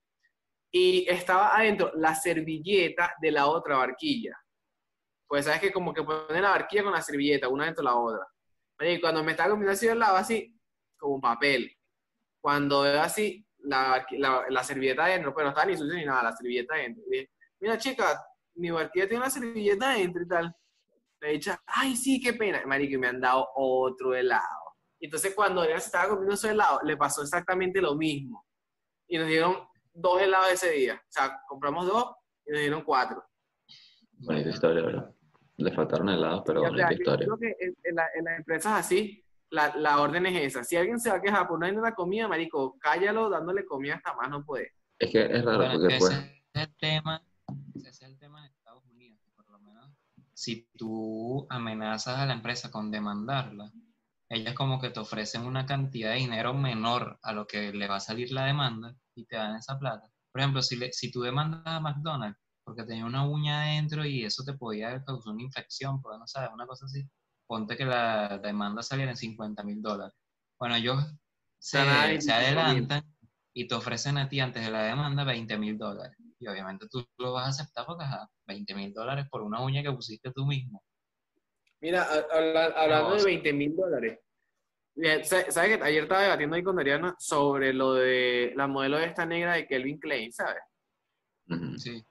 Y 0.71 1.05
estaba 1.09 1.53
adentro 1.53 1.91
la 1.95 2.15
servilleta 2.15 3.13
de 3.21 3.31
la 3.31 3.47
otra 3.47 3.75
barquilla. 3.75 4.33
Pues 5.27 5.43
sabes 5.43 5.59
que 5.59 5.73
como 5.73 5.93
que 5.93 6.01
ponen 6.03 6.43
la 6.43 6.51
barquilla 6.51 6.83
con 6.83 6.93
la 6.93 7.01
servilleta, 7.01 7.49
una 7.49 7.65
dentro 7.65 7.81
de 7.81 7.89
la 7.89 7.97
otra. 7.97 8.25
Marico, 8.79 9.01
cuando 9.01 9.21
me 9.21 9.31
estaba 9.31 9.49
comiendo 9.49 9.73
así 9.73 9.85
el 9.85 9.97
helado, 9.97 10.15
así, 10.15 10.57
como 10.97 11.15
un 11.15 11.21
papel. 11.21 11.69
Cuando 12.39 12.83
veo 12.83 13.01
así, 13.01 13.45
la, 13.57 14.07
la, 14.11 14.45
la 14.47 14.63
servilleta 14.63 15.03
adentro, 15.03 15.35
pero 15.35 15.47
no 15.47 15.49
estaba 15.49 15.69
ni 15.69 15.75
sucia 15.75 15.93
ni 15.93 16.05
nada, 16.05 16.23
la 16.23 16.31
servilleta 16.31 16.73
adentro. 16.73 17.03
Y 17.07 17.11
dije, 17.11 17.31
mira 17.59 17.77
chica, 17.77 18.25
mi 18.53 18.71
barquilla 18.71 19.09
tiene 19.09 19.23
una 19.23 19.29
servilleta 19.29 19.91
adentro 19.91 20.23
y 20.23 20.27
tal. 20.29 20.55
Le 21.25 21.31
he 21.31 21.33
dicho, 21.35 21.51
ay, 21.65 21.95
sí, 21.95 22.21
qué 22.21 22.33
pena. 22.33 22.61
Marico, 22.65 22.95
y 22.95 22.97
me 22.97 23.07
han 23.07 23.19
dado 23.19 23.47
otro 23.55 24.13
helado. 24.13 24.43
Entonces 24.99 25.33
cuando 25.35 25.63
ella 25.63 25.79
se 25.79 25.87
estaba 25.87 26.09
comiendo 26.09 26.33
ese 26.35 26.51
helado, 26.51 26.79
le 26.83 26.95
pasó 26.97 27.21
exactamente 27.21 27.81
lo 27.81 27.95
mismo. 27.95 28.45
Y 29.07 29.17
nos 29.17 29.27
dieron 29.27 29.57
dos 29.93 30.21
helados 30.21 30.51
ese 30.51 30.71
día. 30.71 30.95
O 30.95 31.05
sea, 31.11 31.39
compramos 31.47 31.87
dos 31.87 32.15
y 32.45 32.51
nos 32.51 32.59
dieron 32.61 32.81
cuatro. 32.83 33.23
Bonita 34.19 34.49
historia, 34.49 34.83
¿verdad? 34.83 35.11
Le 35.57 35.71
faltaron 35.71 36.09
helados, 36.09 36.43
pero 36.45 36.61
Y, 36.61 36.65
o 36.65 36.67
sea, 36.67 36.71
bonita 36.71 36.89
yo 36.91 36.95
historia. 36.97 37.25
creo 37.27 37.37
que 37.37 37.55
en, 37.65 37.75
en 37.83 37.95
la- 37.95 38.09
en 38.15 38.25
las 38.25 38.37
empresas 38.39 38.73
así, 38.73 39.23
la, 39.49 39.75
la 39.77 40.01
orden 40.01 40.25
es 40.27 40.43
esa. 40.43 40.63
Si 40.63 40.75
alguien 40.75 40.99
se 40.99 41.09
va 41.09 41.17
a 41.17 41.21
quejar 41.21 41.47
por 41.47 41.59
no 41.59 41.67
ir 41.67 41.77
a 41.77 41.81
la 41.81 41.93
comida, 41.95 42.27
marico, 42.27 42.77
cállalo 42.79 43.29
dándole 43.29 43.65
comida 43.65 43.95
hasta 43.95 44.13
más 44.15 44.29
no 44.29 44.43
puede. 44.45 44.73
Es 44.99 45.11
que 45.11 45.23
es 45.25 45.43
raro 45.45 45.57
Bueno, 45.59 45.73
porque 45.79 45.95
ese 45.95 45.99
pues, 45.99 46.13
es 46.53 46.67
el 46.67 46.75
tema, 46.77 47.23
ese 48.25 48.41
es 48.41 48.41
el 48.41 48.41
tema 48.41 48.41
de 48.41 48.47
Estados 48.47 48.85
Unidos, 48.85 49.19
que 49.23 49.31
por 49.31 49.49
lo 49.49 49.59
menos 49.59 49.91
si 50.33 50.67
tú 50.77 51.47
amenazas 51.49 52.17
a 52.19 52.25
la 52.25 52.33
empresa 52.33 52.71
con 52.71 52.91
demandarla, 52.91 53.71
ellas 54.29 54.53
como 54.55 54.79
que 54.79 54.89
te 54.89 54.99
ofrecen 54.99 55.43
una 55.45 55.65
cantidad 55.65 56.11
de 56.11 56.17
dinero 56.17 56.53
menor 56.53 57.19
a 57.21 57.31
lo 57.33 57.45
que 57.47 57.71
le 57.71 57.87
va 57.87 57.97
a 57.97 57.99
salir 57.99 58.31
la 58.31 58.45
demanda 58.45 58.95
y 59.15 59.25
te 59.25 59.35
dan 59.37 59.55
esa 59.55 59.77
plata. 59.79 60.09
Por 60.31 60.41
ejemplo, 60.41 60.61
si, 60.61 60.75
le- 60.77 60.91
si 60.93 61.11
tú 61.11 61.21
demandas 61.21 61.61
a 61.65 61.79
McDonald's 61.79 62.39
porque 62.63 62.83
tenía 62.83 63.05
una 63.05 63.27
uña 63.27 63.63
adentro 63.63 64.05
y 64.05 64.25
eso 64.25 64.43
te 64.43 64.53
podía 64.53 65.03
causar 65.05 65.33
una 65.33 65.43
infección, 65.43 66.01
porque 66.01 66.17
no 66.19 66.27
sabes, 66.27 66.49
una 66.53 66.65
cosa 66.67 66.85
así, 66.85 67.07
ponte 67.47 67.77
que 67.77 67.85
la 67.85 68.39
demanda 68.39 68.81
saliera 68.81 69.11
en 69.11 69.17
50 69.17 69.63
mil 69.63 69.81
dólares. 69.81 70.15
Bueno, 70.59 70.75
ellos 70.75 71.03
se, 71.59 71.77
se 72.21 72.33
25.000. 72.33 72.33
adelantan 72.33 73.03
y 73.53 73.67
te 73.67 73.75
ofrecen 73.75 74.17
a 74.17 74.27
ti 74.29 74.39
antes 74.39 74.65
de 74.65 74.71
la 74.71 74.83
demanda 74.83 75.23
20 75.23 75.57
mil 75.59 75.77
dólares. 75.77 76.17
Y 76.39 76.47
obviamente 76.47 76.87
tú 76.89 77.05
lo 77.17 77.33
vas 77.33 77.45
a 77.45 77.49
aceptar 77.49 77.85
porque, 77.85 78.03
ajá, 78.03 78.29
20 78.47 78.75
mil 78.75 78.93
dólares 78.93 79.25
por 79.29 79.41
una 79.41 79.61
uña 79.63 79.81
que 79.81 79.91
pusiste 79.91 80.31
tú 80.31 80.45
mismo. 80.45 80.83
Mira, 81.81 82.03
a- 82.03 82.25
hablando 82.83 83.09
de 83.11 83.15
Negocio. 83.17 83.25
20 83.25 83.53
mil 83.53 83.75
dólares. 83.75 84.19
¿Sabes 85.23 85.53
que 85.77 85.83
ayer 85.83 86.03
estaba 86.03 86.21
debatiendo 86.23 86.55
ahí 86.55 86.63
con 86.63 86.75
Dariana 86.77 87.15
sobre 87.19 87.73
lo 87.73 87.93
de 87.93 88.53
la 88.55 88.65
modelo 88.67 88.97
de 88.97 89.05
esta 89.05 89.25
negra 89.25 89.53
de 89.53 89.67
Kelvin 89.67 89.99
Klein, 89.99 90.31
¿sabes? 90.31 90.63
Sí. 91.77 92.01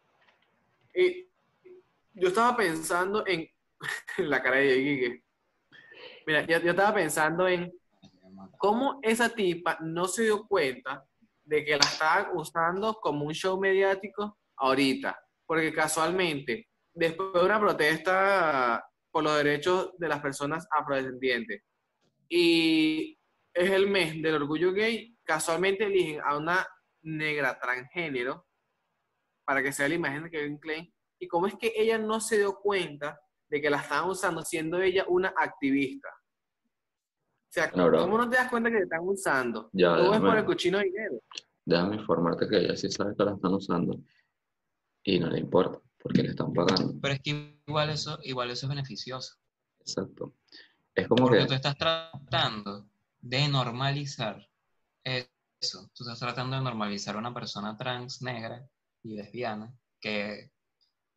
Y 0.95 1.27
yo 2.13 2.29
estaba 2.29 2.57
pensando 2.57 3.27
en 3.27 3.49
la 4.19 4.43
cara 4.43 4.57
de 4.57 4.77
Guille. 4.77 5.25
Mira, 6.27 6.43
yo, 6.47 6.59
yo 6.61 6.71
estaba 6.71 6.95
pensando 6.95 7.49
en 7.49 7.73
cómo 8.59 9.01
esa 9.03 9.29
tipa 9.31 9.79
no 9.81 10.07
se 10.07 10.25
dio 10.25 10.47
cuenta 10.47 11.05
de 11.45 11.65
que 11.65 11.73
la 11.73 11.85
estaban 11.85 12.29
usando 12.35 12.95
como 12.95 13.27
un 13.27 13.35
show 13.35 13.59
mediático 13.59 14.39
ahorita. 14.57 15.19
Porque 15.47 15.73
casualmente, 15.73 16.69
después 16.93 17.33
de 17.35 17.45
una 17.45 17.61
protesta 17.61 18.85
por 19.11 19.25
los 19.25 19.37
derechos 19.37 19.93
de 19.99 20.09
las 20.09 20.21
personas 20.21 20.67
afrodescendientes, 20.71 21.63
y 22.29 23.19
es 23.53 23.71
el 23.71 23.89
mes 23.89 24.21
del 24.21 24.35
orgullo 24.35 24.73
gay, 24.73 25.17
casualmente 25.25 25.85
eligen 25.85 26.21
a 26.25 26.37
una 26.37 26.67
negra 27.03 27.59
transgénero 27.61 28.47
para 29.45 29.63
que 29.63 29.73
sea 29.73 29.89
la 29.89 29.95
imagen 29.95 30.25
de 30.25 30.31
Kevin 30.31 30.59
Klein. 30.59 30.95
Y 31.21 31.29
cómo 31.29 31.47
es 31.47 31.55
que 31.55 31.73
ella 31.77 31.99
no 31.99 32.21
se 32.21 32.39
dio 32.39 32.57
cuenta 32.57 33.21
de 33.49 33.61
que 33.61 33.71
la 33.71 33.79
estaban 33.79 34.09
usando 34.09 34.43
siendo 34.43 34.81
ella 34.81 35.05
una 35.07 35.33
activista. 35.37 36.09
O 37.55 37.61
sea, 37.61 37.71
No. 37.77 37.89
¿cómo 37.93 38.19
no 38.19 38.29
te 38.29 38.37
das 38.37 38.51
cuenta 38.51 38.69
que 38.69 38.79
te 38.79 38.83
están 38.83 39.01
usando? 39.05 39.71
Ya, 39.73 39.95
Todo 39.95 40.07
es 40.07 40.11
déjame- 40.11 40.29
por 40.31 40.39
el 40.39 40.45
cochino 40.45 40.79
dinero. 40.81 41.21
déjame 41.65 41.97
informarte 41.97 42.49
que 42.49 42.57
ella 42.59 42.77
sí 42.77 42.91
sabe 42.91 43.15
que 43.17 43.25
la 43.25 43.35
están 43.35 43.55
usando 43.55 44.01
y 45.05 45.21
no 45.21 45.29
le 45.31 45.39
importa 45.39 45.81
porque 46.03 46.23
le 46.25 46.31
están 46.31 46.53
pagando. 46.53 46.95
Pero 47.01 47.15
es 47.15 47.21
que 47.21 47.61
igual 47.65 47.91
eso, 47.91 48.19
igual 48.25 48.51
eso 48.51 48.67
es 48.67 48.71
beneficioso. 48.71 49.37
Exacto. 49.79 50.35
Es 50.97 51.07
como 51.07 51.25
Porque 51.27 51.39
que, 51.43 51.47
tú 51.47 51.55
estás 51.55 51.77
tratando 51.79 52.89
de 53.21 53.47
normalizar 53.49 54.45
eso. 55.05 55.91
Tú 55.95 56.03
estás 56.03 56.19
tratando 56.19 56.57
de 56.57 56.63
normalizar 56.63 57.15
a 57.15 57.19
una 57.19 57.33
persona 57.33 57.77
trans, 57.77 58.21
negra 58.21 58.69
y 59.05 59.15
lesbiana, 59.15 59.73
que 60.01 60.51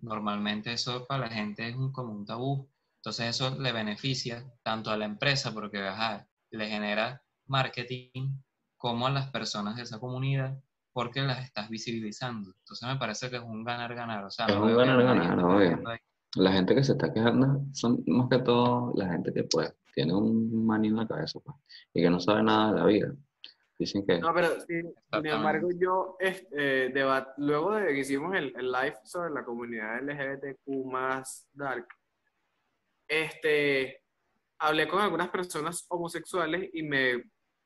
normalmente 0.01 0.71
eso 0.71 1.05
para 1.07 1.27
la 1.27 1.29
gente 1.33 1.67
es 1.67 1.75
un, 1.75 1.91
como 1.91 2.13
un 2.13 2.25
tabú. 2.25 2.69
Entonces 3.07 3.27
eso 3.39 3.57
le 3.57 3.71
beneficia 3.71 4.43
tanto 4.63 4.91
a 4.91 4.97
la 4.97 5.05
empresa 5.05 5.53
porque 5.53 5.79
ajá, 5.79 6.27
le 6.51 6.67
genera 6.67 7.23
marketing 7.45 8.33
como 8.75 9.07
a 9.07 9.09
las 9.09 9.31
personas 9.31 9.77
de 9.77 9.83
esa 9.83 9.97
comunidad 9.97 10.59
porque 10.91 11.21
las 11.21 11.41
estás 11.45 11.69
visibilizando. 11.69 12.51
Entonces 12.59 12.85
me 12.85 12.97
parece 12.97 13.29
que 13.29 13.37
es 13.37 13.41
un 13.41 13.63
ganar-ganar. 13.63 14.25
O 14.25 14.29
sea, 14.29 14.47
Es 14.47 14.55
no 14.55 14.63
un 14.65 14.75
ganar-ganar, 14.75 15.39
obvio. 15.39 15.81
La 16.35 16.51
gente 16.51 16.75
que 16.75 16.83
se 16.83 16.91
está 16.91 17.13
quejando 17.13 17.61
son 17.71 18.03
más 18.07 18.27
que 18.29 18.39
todo 18.39 18.91
la 18.97 19.07
gente 19.07 19.31
que 19.33 19.45
pues 19.45 19.73
tiene 19.93 20.13
un 20.13 20.65
maní 20.65 20.89
en 20.89 20.97
la 20.97 21.07
cabeza 21.07 21.39
pues, 21.39 21.55
y 21.93 22.01
que 22.01 22.09
no 22.09 22.19
sabe 22.19 22.43
nada 22.43 22.73
de 22.73 22.79
la 22.81 22.85
vida. 22.87 23.15
Dicen 23.79 24.05
que 24.05 24.19
No, 24.19 24.33
pero 24.33 24.49
sí, 24.59 24.65
sin 24.67 24.85
Exactamente. 24.87 25.29
embargo, 25.31 25.69
yo, 25.79 26.17
este, 26.19 26.93
debat- 26.93 27.33
luego 27.37 27.73
de 27.75 27.87
que 27.93 27.99
hicimos 27.99 28.35
el, 28.35 28.53
el 28.57 28.69
live 28.69 28.97
sobre 29.05 29.33
la 29.33 29.45
comunidad 29.45 29.99
LGBTQ 30.03 30.91
más 30.91 31.47
dark, 31.53 31.87
este, 33.07 34.01
hablé 34.59 34.87
con 34.87 35.01
algunas 35.01 35.29
personas 35.29 35.85
homosexuales 35.89 36.69
y 36.73 36.83
me 36.83 37.23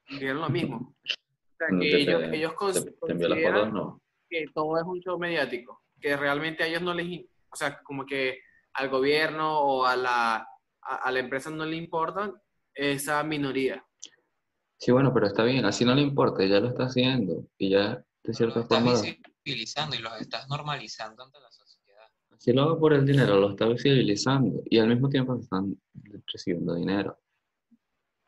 dijeron 0.09 0.41
lo 0.41 0.49
mismo. 0.49 0.95
O 1.03 1.55
sea, 1.57 1.67
no 1.69 1.79
que 1.79 1.95
ellos, 2.01 2.23
ellos 2.31 2.53
cons- 2.53 2.97
consideran 2.99 3.73
no. 3.73 4.01
que 4.29 4.45
todo 4.53 4.77
es 4.77 4.83
un 4.83 4.99
show 5.01 5.17
mediático, 5.19 5.83
que 5.99 6.15
realmente 6.17 6.63
a 6.63 6.67
ellos 6.67 6.81
no 6.81 6.93
les, 6.93 7.25
o 7.49 7.55
sea, 7.55 7.81
como 7.83 8.05
que 8.05 8.39
al 8.73 8.89
gobierno 8.89 9.59
o 9.59 9.85
a 9.85 9.95
la, 9.95 10.35
a, 10.81 10.95
a 10.95 11.11
la 11.11 11.19
empresa 11.19 11.49
no 11.49 11.65
le 11.65 11.75
importan 11.75 12.33
esa 12.73 13.21
minoría. 13.23 13.85
Sí, 14.77 14.91
bueno, 14.91 15.13
pero 15.13 15.27
está 15.27 15.43
bien, 15.43 15.65
así 15.65 15.85
no 15.85 15.93
le 15.93 16.01
importa, 16.01 16.43
ya 16.45 16.59
lo 16.59 16.69
está 16.69 16.85
haciendo 16.85 17.45
y 17.57 17.69
ya 17.69 17.95
de 17.97 18.03
Los 18.23 18.37
cierta 18.37 18.61
estás 18.61 18.79
forma, 18.83 18.99
visibilizando 18.99 19.95
y 19.95 19.99
los 19.99 20.19
estás 20.19 20.47
normalizando 20.49 21.23
ante 21.23 21.39
la 21.39 21.51
sociedad. 21.51 21.60
Si 22.41 22.51
lo 22.53 22.63
hago 22.63 22.79
por 22.79 22.91
el 22.93 23.05
dinero, 23.05 23.39
lo 23.39 23.51
está 23.51 23.67
visibilizando 23.67 24.63
y 24.65 24.79
al 24.79 24.87
mismo 24.87 25.09
tiempo 25.09 25.35
se 25.35 25.43
están 25.43 25.79
recibiendo 26.33 26.73
dinero. 26.73 27.19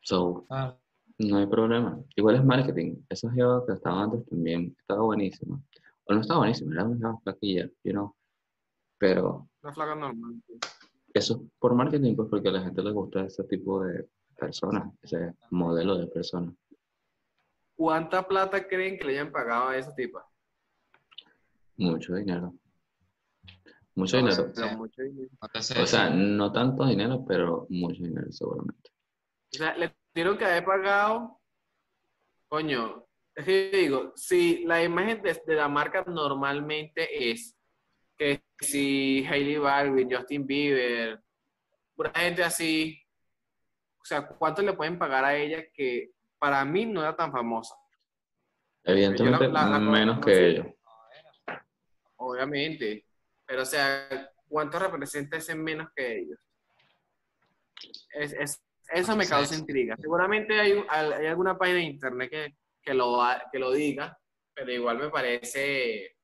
So, 0.02 0.46
Claro. 0.48 0.80
no 1.18 1.38
hay 1.38 1.48
problema. 1.48 2.00
Igual 2.16 2.36
es 2.36 2.46
marketing. 2.46 2.98
Esa 3.10 3.32
jeva 3.32 3.66
que 3.66 3.74
estaba 3.74 4.04
antes 4.04 4.24
también 4.28 4.76
estaba 4.80 5.02
buenísima. 5.02 5.60
O 6.04 6.14
no 6.14 6.22
estaba 6.22 6.42
buenísima, 6.42 6.76
era 6.76 6.84
una 6.86 6.98
jeva 6.98 7.18
flaquilla, 7.24 7.68
you 7.84 7.92
know. 7.92 8.16
Pero 9.00 9.50
Una 9.64 9.74
flaca 9.74 9.96
normal. 9.96 10.36
eso 11.16 11.34
es 11.34 11.52
por 11.58 11.74
marketing, 11.74 12.16
pues 12.16 12.30
porque 12.30 12.50
a 12.50 12.52
la 12.52 12.62
gente 12.62 12.84
le 12.84 12.92
gusta 12.92 13.26
ese 13.26 13.44
tipo 13.46 13.84
de 13.84 14.08
personas, 14.38 14.94
ese 15.02 15.34
modelo 15.50 15.98
de 15.98 16.06
personas. 16.06 16.54
¿Cuánta 17.76 18.28
plata 18.28 18.68
creen 18.68 19.00
que 19.00 19.06
le 19.06 19.14
hayan 19.14 19.32
pagado 19.32 19.70
a 19.70 19.78
esa 19.78 19.96
tipa? 19.96 20.24
Mucho 21.78 22.14
dinero. 22.14 22.54
Mucho 23.96 24.20
No, 24.22 24.28
dinero. 24.28 24.52
Pero 24.56 24.78
mucho 24.78 25.02
O 25.82 25.86
sea, 25.86 26.10
no 26.10 26.52
tanto 26.52 26.86
dinero, 26.86 27.24
pero 27.28 27.68
mucho 27.70 28.04
dinero 28.04 28.32
seguramente. 28.32 28.90
O 29.54 29.58
sea, 29.58 29.78
le 29.78 29.96
tuvieron 30.12 30.38
que 30.38 30.46
haber 30.46 30.66
pagado, 30.66 31.40
coño, 32.48 33.06
es 33.36 33.46
que 33.46 33.70
yo 33.72 33.78
digo, 33.78 34.14
si 34.16 34.64
la 34.66 34.84
imagen 34.84 35.22
de, 35.22 35.40
de 35.46 35.56
la 35.56 35.68
marca 35.68 36.04
normalmente 36.08 37.32
es 37.32 37.56
que 38.18 38.44
si 38.60 39.26
Hailey 39.30 39.58
Baldwin, 39.58 40.12
Justin 40.12 40.46
Bieber, 40.46 41.22
pura 41.96 42.12
gente 42.16 42.44
así, 42.44 43.00
o 44.02 44.06
sea, 44.06 44.28
¿cuánto 44.28 44.62
le 44.62 44.74
pueden 44.74 44.98
pagar 45.00 45.24
a 45.26 45.36
ella 45.36 45.64
que 45.74 46.12
para 46.40 46.64
mí 46.66 46.86
no 46.86 47.02
era 47.02 47.16
tan 47.16 47.32
famosa? 47.32 47.76
Evidentemente, 48.84 49.48
la- 49.48 49.68
la 49.70 49.80
menos 49.80 50.20
que 50.20 50.48
ellos. 50.50 50.68
Obviamente, 52.18 53.06
pero 53.54 53.62
o 53.62 53.66
sea, 53.68 54.10
¿cuánto 54.50 54.80
representa 54.80 55.38
ese 55.38 55.54
menos 55.54 55.90
que 55.96 56.22
ellos? 56.22 56.40
Es, 58.16 58.34
es- 58.34 58.64
eso 58.92 59.16
me 59.16 59.26
Sí, 59.26 59.30
causa 59.30 59.54
sí. 59.54 59.60
intriga. 59.62 59.96
Seguramente 60.02 60.60
hay, 60.60 60.84
hay 60.90 61.28
alguna 61.28 61.56
página 61.56 61.78
de 61.78 61.84
internet 61.84 62.30
que, 62.32 62.56
que, 62.82 62.94
lo, 62.96 63.20
que 63.52 63.60
lo 63.60 63.72
diga, 63.72 64.18
pero 64.56 64.72
igual 64.72 64.98
me 64.98 65.10
parece, 65.12 66.16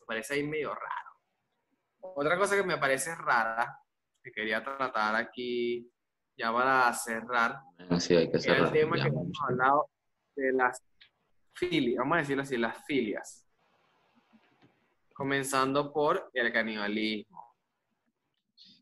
me 0.00 0.06
parece 0.06 0.32
ahí 0.34 0.42
medio 0.42 0.74
raro. 0.74 1.10
Otra 2.00 2.38
cosa 2.38 2.56
que 2.56 2.62
me 2.62 2.78
parece 2.78 3.14
rara, 3.16 3.78
que 4.24 4.32
quería 4.32 4.64
tratar 4.64 5.14
aquí 5.16 5.86
ya 6.38 6.50
para 6.54 6.90
cerrar, 6.94 7.60
Así 7.90 8.16
hay 8.16 8.30
que 8.30 8.38
era 8.38 8.56
el 8.56 8.62
cerrar. 8.64 8.72
tema 8.72 8.96
ya, 8.96 9.02
que 9.02 9.08
hemos 9.10 9.38
hablado 9.46 9.90
de 10.36 10.52
las 10.54 10.82
filias, 11.52 11.98
vamos 11.98 12.16
a 12.16 12.20
decirlo 12.20 12.42
así, 12.44 12.56
las 12.56 12.82
filias. 12.86 13.46
Comenzando 15.24 15.92
por 15.92 16.30
el 16.32 16.50
canibalismo. 16.50 17.54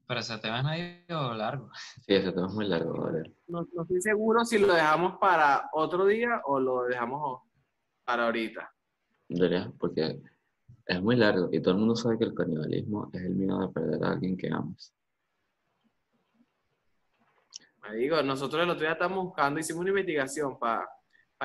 Pero 0.06 0.20
ese 0.20 0.38
tema 0.38 0.58
es 0.60 0.64
medio 1.08 1.34
largo. 1.34 1.68
Sí, 2.06 2.14
ese 2.14 2.30
tema 2.30 2.46
es 2.46 2.54
muy 2.54 2.68
largo, 2.68 2.92
Gabriel. 2.92 3.34
No, 3.48 3.66
no 3.74 3.82
estoy 3.82 4.00
seguro 4.00 4.44
si 4.44 4.56
lo 4.58 4.72
dejamos 4.72 5.18
para 5.18 5.68
otro 5.72 6.06
día 6.06 6.40
o 6.44 6.60
lo 6.60 6.84
dejamos 6.84 7.42
para 8.04 8.26
ahorita. 8.26 8.72
Debería, 9.28 9.72
porque 9.80 10.20
es 10.86 11.02
muy 11.02 11.16
largo 11.16 11.48
y 11.50 11.60
todo 11.60 11.72
el 11.74 11.78
mundo 11.80 11.96
sabe 11.96 12.16
que 12.18 12.24
el 12.26 12.34
canibalismo 12.34 13.10
es 13.12 13.20
el 13.22 13.34
miedo 13.34 13.58
de 13.66 13.72
perder 13.72 14.04
a 14.04 14.12
alguien 14.12 14.36
que 14.36 14.48
amas. 14.48 14.94
Me 17.82 17.96
digo, 17.96 18.22
nosotros 18.22 18.62
el 18.62 18.70
otro 18.70 18.82
día 18.82 18.92
estamos 18.92 19.24
buscando, 19.24 19.58
hicimos 19.58 19.80
una 19.80 19.90
investigación 19.90 20.56
para 20.56 20.88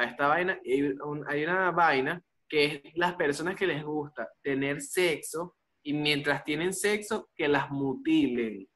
esta 0.03 0.27
vaina 0.27 0.59
y 0.63 0.73
hay, 0.73 0.81
un- 1.03 1.25
hay 1.27 1.43
una 1.45 1.71
vaina 1.71 2.21
que 2.53 2.65
es 2.65 2.81
las 2.97 3.15
personas 3.15 3.55
que 3.55 3.65
les 3.65 3.83
gusta 3.83 4.29
tener 4.43 4.79
sexo 4.79 5.55
y 5.81 5.91
mientras 5.91 6.43
tienen 6.43 6.71
sexo 6.71 7.31
que 7.35 7.47
las 7.47 7.71
mutilen. 7.71 8.69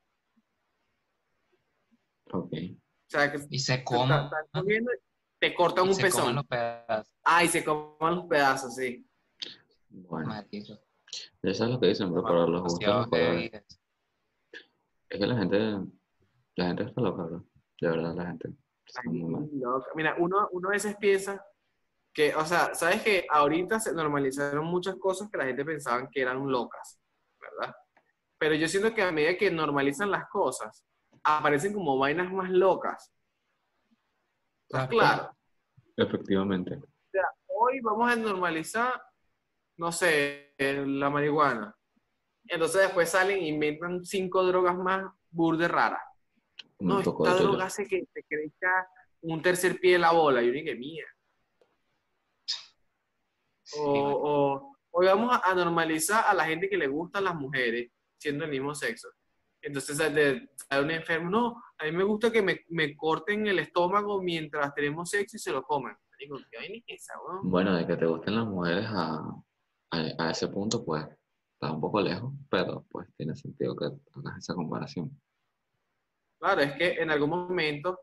Ok. 2.31 2.53
O 2.53 3.07
sea, 3.07 3.31
que 3.31 3.37
Y 3.51 3.59
se 3.59 3.83
coman, 3.83 4.31
te 5.39 5.53
cortan 5.53 5.85
y 5.85 5.89
un 5.89 5.93
se 5.93 6.01
coman 6.09 6.11
pezón. 6.11 6.35
los 6.37 6.47
pedazos. 6.47 7.13
Ah, 7.23 7.43
y 7.43 7.47
se 7.49 7.63
coman 7.63 8.15
los 8.15 8.25
pedazos, 8.25 8.73
sí. 8.73 9.07
Bueno, 9.89 10.33
ya 11.43 11.53
sabes 11.53 11.73
lo 11.75 11.79
que 11.79 11.87
dicen, 11.89 12.09
pero 12.09 12.23
para 12.23 12.47
los 12.47 12.63
gustos. 12.63 13.07
Es 13.11 15.19
que 15.19 15.27
la 15.27 15.37
gente, 15.37 15.59
la 16.55 16.65
gente 16.65 16.83
está 16.83 16.99
loca, 17.01 17.23
bro. 17.25 17.45
De 17.79 17.89
verdad, 17.89 18.15
la 18.15 18.25
gente 18.25 18.49
está 18.87 19.01
Ay, 19.05 19.19
muy 19.19 19.31
mal. 19.31 19.47
loca. 19.53 19.91
Mira, 19.93 20.15
uno, 20.17 20.49
uno 20.51 20.69
a 20.69 20.71
veces 20.71 20.95
piensa 20.99 21.45
que, 22.17 22.33
o 22.33 22.43
sea, 22.47 22.73
sabes 22.73 23.03
que 23.03 23.27
ahorita 23.29 23.79
se 23.79 23.93
normalizaron 23.93 24.65
muchas 24.65 24.95
cosas 24.95 25.29
que 25.29 25.37
la 25.37 25.45
gente 25.45 25.63
pensaba 25.63 26.09
que 26.11 26.19
eran 26.19 26.51
locas, 26.51 26.99
¿verdad? 27.39 27.75
Pero 28.39 28.55
yo 28.55 28.67
siento 28.67 28.91
que 28.91 29.03
a 29.03 29.11
medida 29.11 29.37
que 29.37 29.51
normalizan 29.51 30.09
las 30.09 30.27
cosas, 30.27 30.83
aparecen 31.23 31.75
como 31.75 31.95
vainas 31.99 32.33
más 32.33 32.49
locas. 32.49 33.13
¿Estás 34.67 34.89
claro? 34.89 35.37
Efectivamente. 35.95 36.81
Hoy 37.45 37.81
vamos 37.81 38.11
a 38.11 38.15
normalizar, 38.15 38.99
no 39.77 39.91
sé, 39.91 40.55
la 40.57 41.11
marihuana. 41.11 41.75
Entonces 42.47 42.81
después 42.81 43.11
salen 43.11 43.37
e 43.37 43.47
inventan 43.47 44.03
cinco 44.03 44.43
drogas 44.43 44.75
más 44.75 45.05
burde 45.29 45.67
raras. 45.67 46.01
No, 46.79 46.97
esta 46.99 47.35
droga 47.35 47.65
hace 47.65 47.85
que 47.85 48.07
te 48.11 48.23
crezca 48.23 48.89
un 49.21 49.39
tercer 49.39 49.79
pie 49.79 49.93
de 49.93 49.99
la 49.99 50.13
bola. 50.13 50.41
Y 50.41 50.47
yo 50.47 50.53
dije, 50.53 50.73
mía. 50.73 51.05
O, 53.75 53.83
o, 53.83 54.77
hoy 54.91 55.05
vamos 55.07 55.37
a, 55.43 55.53
normalizar 55.53 56.25
a 56.27 56.33
la 56.33 56.45
gente 56.45 56.69
que 56.69 56.77
le 56.77 56.87
gustan 56.87 57.25
las 57.25 57.35
mujeres 57.35 57.91
siendo 58.17 58.45
el 58.45 58.51
mismo 58.51 58.73
sexo. 58.73 59.09
Entonces, 59.61 59.97
de, 59.97 60.49
a 60.69 60.79
un 60.79 60.91
enfermo, 60.91 61.29
no, 61.29 61.63
a 61.77 61.85
mí 61.85 61.91
me 61.91 62.03
gusta 62.03 62.31
que 62.31 62.41
me, 62.41 62.61
me 62.69 62.95
corten 62.95 63.47
el 63.47 63.59
estómago 63.59 64.21
mientras 64.21 64.73
tenemos 64.73 65.09
sexo 65.09 65.35
y 65.37 65.39
se 65.39 65.51
lo 65.51 65.63
coman. 65.63 65.97
Digo, 66.19 66.37
¿qué 66.49 66.83
esa? 66.87 67.13
Bueno, 67.43 67.75
de 67.75 67.85
que 67.85 67.95
te 67.95 68.05
gusten 68.05 68.35
las 68.35 68.47
mujeres 68.47 68.85
a, 68.87 69.19
a, 69.91 69.97
a 70.17 70.31
ese 70.31 70.47
punto, 70.47 70.83
pues 70.83 71.05
está 71.53 71.71
un 71.73 71.81
poco 71.81 72.01
lejos, 72.01 72.33
pero 72.49 72.85
pues 72.89 73.07
tiene 73.15 73.35
sentido 73.35 73.75
que 73.75 73.85
hagas 73.85 74.37
esa 74.37 74.55
comparación. 74.55 75.11
Claro, 76.39 76.61
es 76.61 76.73
que 76.73 77.01
en 77.01 77.09
algún 77.09 77.29
momento, 77.29 77.99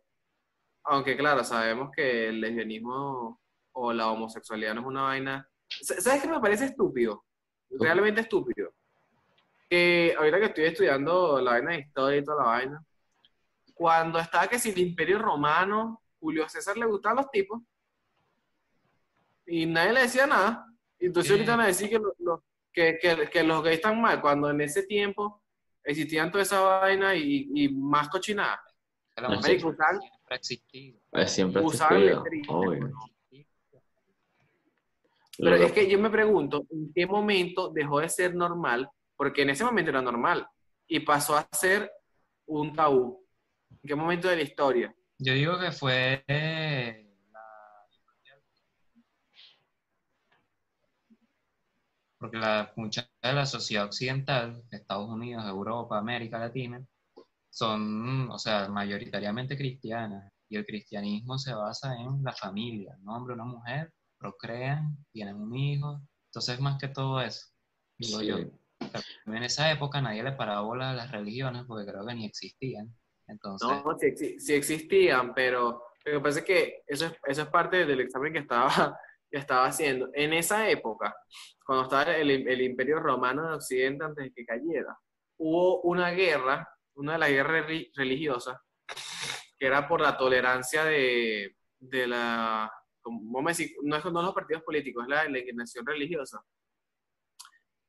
aunque 0.85 1.16
claro, 1.16 1.44
sabemos 1.44 1.90
que 1.94 2.29
el 2.29 2.40
lesbianismo 2.40 3.40
o 3.72 3.92
la 3.92 4.11
homosexualidad 4.11 4.74
no 4.74 4.81
es 4.81 4.87
una 4.87 5.03
vaina. 5.03 5.48
Sa- 5.82 6.00
¿Sabes 6.00 6.22
qué 6.22 6.29
me 6.29 6.40
parece 6.40 6.66
estúpido? 6.66 7.25
Realmente 7.70 8.20
estúpido. 8.20 8.72
Que 9.68 10.14
ahorita 10.16 10.38
que 10.38 10.44
estoy 10.46 10.64
estudiando 10.64 11.40
la 11.40 11.52
vaina 11.52 11.72
de 11.72 11.79
historia 11.81 12.18
y 12.18 12.25
toda 12.25 12.42
la 12.44 12.48
vaina, 12.50 12.85
cuando 13.75 14.18
estaba 14.18 14.46
que 14.46 14.58
si 14.58 14.70
el 14.70 14.79
Imperio 14.79 15.18
Romano, 15.18 16.00
Julio 16.20 16.48
César 16.48 16.77
le 16.77 16.87
gustaban 16.87 17.16
los 17.16 17.31
tipos 17.31 17.60
y 19.46 19.66
nadie 19.66 19.92
le 19.92 20.00
decía 20.02 20.27
nada. 20.27 20.66
Y 20.98 21.06
entonces 21.06 21.31
ahorita 21.33 21.56
van 21.56 21.64
a 21.64 21.66
decir 21.68 21.88
que, 21.90 21.98
lo- 21.98 22.14
lo- 22.18 22.44
que, 22.72 22.98
que- 23.00 23.29
que 23.31 23.42
los 23.42 23.62
gays 23.62 23.77
están 23.77 24.00
mal, 24.00 24.20
cuando 24.20 24.50
en 24.50 24.60
ese 24.60 24.85
tiempo 24.85 25.42
existían 25.83 26.31
toda 26.31 26.42
esa 26.42 26.60
vaina 26.60 27.14
y, 27.14 27.48
y 27.54 27.68
más 27.68 28.08
cochinada. 28.08 28.60
La 29.16 29.29
homosexualidad 29.29 29.77
usaban- 29.87 30.00
siempre 30.00 30.35
ha 30.35 30.37
existido. 30.37 31.00
Usaban. 31.62 32.92
Pero 35.38 35.56
es 35.56 35.72
que- 35.72 35.87
que 35.87 35.90
yo 35.90 35.98
me 35.98 36.10
pregunto, 36.10 36.66
¿en 36.70 36.92
qué 36.94 37.06
momento 37.06 37.70
dejó 37.72 38.00
de 38.00 38.08
ser 38.08 38.35
normal? 38.35 38.88
Porque 39.16 39.42
en 39.42 39.50
ese 39.50 39.64
momento 39.64 39.90
era 39.90 40.02
normal 40.02 40.46
y 40.87 41.00
pasó 41.00 41.37
a 41.37 41.48
ser 41.52 41.90
un 42.46 42.72
tabú. 42.74 43.24
¿En 43.70 43.88
qué 43.88 43.94
momento 43.94 44.28
de 44.28 44.37
la 44.37 44.42
historia? 44.42 44.94
Yo 45.18 45.32
digo 45.32 45.58
que 45.58 45.72
fue 45.72 46.24
eh, 46.26 47.16
la- 47.32 47.87
porque 52.18 52.37
la, 52.38 52.72
mucha 52.76 53.08
de 53.22 53.32
la 53.32 53.46
sociedad 53.46 53.85
occidental, 53.87 54.62
Estados 54.70 55.08
Unidos, 55.08 55.44
Europa, 55.46 55.98
América 55.98 56.38
Latina, 56.38 56.82
son, 57.50 58.30
o 58.30 58.38
sea, 58.38 58.68
mayoritariamente 58.68 59.56
cristianas. 59.56 60.30
Y 60.48 60.56
el 60.56 60.64
cristianismo 60.66 61.38
se 61.38 61.54
basa 61.54 61.94
en 61.96 62.22
la 62.22 62.32
familia, 62.32 62.96
un 63.00 63.08
hombre, 63.08 63.35
una 63.35 63.44
mujer, 63.44 63.92
procrean, 64.29 64.96
tienen 65.12 65.37
un 65.37 65.54
hijo. 65.54 66.00
Entonces, 66.31 66.58
más 66.60 66.79
que 66.81 66.88
todo 66.88 67.20
eso, 67.20 67.46
digo 67.98 68.20
Sí. 68.20 68.27
yo. 68.27 68.38
En 69.27 69.42
esa 69.42 69.70
época 69.70 70.00
nadie 70.00 70.22
le 70.22 70.33
paraba 70.33 70.62
bola 70.62 70.90
a 70.90 70.94
las 70.94 71.10
religiones 71.10 71.64
porque 71.66 71.90
creo 71.90 72.06
que 72.06 72.14
ni 72.14 72.25
existían. 72.27 72.94
Entonces, 73.27 73.68
No, 73.68 73.96
sí, 73.98 74.38
sí 74.40 74.54
existían, 74.54 75.33
pero 75.35 75.83
lo 76.04 76.12
que 76.12 76.20
pasa 76.20 76.38
es 76.40 76.44
que 76.44 76.83
eso 76.87 77.06
es, 77.06 77.12
eso 77.27 77.42
es 77.42 77.48
parte 77.48 77.87
del 77.87 78.00
examen 78.00 78.33
que 78.33 78.40
estaba, 78.40 78.66
que 79.31 79.38
estaba 79.38 79.66
haciendo. 79.66 80.08
En 80.14 80.33
esa 80.33 80.68
época, 80.68 81.14
cuando 81.64 81.85
estaba 81.85 82.16
el, 82.16 82.31
el 82.31 82.60
imperio 82.62 82.98
romano 83.00 83.46
de 83.48 83.54
Occidente 83.56 84.04
antes 84.04 84.25
de 84.25 84.33
que 84.33 84.44
cayera, 84.44 84.98
hubo 85.38 85.81
una 85.83 86.10
guerra, 86.10 86.68
una 86.94 87.12
de 87.14 87.18
las 87.18 87.29
guerras 87.31 87.66
reli- 87.66 87.90
religiosas, 87.94 88.58
que 89.58 89.66
era 89.66 89.87
por 89.88 90.00
la 90.00 90.16
tolerancia 90.16 90.85
de, 90.85 91.56
de 91.79 92.06
la, 92.06 92.70
como 93.05 93.38
a 93.40 93.52
decir, 93.52 93.77
no, 93.83 93.96
es, 93.96 94.05
no 94.05 94.23
los 94.23 94.35
partidos 94.35 94.63
políticos, 94.63 95.05
es 95.05 95.09
la, 95.11 95.29
la 95.29 95.38
religiosa. 95.87 96.44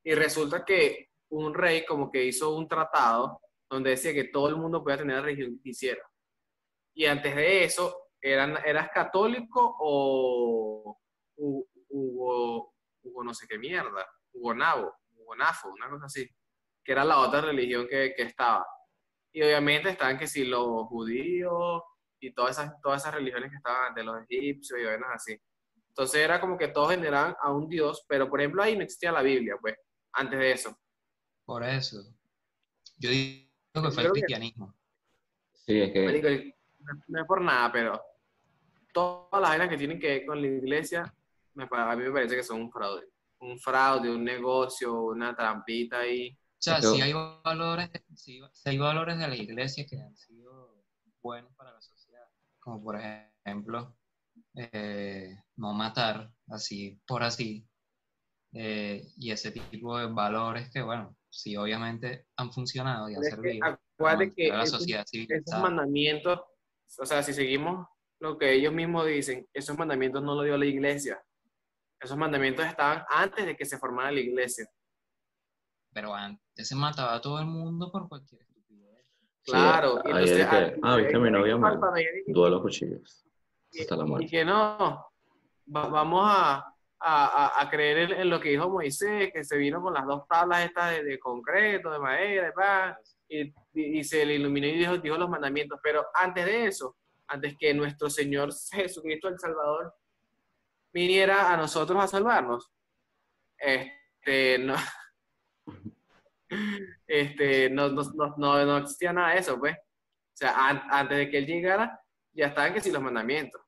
Y 0.03 0.13
resulta 0.13 0.63
que 0.63 1.09
un 1.30 1.53
rey 1.53 1.86
como 1.86 2.11
que 2.11 2.24
hizo 2.26 2.55
un 2.55 2.68
tratado 2.68 3.41
donde 3.70 3.91
decía 3.91 4.13
que 4.13 4.26
todo 4.26 4.49
el 4.49 4.57
mundo 4.57 4.84
podía 4.84 4.97
tener 4.97 5.16
la 5.16 5.22
religión 5.24 5.55
que 5.57 5.63
quisiera. 5.63 6.01
Y 6.93 7.05
antes 7.05 7.36
de 7.36 7.63
eso, 7.63 8.09
eran, 8.22 8.57
¿eras 8.66 8.89
católico 8.93 9.76
o 9.80 10.99
hu- 11.38 11.68
Hugo, 11.89 12.74
Hugo 13.01 13.24
no 13.24 13.34
sé 13.34 13.47
qué 13.47 13.57
mierda? 13.57 14.05
Hugo 14.34 14.53
Nabo, 14.53 14.93
Hugo 15.16 15.36
Nafo, 15.36 15.70
una 15.70 15.89
cosa 15.89 16.05
así, 16.05 16.30
que 16.84 16.91
era 16.91 17.03
la 17.03 17.20
otra 17.20 17.41
religión 17.41 17.88
que, 17.88 18.13
que 18.16 18.24
estaba. 18.24 18.66
Y 19.34 19.41
obviamente 19.41 19.89
estaban 19.89 20.18
que 20.18 20.28
si 20.28 20.45
los 20.45 20.88
judíos 20.88 21.82
y 22.28 22.34
todas 22.34 22.57
esas, 22.57 22.73
todas 22.82 23.01
esas 23.01 23.13
religiones 23.15 23.49
que 23.51 23.57
estaban 23.57 23.93
de 23.93 24.03
los 24.03 24.17
egipcios 24.30 24.80
y 24.80 24.84
vainas 24.86 25.09
así. 25.13 25.38
Entonces 25.89 26.21
era 26.21 26.41
como 26.41 26.57
que 26.57 26.67
todos 26.69 26.89
veneraban 26.89 27.36
a 27.41 27.51
un 27.51 27.67
dios, 27.69 28.03
pero 28.07 28.30
por 28.30 28.39
ejemplo 28.41 28.61
ahí 28.63 28.76
no 28.76 28.84
existía 28.84 29.11
la 29.11 29.21
Biblia, 29.21 29.55
pues, 29.61 29.76
antes 30.13 30.39
de 30.39 30.51
eso. 30.51 30.78
por 31.45 31.63
eso, 31.63 31.97
yo 32.97 33.09
digo 33.11 33.45
que 33.73 33.80
fue 33.82 33.88
el 33.89 33.93
creo 33.93 34.13
que- 34.13 34.19
cristianismo. 34.21 34.76
Sí, 35.53 35.80
es 35.82 35.91
que 35.93 36.55
no- 37.07 37.19
es 37.21 37.26
por 37.28 37.41
nada, 37.41 37.71
pero 37.71 38.01
todas 38.93 39.41
las 39.41 39.49
vainas 39.51 39.69
que 39.69 39.78
tienen 39.78 39.99
que 39.99 40.07
ver 40.07 40.26
con 40.26 40.41
la 40.41 40.47
iglesia, 40.47 41.13
me, 41.53 41.67
a 41.69 41.95
mí 41.95 42.03
me 42.03 42.11
parece 42.11 42.36
que 42.36 42.43
son 42.43 42.61
un 42.61 42.71
fraude. 42.71 43.07
Un 43.39 43.59
fraude, 43.59 44.09
un 44.09 44.23
negocio, 44.23 44.93
una 45.01 45.36
trampita 45.36 45.99
ahí. 45.99 46.32
O 46.32 46.61
sea, 46.65 46.82
sí 46.82 47.01
hay 47.01 47.13
valores, 47.13 47.89
sí, 48.15 48.41
sí 48.53 48.69
hay 48.69 48.78
valores 48.78 49.19
de 49.19 49.28
la 49.28 49.36
iglesia 49.36 49.86
que 49.86 49.99
han 50.01 50.15
sido 50.15 50.84
buenos 51.21 51.53
para 51.55 51.71
la 51.73 51.82
sociedad, 51.82 51.94
como 52.66 52.84
por 52.84 52.99
ejemplo 52.99 53.95
eh, 54.55 55.38
no 55.55 55.74
matar 55.74 56.32
así 56.49 56.99
por 57.07 57.24
así, 57.24 57.66
eh, 58.53 59.07
y 59.18 59.32
ese 59.32 59.51
tipo 59.51 59.97
de 59.97 60.07
valores 60.07 60.72
que, 60.72 60.82
bueno, 60.82 61.16
sí 61.30 61.55
obviamente 61.55 62.26
han 62.38 62.51
funcionado 62.51 63.09
y 63.09 63.16
han 63.16 63.24
Es 63.24 63.30
servido 63.30 63.66
acuérdate 63.66 64.34
que 64.34 64.47
la 64.49 64.63
esos- 64.63 64.80
sociedad 64.80 65.05
esos 65.11 65.61
mandamientos, 65.61 66.39
o 66.99 67.05
sea, 67.05 67.22
si 67.22 67.34
seguimos 67.34 67.88
lo 68.20 68.38
que 68.38 68.53
ellos 68.53 68.74
mismos 68.74 69.05
dicen, 69.05 69.47
esos 69.53 69.78
mandamientos 69.78 70.24
no 70.24 70.36
lo 70.36 70.43
dio 70.43 70.57
la 70.57 70.66
iglesia. 70.66 71.22
Esos 72.01 72.18
mandamientos 72.18 72.66
estaban 72.66 73.03
antes 73.09 73.45
de 73.45 73.55
que 73.55 73.66
se 73.66 73.78
formara 73.78 74.11
la 74.11 74.20
iglesia. 74.22 74.68
Pero 75.93 76.13
antes 76.13 76.68
se 76.68 76.76
mataba 76.76 77.16
a 77.16 77.22
todo 77.22 77.39
el 77.39 77.45
mundo 77.45 77.91
por 77.91 78.07
cualquier 78.09 78.41
Sí, 79.45 79.51
Claro. 79.51 80.01
y 80.03 80.11
ahí 80.11 80.23
es 80.23 80.31
entonces, 80.31 80.73
que, 80.73 80.79
ah, 80.81 80.95
viste 80.95 81.19
mi 81.19 81.29
novia, 81.29 81.55
me 81.57 81.69
llegue- 81.69 82.23
duelo 82.27 82.61
cuchillos. 82.63 83.25
Hasta 83.79 83.95
la 83.95 84.03
y 84.03 84.07
muerte. 84.07 84.27
que 84.27 84.43
no, 84.45 85.05
va- 85.75 85.87
vamos 85.87 86.23
a, 86.25 86.73
a- 86.99 87.61
a- 87.61 87.69
creer 87.69 88.11
en, 88.11 88.21
en 88.21 88.29
lo 88.31 88.39
que 88.39 88.49
dijo 88.49 88.69
Moisés, 88.69 89.31
que 89.31 89.43
se 89.43 89.57
vino 89.57 89.81
con 89.83 89.93
las 89.93 90.05
dos 90.07 90.27
tablas 90.27 90.65
estas 90.65 90.91
de, 90.91 91.03
de 91.03 91.19
concreto, 91.19 91.91
de 91.91 91.99
madera, 91.99 92.99
y, 93.27 93.41
y- 93.73 93.99
y 93.99 94.03
se 94.03 94.25
le 94.25 94.33
iluminó 94.35 94.65
y 94.67 94.77
dijo, 94.79 94.97
dijo 94.97 95.17
los 95.17 95.29
mandamientos. 95.29 95.79
Pero 95.83 96.05
antes 96.15 96.43
de 96.45 96.65
eso, 96.65 96.95
antes 97.27 97.55
que 97.59 97.71
nuestro 97.75 98.09
Señor 98.09 98.49
Jesucristo 98.71 99.27
el 99.27 99.37
Salvador 99.37 99.93
viniera 100.91 101.51
a 101.53 101.57
nosotros 101.57 102.03
a 102.03 102.07
salvarnos, 102.07 102.71
este, 103.59 104.57
no, 104.59 104.73
este, 107.07 107.69
no, 107.69 107.89
no, 107.89 108.03
no, 108.15 108.35
no- 108.37 108.65
no 108.65 108.77
existía 108.77 109.13
nada 109.13 109.33
de 109.33 109.39
eso, 109.39 109.59
pues. 109.59 109.75
O 109.77 110.37
sea, 110.37 110.69
an- 110.69 110.83
antes 110.89 111.17
de 111.17 111.29
que 111.29 111.37
Él 111.37 111.45
llegara, 111.45 111.99
ya 112.33 112.47
estaban 112.47 112.73
que 112.73 112.81
sí 112.81 112.91
los 112.91 113.01
mandamientos. 113.01 113.61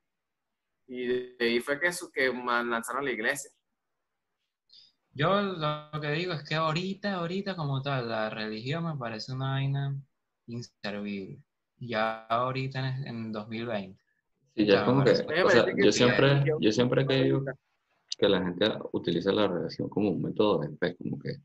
Y 0.86 1.06
de 1.06 1.36
ahí 1.40 1.60
fue 1.60 1.78
que, 1.80 1.92
su- 1.92 2.10
que 2.10 2.32
lanzaron 2.32 3.04
la 3.04 3.10
iglesia. 3.12 3.50
Yo 5.12 5.40
lo 5.42 6.00
que 6.00 6.10
digo 6.12 6.32
es 6.32 6.44
que 6.48 6.54
ahorita, 6.54 7.14
ahorita 7.14 7.56
como 7.56 7.82
tal, 7.82 8.08
la 8.08 8.30
religión 8.30 8.84
me 8.84 8.96
parece 8.96 9.32
una 9.32 9.50
vaina 9.52 9.96
inservible. 10.46 11.38
Ya 11.80 12.26
ahorita 12.26 12.78
en, 13.00 13.06
en 13.06 13.32
2020. 13.32 14.00
Sí, 14.54 14.66
ya 14.66 14.80
es 14.80 14.82
como 14.82 15.04
que, 15.04 15.10
o 15.10 15.50
sea, 15.50 15.64
que 15.64 15.84
yo 15.84 15.92
siempre, 15.92 16.44
yo- 16.60 16.72
siempre 16.72 17.02
he 17.02 17.06
creído 17.06 17.44
que 18.18 18.28
la 18.28 18.42
gente 18.42 18.66
utiliza 18.92 19.32
la 19.32 19.46
religión 19.48 19.88
como 19.88 20.10
un 20.10 20.22
método 20.22 20.60
de 20.60 20.76
fe, 20.76 20.96
como 20.96 21.18
que, 21.18 21.36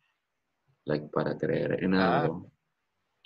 like, 0.85 1.07
para 1.09 1.37
creer 1.37 1.83
en 1.83 1.91
Claro. 1.91 2.21
algo. 2.23 2.51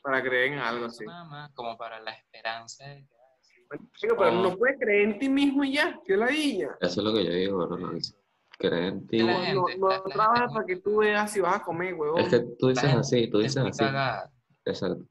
Para 0.03 0.21
creer 0.23 0.53
en 0.53 0.59
algo 0.59 0.87
más 1.29 1.51
como 1.53 1.77
para 1.77 1.99
la 1.99 2.11
esperanza 2.11 2.85
ah, 2.87 2.95
sí, 3.41 3.53
Chico, 3.95 4.15
pero 4.17 4.29
Oh. 4.39 4.43
no 4.43 4.57
puedes 4.57 4.79
creer 4.79 5.09
en 5.09 5.19
ti 5.19 5.27
mismo 5.29 5.63
y 5.63 5.73
ya, 5.73 5.99
que 6.05 6.15
la 6.15 6.27
niña. 6.29 6.77
Eso 6.79 7.01
es 7.01 7.05
lo 7.05 7.13
que 7.13 7.25
yo 7.25 7.31
digo, 7.31 7.67
¿verdad? 7.67 7.95
eso. 7.97 8.15
Creer 8.57 8.83
en 8.85 9.07
ti. 9.07 9.19
La 9.19 9.53
No, 9.53 9.65
no, 9.67 9.77
no 9.77 10.01
trabajas 10.03 10.53
para 10.53 10.65
que 10.65 10.77
tú 10.77 10.97
veas 10.97 11.31
si 11.31 11.41
vas 11.41 11.57
a 11.57 11.63
comer, 11.63 11.93
huevón. 11.93 12.21
Es 12.21 12.29
que 12.29 12.39
tú 12.57 12.69
dices 12.69 12.93
así, 12.93 13.29
tú 13.29 13.39
es 13.39 13.43
dices 13.45 13.61
muy 13.61 13.69
así. 13.71 13.79
cagada. 13.79 14.31
Exacto. 14.65 15.05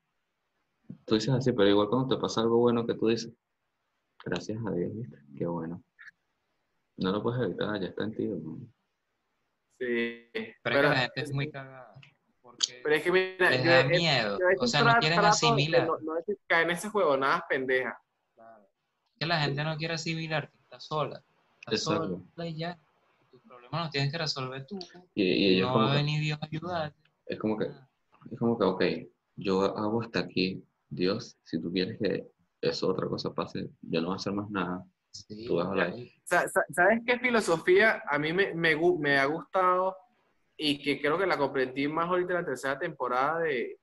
Tú 1.04 1.14
dices 1.16 1.34
así, 1.34 1.52
pero 1.52 1.68
igual 1.68 1.88
cuando 1.88 2.16
te 2.16 2.20
pasa 2.20 2.40
algo 2.40 2.58
bueno 2.58 2.86
que 2.86 2.94
tú 2.94 3.08
dices, 3.08 3.32
gracias 4.24 4.58
a 4.66 4.70
Dios, 4.72 4.94
¿viste? 4.94 5.16
Qué 5.36 5.46
bueno. 5.46 5.82
No 6.96 7.12
lo 7.12 7.22
puedes 7.22 7.42
evitar, 7.42 7.78
ya 7.80 7.88
está 7.88 8.04
en 8.04 8.14
ti. 8.14 8.26
¿no? 8.26 8.58
Sí. 9.78 10.28
Pero, 10.62 10.76
es 10.76 10.82
que 10.82 10.88
la 10.88 10.96
gente 10.96 11.20
es 11.20 11.32
muy 11.32 11.50
cagada. 11.50 11.94
Porque 12.56 12.80
pero 12.82 12.94
es 12.94 13.02
que 13.02 13.12
mira, 13.12 13.50
les 13.50 13.64
yo- 13.64 13.70
da 13.70 13.80
es- 13.80 13.86
miedo. 13.88 14.38
yo 14.38 14.46
a 14.48 14.50
O 14.64 14.66
sea, 14.66 14.82
no 14.82 14.94
quieren 14.98 15.20
asimilar. 15.20 15.86
No, 15.86 15.98
no 16.00 16.14
decir 16.14 16.38
caer 16.46 16.64
en 16.64 16.70
ese 16.76 16.88
juego, 16.88 17.16
nada 17.16 17.44
pendeja. 17.48 18.00
Es 18.38 19.20
que 19.20 19.26
la 19.26 19.40
gente 19.40 19.64
no 19.64 19.76
quiere 19.76 19.94
asimilar 19.94 20.50
que 20.50 20.58
está 20.58 20.80
sola. 20.80 21.22
Está 21.60 21.74
Exacto. 21.74 22.22
sola 22.34 22.46
y 22.46 22.56
ya. 22.56 22.78
Tus 23.30 23.40
problemas 23.42 23.82
los 23.82 23.90
tienes 23.90 24.12
que 24.12 24.18
resolver 24.18 24.66
tú. 24.66 24.78
Y, 25.14 25.22
y 25.22 25.54
ellos 25.56 25.68
no 25.68 25.72
como 25.74 25.84
va 25.86 25.90
a 25.92 25.94
que, 25.96 26.02
venir 26.02 26.20
Dios 26.20 26.38
a 26.40 26.46
ayudarte. 26.46 27.00
es 27.26 27.38
como 27.38 27.56
que, 27.58 27.64
es 28.30 28.38
como 28.38 28.58
que, 28.58 28.64
ok, 28.64 28.84
yo 29.36 29.62
hago 29.64 30.02
hasta 30.02 30.20
aquí. 30.20 30.62
Dios, 30.88 31.36
si 31.42 31.60
tú 31.60 31.72
quieres 31.72 31.98
que 31.98 32.26
eso 32.60 32.88
otra 32.88 33.08
cosa 33.08 33.32
pase, 33.34 33.68
yo 33.82 34.00
no 34.00 34.08
voy 34.08 34.14
a 34.14 34.16
hacer 34.16 34.32
más 34.32 34.48
nada. 34.50 34.84
Sí, 35.10 35.46
Tú 35.46 35.60
ahí. 35.60 36.12
Sa- 36.24 36.46
sa- 36.48 36.64
¿Sabes 36.70 37.00
qué 37.06 37.18
filosofía 37.18 38.02
a 38.08 38.18
mí 38.18 38.32
me, 38.34 38.52
me, 38.54 38.76
me 38.98 39.18
ha 39.18 39.24
gustado 39.24 39.96
y 40.56 40.82
que 40.82 41.00
creo 41.00 41.18
que 41.18 41.26
la 41.26 41.36
comprendí 41.38 41.86
más 41.88 42.08
ahorita 42.08 42.32
en 42.32 42.40
la 42.40 42.46
tercera 42.46 42.78
temporada 42.78 43.40
de, 43.40 43.78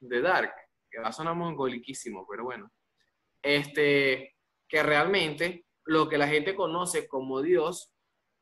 de 0.00 0.20
Dark? 0.20 0.52
Que 0.90 1.00
va 1.00 1.08
a 1.08 1.12
sonar 1.12 1.34
mongoliquísimo, 1.34 2.26
pero 2.28 2.44
bueno. 2.44 2.70
Este, 3.42 4.34
que 4.68 4.82
realmente 4.82 5.64
lo 5.84 6.08
que 6.08 6.18
la 6.18 6.26
gente 6.28 6.54
conoce 6.54 7.06
como 7.06 7.40
Dios 7.42 7.92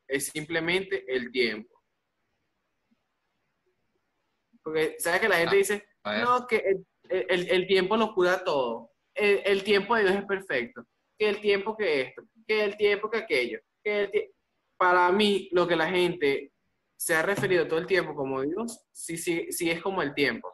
es 0.07 0.27
simplemente 0.27 1.05
el 1.13 1.31
tiempo. 1.31 1.81
Porque, 4.63 4.95
¿sabes 4.99 5.21
que 5.21 5.29
la 5.29 5.37
gente 5.37 5.55
Ah, 5.55 5.57
dice, 5.57 5.87
no, 6.23 6.47
que 6.47 6.57
el, 6.57 6.85
el- 7.29 7.49
el 7.49 7.67
tiempo 7.67 7.95
lo 7.97 8.13
cura 8.13 8.43
todo. 8.43 8.91
El, 9.13 9.41
el 9.45 9.63
tiempo 9.63 9.95
de 9.95 10.03
Dios 10.03 10.15
es 10.15 10.25
perfecto. 10.25 10.83
Que 11.17 11.29
el 11.29 11.41
tiempo 11.41 11.75
que 11.75 12.01
esto, 12.01 12.23
que 12.47 12.63
el 12.63 12.77
tiempo 12.77 13.09
que 13.09 13.17
aquello. 13.17 13.59
Que 13.83 14.01
el 14.01 14.11
tie- 14.11 14.33
Para 14.77 15.11
mí, 15.11 15.49
lo 15.51 15.67
que 15.67 15.75
la 15.75 15.89
gente 15.89 16.51
se 16.97 17.13
ha 17.13 17.21
referido 17.21 17.67
todo 17.67 17.79
el 17.79 17.85
tiempo 17.85 18.15
como 18.15 18.41
Dios, 18.41 18.81
sí, 18.91 19.17
sí, 19.17 19.51
sí 19.51 19.69
es 19.69 19.81
como 19.81 20.01
el 20.01 20.13
tiempo. 20.13 20.49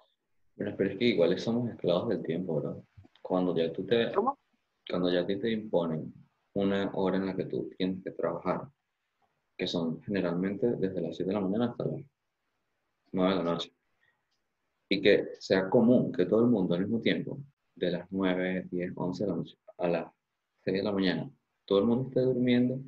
Pero, 0.56 0.76
pero 0.78 0.92
es 0.92 0.98
que 0.98 1.06
igual 1.06 1.40
somos 1.40 1.72
esclavos 1.72 2.10
del 2.10 2.22
tiempo, 2.22 2.56
bro. 2.56 2.86
Cuando 3.22 3.56
ya 3.56 3.72
tú 3.72 3.86
te, 3.86 4.12
¿Cómo? 4.12 4.38
cuando 4.88 5.12
ya 5.12 5.22
a 5.22 5.26
ti 5.26 5.40
te 5.40 5.50
imponen 5.50 6.14
una 6.54 6.92
hora 6.94 7.18
en 7.18 7.26
la 7.26 7.36
que 7.36 7.46
tú 7.46 7.70
tienes 7.78 8.04
que 8.04 8.12
trabajar, 8.12 8.68
que 9.58 9.66
son 9.66 10.02
generalmente 10.04 10.68
desde 10.76 11.02
las 11.02 11.16
7 11.16 11.30
de 11.30 11.34
la 11.34 11.40
mañana 11.40 11.66
hasta 11.72 11.86
las 11.86 12.02
9 13.14 13.30
de 13.32 13.36
la 13.38 13.44
noche, 13.44 13.74
y 14.90 15.02
que 15.02 15.30
sea 15.40 15.70
común 15.70 16.12
que 16.12 16.26
todo 16.26 16.42
el 16.42 16.48
mundo 16.48 16.76
al 16.76 16.82
mismo 16.82 17.00
tiempo, 17.00 17.40
de 17.76 17.90
las 17.90 18.12
9, 18.12 18.68
10, 18.70 18.92
11 18.96 19.24
de 19.24 19.30
la 19.30 19.36
noche 19.38 19.58
a 19.78 19.88
las 19.88 20.12
6 20.66 20.78
de 20.78 20.84
la 20.84 20.92
mañana, 20.92 21.32
todo 21.66 21.80
el 21.80 21.86
mundo 21.86 22.10
esté 22.10 22.20
durmiendo, 22.20 22.80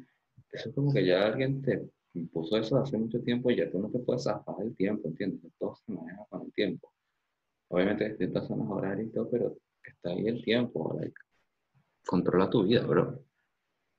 eso 0.52 0.70
es 0.70 0.76
como 0.76 0.94
que 0.94 1.06
ya 1.06 1.26
alguien 1.26 1.62
te 1.62 1.90
impuso 2.16 2.58
eso 2.58 2.78
hace 2.78 2.98
mucho 2.98 3.20
tiempo 3.22 3.50
y 3.52 3.58
ya 3.58 3.70
tú 3.70 3.80
no 3.80 3.90
te 3.90 4.00
puedes 4.00 4.24
zafar 4.24 4.56
del 4.58 4.76
tiempo, 4.76 5.08
¿entiendes? 5.08 5.52
Todo 5.60 5.76
se 5.76 5.92
maneja 5.92 6.26
con 6.30 6.42
el 6.44 6.54
tiempo. 6.54 6.92
Obviamente 7.70 8.08
distintas 8.10 8.48
zonas 8.48 8.68
horarias 8.70 9.08
y 9.08 9.12
todo, 9.12 9.30
pero 9.30 9.58
está 9.84 10.10
ahí 10.10 10.28
el 10.28 10.44
tiempo, 10.44 10.96
like, 11.00 11.16
controla 12.06 12.50
tu 12.50 12.64
vida, 12.64 12.86
bro. 12.86 13.24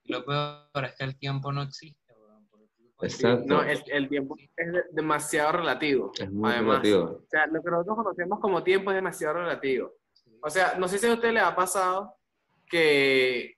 Lo 0.05 0.25
peor 0.25 0.85
es 0.85 0.95
que 0.97 1.05
el 1.05 1.19
tiempo 1.19 1.51
no 1.53 1.63
existe, 1.63 2.13
weón, 2.15 2.47
porque 2.49 2.67
tú 2.77 2.85
puedes- 2.97 3.15
Exacto. 3.15 3.47
No, 3.47 3.63
el, 3.63 3.83
el 3.89 4.09
tiempo 4.09 4.37
es 4.57 4.73
de- 4.73 4.85
demasiado 4.93 5.53
relativo. 5.53 6.13
Es 6.19 6.31
muy 6.31 6.51
Además, 6.53 6.83
relativo. 6.83 7.23
O 7.25 7.27
sea, 7.29 7.47
lo 7.49 7.63
que 7.63 7.71
nosotros 7.71 7.97
conocemos 7.97 8.39
como 8.41 8.63
tiempo 8.63 8.91
es 8.93 8.95
demasiado 8.97 9.35
relativo. 9.35 9.93
O 10.43 10.49
sea, 10.51 10.79
no 10.79 10.87
sé 10.87 10.99
si 10.99 11.07
a 11.07 11.15
usted 11.15 11.33
le 11.33 11.41
ha 11.41 11.55
pasado 11.57 12.15
que 12.71 13.56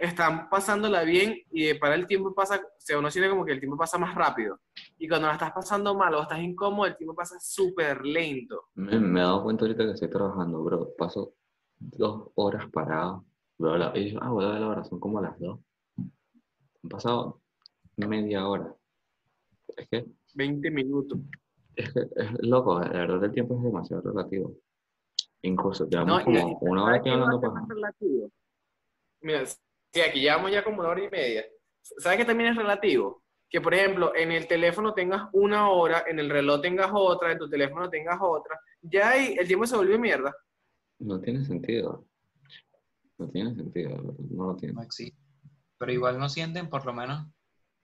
están 0.00 0.48
pasándola 0.48 1.02
bien 1.02 1.36
y 1.50 1.74
para 1.74 1.94
el 1.94 2.06
tiempo 2.06 2.34
pasa, 2.34 2.56
o 2.56 2.80
sea, 2.80 2.98
uno 2.98 3.10
siente 3.10 3.30
como 3.30 3.44
que 3.44 3.52
el 3.52 3.58
tiempo 3.60 3.76
pasa 3.76 3.98
más 3.98 4.14
rápido. 4.14 4.60
Y 4.98 5.08
cuando 5.08 5.26
la 5.26 5.34
estás 5.34 5.52
pasando 5.52 5.94
mal 5.94 6.14
o 6.14 6.22
estás 6.22 6.38
incómodo, 6.40 6.86
el 6.86 6.96
tiempo 6.96 7.14
pasa 7.14 7.36
súper 7.40 8.04
lento. 8.04 8.66
Me, 8.74 8.98
me 9.00 9.20
he 9.20 9.22
dado 9.22 9.42
cuenta 9.42 9.64
ahorita 9.64 9.84
que 9.84 9.90
estoy 9.92 10.08
trabajando, 10.10 10.62
bro. 10.62 10.94
Paso 10.96 11.34
dos 11.78 12.30
horas 12.36 12.66
parado. 12.70 13.24
La, 13.58 13.92
y 13.96 14.12
yo, 14.12 14.18
ah, 14.22 14.30
voy 14.30 14.44
a 14.44 14.48
ver 14.50 14.60
la 14.60 14.68
hora, 14.68 14.84
son 14.84 15.00
como 15.00 15.20
las 15.20 15.38
dos. 15.40 15.58
Han 15.96 16.88
pasado 16.88 17.40
media 17.96 18.46
hora. 18.46 18.74
Es 19.76 19.88
que, 19.88 20.06
20 20.34 20.70
minutos. 20.70 21.18
es 21.74 21.92
que 21.92 22.00
es 22.16 22.32
loco, 22.42 22.78
la 22.80 22.88
verdad 22.88 23.24
el 23.24 23.32
tiempo 23.32 23.56
es 23.56 23.62
demasiado 23.64 24.02
relativo. 24.02 24.54
Incluso 25.42 25.84
No, 25.84 25.90
llevamos 25.90 26.20
y- 26.22 26.24
como 26.24 26.56
una 26.60 26.84
hora 26.84 26.96
¿sabes 26.96 27.00
aquí 27.00 27.10
qué 27.10 27.14
es 27.14 27.18
lo 27.18 27.24
hablando 27.24 27.40
que 27.40 27.60
es 27.62 27.68
relativo? 27.68 28.30
Mira, 29.20 29.44
si 29.92 30.00
aquí 30.00 30.20
llevamos 30.20 30.50
ya 30.50 30.62
como 30.62 30.80
una 30.80 30.90
hora 30.90 31.04
y 31.04 31.10
media. 31.10 31.44
¿Sabes 31.82 32.18
qué 32.18 32.24
también 32.24 32.50
es 32.50 32.56
relativo? 32.56 33.22
Que, 33.50 33.60
por 33.60 33.74
ejemplo, 33.74 34.14
en 34.14 34.30
el 34.32 34.46
teléfono 34.46 34.92
tengas 34.92 35.28
una 35.32 35.70
hora, 35.70 36.04
en 36.06 36.18
el 36.18 36.28
reloj 36.28 36.60
tengas 36.60 36.90
otra, 36.92 37.32
en 37.32 37.38
tu 37.38 37.48
teléfono 37.48 37.88
tengas 37.88 38.18
otra. 38.20 38.58
Ya 38.82 39.10
ahí 39.10 39.36
el 39.38 39.46
tiempo 39.46 39.66
se 39.66 39.76
volvió 39.76 39.98
mierda. 39.98 40.34
No 40.98 41.20
tiene 41.20 41.44
sentido. 41.44 42.06
No 43.16 43.28
tiene 43.30 43.54
sentido, 43.54 43.96
no 44.30 44.48
lo 44.48 44.56
tiene. 44.56 44.74
no 44.74 44.82
existe. 44.82 45.18
Pero 45.78 45.92
igual 45.92 46.18
no 46.18 46.28
sienten, 46.28 46.68
por 46.68 46.84
lo 46.84 46.92
menos, 46.92 47.26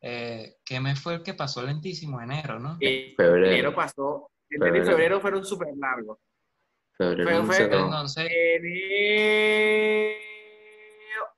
eh, 0.01 0.57
¿qué 0.65 0.81
mes 0.81 1.01
fue 1.01 1.15
el 1.15 1.23
que 1.23 1.35
pasó 1.35 1.63
lentísimo? 1.63 2.21
Enero, 2.21 2.59
¿no? 2.59 2.77
Eh, 2.81 3.15
Febrero. 3.17 3.47
Enero 3.47 3.75
pasó. 3.75 4.31
Enero 4.51 4.77
y 4.77 4.79
Febrero. 4.81 4.97
febrero 4.97 5.21
fueron 5.21 5.45
súper 5.45 5.69
largos. 5.77 6.19
Febrero 6.97 7.53
se 7.53 7.65
acabó. 7.65 7.85
Entonces, 7.87 8.29
Enero, 8.31 10.15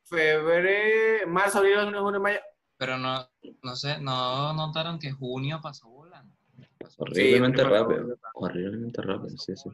febrero, 0.09 1.29
marzo, 1.29 1.59
abril, 1.59 1.77
junio, 1.85 2.03
julio, 2.03 2.21
mayo. 2.21 2.41
pero 2.77 2.99
no, 2.99 3.29
no 3.63 3.77
sé, 3.77 3.99
no 4.01 4.53
notaron 4.53 4.99
que 4.99 5.13
junio 5.13 5.61
pasó 5.63 5.89
volando. 5.89 6.35
Pasó 6.79 7.03
horriblemente 7.03 7.63
Sí, 7.63 7.69
rápido. 7.69 8.17
Horriblemente 8.35 9.03
rápido, 9.03 9.37
sí, 9.37 9.57
sí. 9.57 9.71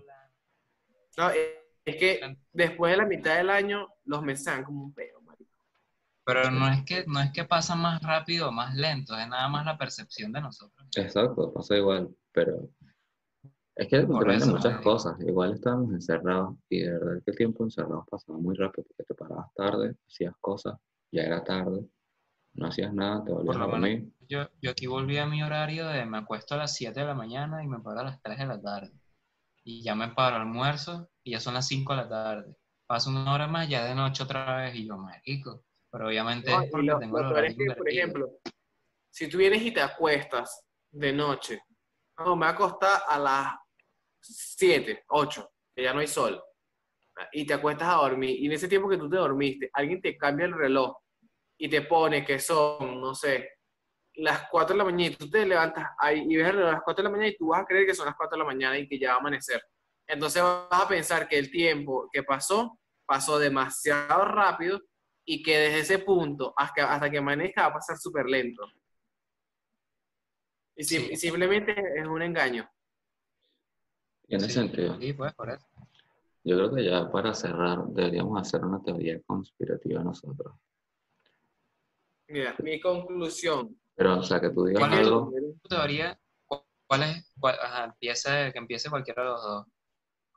No, 1.16 1.30
es 1.30 1.96
que 1.96 2.36
después 2.52 2.92
de 2.92 2.96
la 2.96 3.06
mitad 3.06 3.36
del 3.36 3.50
año, 3.50 3.88
los 4.04 4.22
meses 4.22 4.44
se 4.44 4.50
dan 4.50 4.64
como 4.64 4.84
un 4.84 4.94
peo, 4.94 5.20
marico. 5.22 5.50
Pero 6.24 6.50
no 6.50 6.68
es 6.68 6.84
que, 6.84 7.04
no 7.06 7.20
es 7.20 7.32
que 7.32 7.44
pasa 7.44 7.74
más 7.74 8.00
rápido 8.02 8.48
o 8.48 8.52
más 8.52 8.74
lento, 8.74 9.18
es 9.18 9.28
nada 9.28 9.48
más 9.48 9.66
la 9.66 9.76
percepción 9.76 10.32
de 10.32 10.40
nosotros. 10.40 10.88
Exacto, 10.96 11.52
pasa 11.52 11.76
igual, 11.76 12.08
pero 12.32 12.68
es 13.76 13.88
que 13.88 13.98
depende 13.98 14.46
muchas 14.46 14.64
marico. 14.64 14.82
cosas. 14.82 15.20
Igual 15.20 15.54
estábamos 15.54 15.92
encerrados 15.92 16.56
y 16.68 16.80
de 16.80 16.92
verdad 16.92 17.22
que 17.24 17.30
el 17.30 17.36
tiempo 17.36 17.64
encerrados 17.64 18.04
pasaba 18.10 18.38
muy 18.38 18.54
rápido 18.56 18.84
porque 18.86 19.04
te 19.04 19.14
parabas 19.14 19.52
tarde, 19.54 19.96
hacías 20.06 20.34
cosas, 20.40 20.78
ya 21.10 21.22
era 21.22 21.42
tarde, 21.42 21.86
no 22.54 22.66
hacías 22.66 22.92
nada, 22.92 23.24
te 23.24 23.32
volvías 23.32 23.56
a 23.56 23.66
dormir. 23.66 24.12
yo, 24.28 24.48
yo 24.60 24.70
aquí 24.70 24.86
volví 24.86 25.16
a 25.18 25.26
mi 25.26 25.42
horario 25.42 25.86
de 25.86 26.04
me 26.04 26.18
acuesto 26.18 26.54
a 26.54 26.58
las 26.58 26.74
7 26.74 27.00
de 27.00 27.06
la 27.06 27.14
mañana 27.14 27.62
y 27.64 27.66
me 27.66 27.80
paro 27.80 28.00
a 28.00 28.04
las 28.04 28.20
3 28.22 28.38
de 28.38 28.46
la 28.46 28.60
tarde. 28.60 28.92
Y 29.64 29.82
ya 29.82 29.94
me 29.94 30.08
paro 30.08 30.36
almuerzo 30.36 31.08
y 31.22 31.32
ya 31.32 31.40
son 31.40 31.54
las 31.54 31.66
5 31.68 31.92
de 31.94 32.02
la 32.02 32.08
tarde. 32.08 32.56
Paso 32.86 33.10
una 33.10 33.32
hora 33.32 33.46
más 33.46 33.68
ya 33.68 33.84
de 33.84 33.94
noche 33.94 34.22
otra 34.22 34.56
vez 34.56 34.74
y 34.74 34.86
yo, 34.86 34.98
marico. 34.98 35.64
Pero 35.90 36.08
obviamente 36.08 36.50
No, 36.50 36.60
es 36.60 36.68
y 36.68 36.70
porque 36.70 36.86
lo, 36.86 36.98
tengo 36.98 37.20
lo 37.20 37.38
es 37.38 37.56
que, 37.56 37.66
por 37.76 37.88
ejemplo, 37.88 38.30
si 39.10 39.28
tú 39.28 39.38
vienes 39.38 39.62
y 39.62 39.72
te 39.72 39.80
acuestas 39.80 40.64
de 40.90 41.12
noche, 41.12 41.60
no, 42.18 42.36
me 42.36 42.46
acostar 42.46 43.02
a 43.06 43.18
las 43.18 43.54
7, 44.22 45.04
8, 45.08 45.50
que 45.74 45.82
ya 45.82 45.92
no 45.92 46.00
hay 46.00 46.06
sol, 46.06 46.42
y 47.32 47.44
te 47.46 47.54
acuestas 47.54 47.88
a 47.88 47.96
dormir, 47.96 48.38
y 48.40 48.46
en 48.46 48.52
ese 48.52 48.68
tiempo 48.68 48.88
que 48.88 48.96
tú 48.96 49.08
te 49.10 49.16
dormiste, 49.16 49.70
alguien 49.74 50.00
te 50.00 50.16
cambia 50.16 50.46
el 50.46 50.54
reloj 50.54 50.96
y 51.58 51.68
te 51.68 51.82
pone 51.82 52.24
que 52.24 52.38
son, 52.38 53.00
no 53.00 53.14
sé, 53.14 53.50
las 54.14 54.48
4 54.50 54.74
de 54.74 54.78
la 54.78 54.84
mañana, 54.84 55.06
y 55.12 55.16
tú 55.16 55.28
te 55.30 55.44
levantas 55.46 55.88
ahí 55.98 56.24
y 56.28 56.36
ves 56.36 56.46
el 56.48 56.52
reloj 56.56 56.68
a 56.68 56.72
las 56.72 56.82
4 56.82 57.02
de 57.02 57.08
la 57.08 57.10
mañana 57.10 57.28
y 57.28 57.36
tú 57.36 57.48
vas 57.48 57.62
a 57.62 57.64
creer 57.64 57.86
que 57.86 57.94
son 57.94 58.06
las 58.06 58.14
4 58.16 58.36
de 58.36 58.44
la 58.44 58.50
mañana 58.50 58.78
y 58.78 58.88
que 58.88 58.98
ya 58.98 59.10
va 59.10 59.14
a 59.16 59.18
amanecer. 59.20 59.62
Entonces 60.06 60.42
vas 60.42 60.66
a 60.70 60.88
pensar 60.88 61.28
que 61.28 61.38
el 61.38 61.50
tiempo 61.50 62.08
que 62.12 62.22
pasó, 62.22 62.78
pasó 63.06 63.38
demasiado 63.38 64.24
rápido 64.26 64.80
y 65.24 65.42
que 65.42 65.56
desde 65.56 65.78
ese 65.80 65.98
punto 66.00 66.52
hasta, 66.56 66.92
hasta 66.92 67.10
que 67.10 67.18
amanezca 67.18 67.62
va 67.62 67.68
a 67.68 67.72
pasar 67.74 67.96
súper 67.96 68.26
lento. 68.26 68.64
Y, 70.76 70.84
sim- 70.84 71.02
Sí. 71.06 71.12
y 71.12 71.16
simplemente 71.16 71.74
es 71.96 72.06
un 72.06 72.22
engaño. 72.22 72.68
Tiene 74.26 74.44
Sí, 74.44 74.52
sentido. 74.52 74.98
Sí, 74.98 75.12
pues 75.12 75.32
por 75.34 75.50
eso. 75.50 75.66
Yo 76.44 76.56
creo 76.56 76.74
que 76.74 76.84
ya 76.84 77.10
para 77.10 77.34
cerrar 77.34 77.84
deberíamos 77.88 78.40
hacer 78.40 78.64
una 78.64 78.82
teoría 78.82 79.20
conspirativa 79.22 80.02
nosotros. 80.02 80.54
Mira, 82.28 82.54
mi 82.62 82.80
conclusión. 82.80 83.76
Pero, 83.94 84.18
o 84.18 84.22
sea, 84.22 84.40
que 84.40 84.50
tú 84.50 84.64
digas 84.64 84.80
¿Cuál 84.80 84.92
es 84.94 85.06
algo, 85.06 85.32
tu 85.62 85.68
teoría? 85.68 86.18
¿Cu- 86.46 86.64
¿Cuál 86.86 87.02
es? 87.02 87.32
cuál- 87.38 87.58
ajá, 87.60 87.84
empiece, 87.84 88.52
que 88.52 88.58
empiece 88.58 88.88
cualquiera 88.90 89.22
de 89.22 89.28
los 89.28 89.42
dos. 89.42 89.66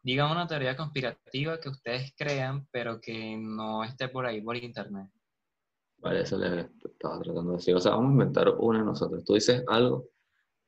Digan 0.03 0.29
una 0.31 0.45
teoría 0.45 0.75
conspirativa 0.75 1.59
que 1.59 1.69
ustedes 1.69 2.13
crean, 2.15 2.67
pero 2.71 2.99
que 3.01 3.37
no 3.37 3.83
esté 3.83 4.09
por 4.09 4.25
ahí 4.25 4.41
por 4.41 4.55
internet. 4.57 5.09
vale, 5.97 6.21
eso 6.21 6.37
le 6.37 6.69
estaba 6.83 7.19
tratando 7.19 7.51
de 7.51 7.57
decir. 7.57 7.73
O 7.75 7.79
sea, 7.79 7.93
vamos 7.93 8.09
a 8.09 8.13
inventar 8.13 8.49
una 8.59 8.83
nosotros. 8.83 9.23
Tú 9.25 9.33
dices 9.33 9.63
algo, 9.67 10.09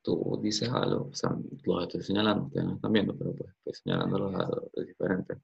tú 0.08 0.40
dices 0.42 0.70
algo, 0.70 1.10
o 1.12 1.14
sea, 1.14 1.32
los 1.66 1.84
estoy 1.84 2.02
señalando, 2.02 2.46
ustedes 2.46 2.66
no 2.66 2.76
están 2.76 2.94
viendo, 2.94 3.18
pero 3.18 3.36
pues 3.36 3.50
estoy 3.58 3.74
señalando 3.74 4.18
los 4.18 4.32
datos 4.32 4.72
diferentes. 4.88 5.38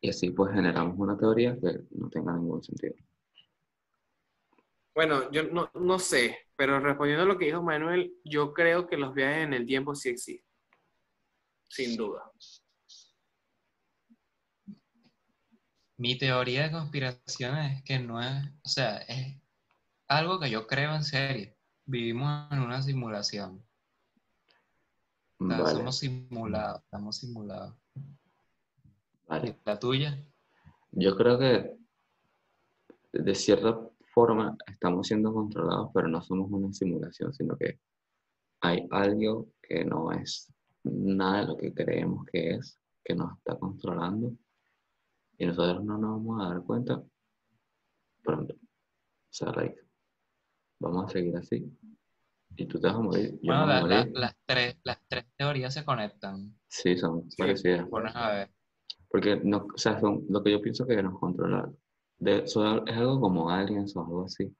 Y 0.00 0.10
así 0.10 0.30
pues 0.30 0.54
generamos 0.54 0.96
una 0.96 1.18
teoría 1.18 1.58
que 1.58 1.80
no 1.90 2.08
tenga 2.08 2.32
ningún 2.34 2.62
sentido. 2.62 2.94
Bueno, 4.94 5.28
yo 5.32 5.42
no, 5.42 5.68
no 5.74 5.98
sé, 5.98 6.38
pero 6.54 6.78
respondiendo 6.78 7.24
a 7.24 7.26
lo 7.26 7.36
que 7.36 7.46
dijo 7.46 7.62
Manuel, 7.62 8.14
yo 8.24 8.52
creo 8.54 8.86
que 8.86 8.96
los 8.96 9.12
viajes 9.12 9.44
en 9.44 9.54
el 9.54 9.66
tiempo 9.66 9.96
sí 9.96 10.10
existen. 10.10 10.46
Sin 11.68 11.96
duda. 11.96 12.30
Mi 15.96 16.16
teoría 16.16 16.64
de 16.64 16.70
conspiración 16.70 17.58
es 17.58 17.82
que 17.82 17.98
no 17.98 18.22
es, 18.22 18.44
o 18.64 18.68
sea, 18.68 18.98
es 18.98 19.36
algo 20.06 20.38
que 20.38 20.48
yo 20.48 20.68
creo 20.68 20.94
en 20.94 21.02
serio. 21.02 21.59
Vivimos 21.90 22.52
en 22.52 22.60
una 22.60 22.80
simulación. 22.80 23.60
O 25.40 25.48
sea, 25.48 25.58
Vale, 25.60 25.76
Somos 25.76 25.98
simulados, 25.98 26.82
estamos 26.84 27.16
simulados. 27.16 27.74
vale. 29.26 29.58
¿La 29.64 29.76
tuya? 29.76 30.24
Yo 30.92 31.16
creo 31.16 31.36
que 31.36 31.76
de 33.12 33.34
cierta 33.34 33.76
forma 34.14 34.56
estamos 34.68 35.08
siendo 35.08 35.32
controlados, 35.34 35.90
pero 35.92 36.06
no 36.06 36.22
somos 36.22 36.48
una 36.52 36.72
simulación, 36.72 37.34
sino 37.34 37.56
que 37.56 37.80
hay 38.60 38.86
algo 38.92 39.48
que 39.60 39.84
no 39.84 40.12
es 40.12 40.52
nada 40.84 41.40
de 41.40 41.46
lo 41.48 41.56
que 41.56 41.74
creemos 41.74 42.24
que 42.26 42.50
es, 42.54 42.78
que 43.02 43.16
nos 43.16 43.36
está 43.36 43.58
controlando 43.58 44.32
y 45.38 45.44
nosotros 45.44 45.82
no 45.82 45.98
nos 45.98 46.10
vamos 46.12 46.40
a 46.40 46.50
dar 46.50 46.62
cuenta 46.62 47.02
pronto. 48.22 48.54
O 48.54 49.32
sea, 49.32 49.50
like, 49.52 49.89
vamos 50.80 51.04
a 51.06 51.08
seguir 51.12 51.36
así 51.36 51.64
y 52.56 52.66
tú 52.66 52.80
te 52.80 52.88
vas 52.88 52.96
a 52.96 53.00
morir, 53.00 53.30
yo 53.34 53.38
Bueno, 53.44 53.66
me 53.66 53.66
voy 53.66 53.72
a 53.72 53.80
la- 53.82 53.86
la- 53.88 53.96
morir. 54.00 54.12
las, 54.18 54.36
tres, 54.44 54.76
las 54.82 54.98
tres 55.08 55.24
teorías 55.36 55.72
se 55.72 55.84
conectan. 55.84 56.54
Sí, 56.68 56.96
son 56.96 57.30
Sí. 57.30 57.36
parecidas. 57.38 57.88
Pones 57.88 58.14
a 58.16 58.30
ver. 58.32 58.50
Porque 59.08 59.40
no, 59.42 59.66
o 59.74 59.78
sea, 59.78 59.98
son 60.00 60.24
lo 60.28 60.42
que 60.42 60.50
yo 60.52 60.60
pienso 60.60 60.86
que 60.86 61.00
nos 61.02 61.18
controla. 61.18 61.70
De, 62.18 62.46
son- 62.46 62.86
es 62.88 62.96
algo 62.96 63.20
como 63.20 63.50
aliens 63.50 63.94
o 63.96 64.00
algo 64.00 64.24
así. 64.24 64.54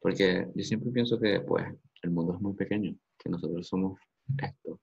Porque 0.00 0.48
yo 0.54 0.64
siempre 0.64 0.90
pienso 0.90 1.18
que 1.18 1.40
pues 1.40 1.64
el 2.02 2.10
mundo 2.10 2.34
es 2.34 2.40
muy 2.40 2.54
pequeño, 2.54 2.94
que 3.18 3.28
nosotros 3.30 3.66
somos 3.66 3.98
esto 4.42 4.80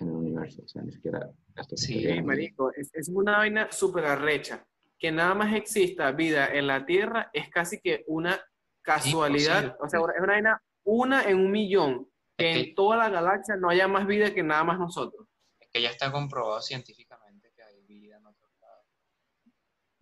en 0.00 0.08
el 0.08 0.14
universo. 0.14 0.62
O 0.64 0.68
sea, 0.68 0.82
ni 0.82 0.92
siquiera 0.92 1.30
esto 1.56 1.76
que 1.76 1.82
Sí, 1.82 2.22
marico, 2.22 2.72
es, 2.74 2.90
es 2.94 3.08
una 3.08 3.38
vaina 3.38 3.70
súper 3.72 4.04
arrecha. 4.06 4.64
Que 4.98 5.10
nada 5.12 5.34
más 5.34 5.54
exista 5.54 6.10
vida 6.12 6.46
en 6.54 6.66
la 6.66 6.84
Tierra 6.86 7.30
es 7.32 7.48
casi 7.50 7.78
que 7.80 8.04
una 8.06 8.40
casualidad. 8.84 9.64
Imposible. 9.64 9.84
O 9.84 9.88
sea, 9.88 10.00
es 10.00 10.22
una 10.22 10.32
vaina 10.32 10.62
una 10.84 11.22
en 11.24 11.38
un 11.38 11.50
millón. 11.50 12.08
Que 12.36 12.50
Es 12.50 12.56
que- 12.56 12.68
en 12.70 12.74
toda 12.74 12.96
la 12.96 13.08
galaxia 13.08 13.56
no 13.56 13.68
haya 13.70 13.88
más 13.88 14.06
vida 14.06 14.32
que 14.34 14.42
nada 14.42 14.64
más 14.64 14.78
nosotros. 14.78 15.26
Es 15.60 15.68
que 15.72 15.82
ya 15.82 15.90
está 15.90 16.12
comprobado 16.12 16.60
científicamente 16.60 17.52
que 17.56 17.62
hay 17.62 17.80
vida 17.86 18.16
en 18.16 18.26
otros 18.26 18.50
lados. 18.60 18.86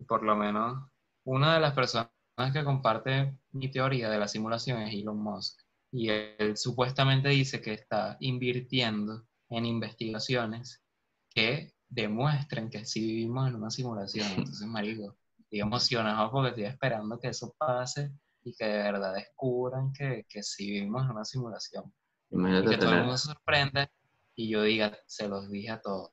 Por 0.07 0.23
lo 0.23 0.35
menos 0.35 0.89
una 1.25 1.53
de 1.55 1.61
las 1.61 1.73
personas 1.73 2.09
que 2.51 2.63
comparte 2.63 3.37
mi 3.51 3.69
teoría 3.71 4.09
de 4.09 4.17
la 4.17 4.27
simulación 4.27 4.81
es 4.81 4.93
Elon 4.93 5.17
Musk. 5.21 5.61
Y 5.91 6.09
él 6.09 6.57
supuestamente 6.57 7.29
dice 7.29 7.61
que 7.61 7.73
está 7.73 8.17
invirtiendo 8.19 9.25
en 9.49 9.65
investigaciones 9.65 10.83
que 11.29 11.73
demuestren 11.87 12.69
que 12.71 12.83
sí 12.85 13.05
vivimos 13.05 13.47
en 13.47 13.55
una 13.55 13.69
simulación. 13.69 14.27
Entonces, 14.31 14.67
marico, 14.67 15.15
estoy 15.37 15.59
emocionado 15.59 16.31
porque 16.31 16.49
estoy 16.49 16.65
esperando 16.65 17.19
que 17.19 17.27
eso 17.27 17.53
pase 17.57 18.11
y 18.43 18.53
que 18.55 18.65
de 18.65 18.77
verdad 18.77 19.13
descubran 19.13 19.91
que, 19.93 20.25
que 20.27 20.43
sí 20.43 20.71
vivimos 20.71 21.03
en 21.03 21.11
una 21.11 21.25
simulación. 21.25 21.93
Y 22.29 22.35
Imagínate 22.35 22.69
que 22.71 22.77
todo 22.77 22.93
el 22.93 22.99
mundo 22.99 23.17
se 23.17 23.27
sorprenda 23.27 23.91
y 24.35 24.49
yo 24.49 24.63
diga, 24.63 24.97
se 25.05 25.27
los 25.27 25.49
dije 25.49 25.69
a 25.69 25.81
todos. 25.81 26.11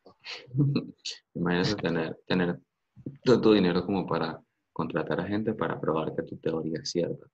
imagínate 1.35 1.75
tener, 1.77 2.21
tener 2.27 2.61
todo 3.25 3.41
tu 3.41 3.53
dinero 3.53 3.85
como 3.85 4.07
para 4.07 4.41
contratar 4.73 5.21
a 5.21 5.27
gente 5.27 5.55
para 5.55 5.81
probar 5.81 6.15
que 6.15 6.23
tu 6.23 6.37
teoría 6.39 6.79
es 6.83 6.91
cierta. 6.91 7.27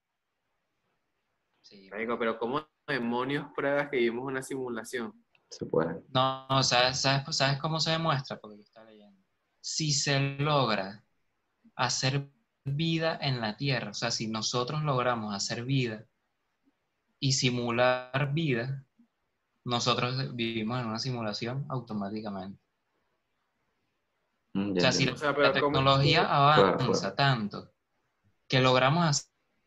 Sí. 1.63 1.89
Marico, 1.91 2.19
pero 2.19 2.39
¿cómo 2.39 2.67
demonios 2.87 3.47
pruebas 3.55 3.91
que 3.91 3.97
vivimos 3.97 4.25
una 4.25 4.43
simulación? 4.43 5.13
Se 5.51 5.67
puede. 5.67 6.01
No, 6.15 6.47
no, 6.49 6.63
¿sabes, 6.63 7.01
sabes, 7.01 7.37
¿sabes 7.37 7.61
cómo 7.61 7.81
se 7.81 7.91
demuestra? 7.91 8.39
Porque 8.39 8.59
yo 8.59 8.63
estaba 8.63 8.91
leyendo. 8.91 9.21
Si 9.61 9.93
se 9.93 10.21
logra 10.39 11.05
hacer 11.75 12.31
vida 12.67 13.19
en 13.21 13.41
la 13.41 13.57
Tierra, 13.57 13.91
o 13.91 13.95
sea, 13.95 14.11
si 14.11 14.27
nosotros 14.29 14.83
logramos 14.83 15.35
hacer 15.35 15.65
vida 15.65 16.05
y 17.21 17.33
simular 17.33 18.33
vida, 18.33 18.85
nosotros 19.65 20.35
vivimos 20.35 20.81
en 20.81 20.87
una 20.87 20.99
simulación 20.99 21.65
automáticamente. 21.69 22.61
Mm, 24.55 24.73
O 24.73 24.75
ya 24.75 24.81
sea, 24.81 24.93
si. 24.93 25.09
O 25.09 25.17
sea, 25.17 25.33
la 25.33 25.35
¿cómo- 25.35 25.53
tecnología 25.53 26.21
Claro, 26.25 26.35
avanza 26.35 27.01
claro. 27.01 27.15
tanto 27.17 27.73
que 28.49 28.61
logramos 28.61 29.05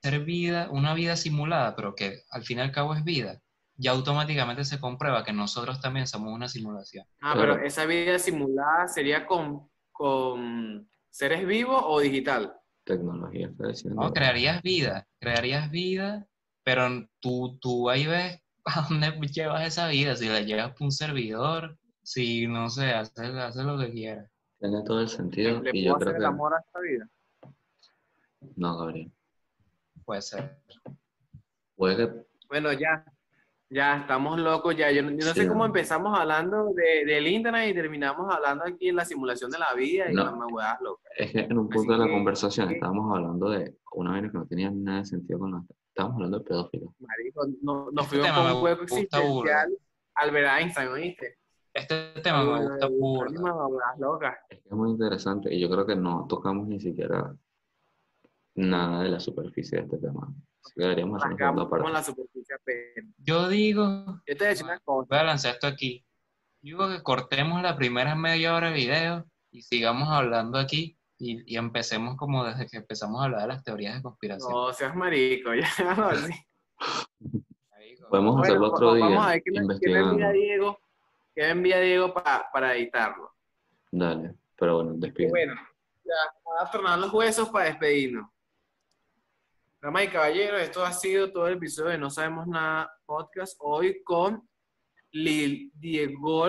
hacer 0.04 0.24
vida, 0.24 0.70
una 0.72 0.93
vida 0.93 1.16
simulada, 1.16 1.76
pero 1.76 1.95
que 1.95 2.24
al 2.32 2.43
fin 2.43 2.60
y 2.60 2.62
al 2.62 2.72
cabo 2.72 2.95
es 2.95 3.04
vida, 3.04 3.41
ya 3.76 3.91
automáticamente 3.91 4.64
se 4.66 4.80
comprueba 4.80 5.24
que 5.24 5.34
nosotros 5.34 5.82
también 5.82 6.08
somos 6.08 6.34
una 6.34 6.47
simulación. 6.50 7.06
Ah, 7.22 7.34
Claro. 7.34 7.56
pero 7.56 7.66
esa 7.66 7.86
vida 7.86 8.20
simulada 8.20 8.88
sería 8.88 9.26
con, 9.26 9.70
con 9.91 10.89
seres 11.10 11.45
vivos 11.45 11.82
o 11.86 12.00
digital. 12.00 12.56
Tecnología. 12.90 13.52
¿no? 13.86 14.12
Crearías 14.12 14.64
vida, 14.64 15.08
crearías 15.20 15.70
vida, 15.70 16.28
pero 16.64 17.08
tú, 17.20 17.60
tú 17.62 17.88
ahí 17.88 18.08
ves 18.08 18.42
a 18.66 18.88
dónde 18.90 19.12
llevas 19.28 19.68
esa 19.68 19.88
vida, 19.90 20.16
si 20.16 20.28
la 20.28 20.42
llevas 20.42 20.72
por 20.72 20.86
un 20.86 20.92
servidor, 20.92 21.78
si 22.02 22.48
no 22.48 22.68
sé, 22.68 22.92
haces, 22.92 23.36
haces 23.36 23.64
lo 23.64 23.78
que 23.78 23.92
quieras. 23.92 24.32
Tiene 24.58 24.82
todo 24.84 25.02
el 25.02 25.08
sentido 25.08 25.62
¿Le 25.62 25.70
y 25.72 25.84
puedo 25.84 25.86
yo 25.86 25.96
creo 26.00 26.10
hacer 26.10 26.16
el 26.16 26.22
que... 26.22 26.26
amor 26.26 26.54
a 26.56 26.60
esta 26.60 26.80
vida? 26.80 27.10
No, 28.56 28.78
Gabriel. 28.80 29.12
Puede 30.04 30.22
ser. 30.24 30.58
Puede 31.76 31.96
que... 31.96 32.26
Bueno, 32.48 32.74
ya. 32.74 33.06
Ya, 33.72 33.98
estamos 33.98 34.40
locos 34.40 34.76
ya. 34.76 34.92
Yo, 34.92 35.04
no- 35.04 35.12
yo 35.12 35.18
no 35.18 35.34
Sí, 35.34 35.42
sé 35.42 35.48
cómo 35.48 35.64
empezamos 35.66 36.18
hablando 36.18 36.74
de, 36.74 37.06
del 37.06 37.28
internet 37.28 37.70
y 37.70 37.74
terminamos 37.76 38.34
hablando 38.34 38.64
aquí 38.66 38.90
en 38.90 38.96
la 38.96 39.06
simulación 39.06 39.52
de 39.52 39.60
la 39.60 39.74
vida 39.76 40.12
y 40.12 40.16
No. 40.16 40.36
me 40.36 40.46
huevas 40.48 40.82
loca. 40.82 41.04
Es 41.16 41.32
que 41.32 41.40
en 41.42 41.58
un 41.58 41.68
Así 41.68 41.76
punto 41.78 41.94
de 41.94 42.00
la 42.00 42.06
que- 42.06 42.12
conversación 42.12 42.68
que- 42.68 42.74
estábamos 42.76 43.16
hablando 43.16 43.50
de 43.52 43.76
una 43.94 44.12
vaina 44.12 44.32
que 44.32 44.38
no 44.40 44.48
tenía 44.48 44.72
nada 44.72 45.00
de 45.00 45.06
sentido 45.06 45.40
con 45.40 45.52
la... 45.52 45.62
Estábamos 45.90 46.16
hablando 46.16 46.40
de 46.40 46.46
pedófilos. 46.46 46.90
Marico, 47.00 47.46
no- 47.62 47.90
nos 47.92 48.06
Este 48.06 48.18
fuimos 48.22 48.44
me 48.44 48.54
un 48.54 48.60
juego 48.60 48.82
existencial. 48.84 49.78
Albert 50.16 50.48
Einstein, 50.62 50.88
¿oíste? 50.90 51.38
Este 51.72 51.96
tema 52.24 52.44
me 52.44 52.68
gusta 52.68 52.88
burda. 52.88 54.38
es 54.50 54.72
muy 54.72 54.90
interesante 54.90 55.54
y 55.54 55.60
yo 55.60 55.70
creo 55.70 55.86
que 55.86 55.96
no 55.96 56.26
tocamos 56.28 56.68
ni 56.68 56.80
siquiera 56.80 57.36
nada 58.60 59.03
de 59.03 59.10
la 59.10 59.20
superficie 59.20 59.78
de 59.80 59.84
este 59.86 59.97
tema. 59.97 60.28
Así 60.64 60.74
que 60.76 60.82
deberíamos 60.84 61.22
hacer 61.24 61.34
una 61.34 61.38
segunda 61.38 61.64
Rascamos 61.64 61.70
con 61.70 61.80
parte. 61.80 61.93
la 61.93 62.03
superficie 62.03 62.55
apenas. 62.55 63.16
Yo 63.18 63.47
digo, 63.49 64.05
Yo 64.28 64.36
te 64.36 64.36
voy 64.36 64.45
a 64.45 64.49
decir 64.49 64.66
una 64.66 64.80
cosa. 64.80 65.07
voy 65.10 65.18
a 65.20 65.24
lanzar 65.24 65.53
esto 65.53 65.68
aquí. 65.68 66.05
Yo 66.62 66.78
digo 66.88 66.89
que 66.97 67.03
cortemos 67.03 67.62
la 67.62 67.76
primera 67.78 68.16
media 68.16 68.53
hora 68.55 68.68
de 68.70 68.74
video 68.76 69.26
y 69.51 69.62
sigamos 69.62 70.10
hablando 70.10 70.60
aquí 70.60 70.97
y, 71.18 71.53
y 71.53 71.57
empecemos 71.57 72.18
como 72.18 72.43
desde 72.45 72.68
que 72.68 72.78
empezamos 72.78 73.22
a 73.22 73.26
hablar 73.26 73.41
de 73.41 73.47
las 73.47 73.64
teorías 73.64 73.95
de 73.95 74.01
conspiración. 74.01 74.51
No 74.51 74.74
seas 74.74 74.95
marico, 74.95 75.51
ya 75.55 75.95
no, 75.95 76.12
sí. 76.16 76.34
Podemos 78.10 78.36
Bueno, 78.38 78.41
hacerlo 78.41 78.68
otro 78.74 78.93
día, 78.95 79.05
Vamos 79.05 79.26
a 79.26 79.30
ver 79.32 79.41
qué 79.43 79.51
investigando. 79.55 80.12
envía 80.12 80.32
Diego, 80.32 80.80
qué 81.36 81.41
me 81.43 81.49
envía 81.51 81.80
Diego 81.80 82.14
pa- 82.14 82.49
para 82.51 82.76
editarlo. 82.76 83.32
Dale, 83.91 84.34
pero 84.57 84.76
bueno, 84.78 84.93
despide. 84.95 85.30
Bueno, 85.30 85.53
ya, 86.03 86.14
vamos 86.43 86.62
a 86.68 86.72
tornar 86.72 86.99
los 86.99 87.14
huesos 87.14 87.49
para 87.49 87.66
despedirnos. 87.66 88.28
Damas 89.82 90.04
y 90.04 90.08
caballeros, 90.10 90.62
esto 90.62 90.84
ha 90.84 90.92
sido 90.92 91.32
todo 91.32 91.48
el 91.48 91.56
episodio 91.56 91.92
de 91.92 91.98
No 91.98 92.10
Sabemos 92.10 92.48
Nada 92.48 92.92
podcast. 93.06 93.56
Hoy 93.60 94.04
con 94.04 94.46
Lil 95.12 95.72
Diego. 95.74 96.48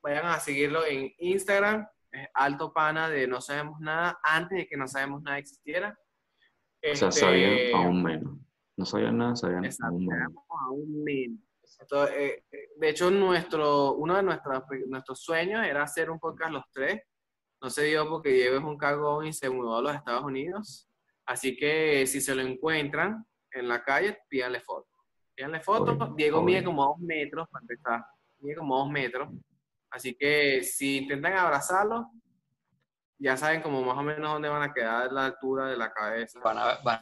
Vayan 0.00 0.26
a 0.26 0.38
seguirlo 0.38 0.86
en 0.86 1.12
Instagram. 1.18 1.84
Es 2.12 2.28
alto 2.32 2.72
pana 2.72 3.08
de 3.08 3.26
No 3.26 3.40
Sabemos 3.40 3.80
Nada 3.80 4.20
antes 4.22 4.58
de 4.58 4.66
que 4.68 4.76
No 4.76 4.86
Sabemos 4.86 5.20
Nada 5.22 5.38
existiera. 5.38 5.98
O 5.98 6.94
sea, 6.94 7.08
Este, 7.08 7.20
sabían 7.20 7.74
aún 7.74 8.02
menos. 8.04 8.38
No 8.76 8.84
sabían 8.84 9.18
nada, 9.18 9.34
sabían 9.34 9.64
Exacto, 9.64 9.92
aún 9.94 10.06
menos. 10.06 10.32
aún 10.48 11.04
menos. 11.04 11.40
Esto, 11.80 12.08
eh, 12.08 12.44
eh, 12.52 12.68
de 12.76 12.88
hecho, 12.88 13.10
nuestro, 13.10 13.94
uno 13.94 14.14
de 14.16 14.22
nuestros, 14.22 14.62
nuestros 14.86 15.20
sueños 15.24 15.64
era 15.66 15.82
hacer 15.82 16.08
un 16.08 16.20
podcast 16.20 16.52
los 16.52 16.64
tres. 16.72 17.02
No 17.60 17.68
se 17.68 17.84
dio 17.84 18.08
porque 18.08 18.28
Diego 18.30 18.58
es 18.58 18.62
un 18.64 18.76
cagón 18.78 19.26
y 19.26 19.32
se 19.32 19.50
mudó 19.50 19.78
a 19.78 19.82
los 19.82 19.94
Estados 19.96 20.22
Unidos. 20.22 20.88
Así 21.26 21.56
que 21.56 22.06
si 22.06 22.20
se 22.20 22.34
lo 22.34 22.42
encuentran 22.42 23.26
en 23.50 23.68
la 23.68 23.82
calle, 23.82 24.18
pídanle 24.28 24.60
foto. 24.60 24.88
Pídanle 25.34 25.60
foto. 25.60 25.92
Obvio, 25.92 26.14
Diego 26.16 26.38
obvio. 26.38 26.46
mide 26.46 26.64
como 26.64 26.84
dos 26.84 26.98
metros 26.98 27.48
para 27.50 27.62
empezar. 27.62 28.04
Mide 28.40 28.56
como 28.56 28.78
dos 28.78 28.90
metros. 28.90 29.28
Así 29.90 30.14
que 30.16 30.62
si 30.62 30.98
intentan 30.98 31.34
abrazarlo, 31.34 32.10
ya 33.18 33.36
saben 33.36 33.62
como 33.62 33.82
más 33.82 33.96
o 33.96 34.02
menos 34.02 34.32
dónde 34.32 34.48
van 34.48 34.62
a 34.62 34.72
quedar 34.74 35.10
la 35.12 35.26
altura 35.26 35.66
de 35.66 35.76
la 35.76 35.92
cabeza. 35.92 36.40
Van 36.40 36.58
a, 36.58 36.66
ver- 36.66 36.78
van 36.84 37.00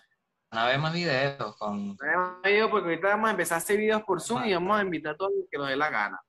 a 0.50 0.66
ver 0.66 0.78
más 0.78 0.92
videos 0.92 1.56
con... 1.56 1.96
Además, 2.00 2.36
digo, 2.44 2.70
porque 2.70 2.90
ahorita 2.90 3.08
vamos 3.08 3.28
a 3.28 3.30
empezar 3.32 3.56
a 3.56 3.58
hacer 3.58 3.78
videos 3.78 4.02
por 4.02 4.20
Zoom 4.20 4.44
y 4.44 4.52
vamos 4.54 4.78
a 4.78 4.82
invitar 4.82 5.14
a 5.14 5.16
todos 5.16 5.32
los 5.36 5.46
que 5.50 5.56
nos 5.58 5.68
dé 5.68 5.76
la 5.76 5.90
gana. 5.90 6.20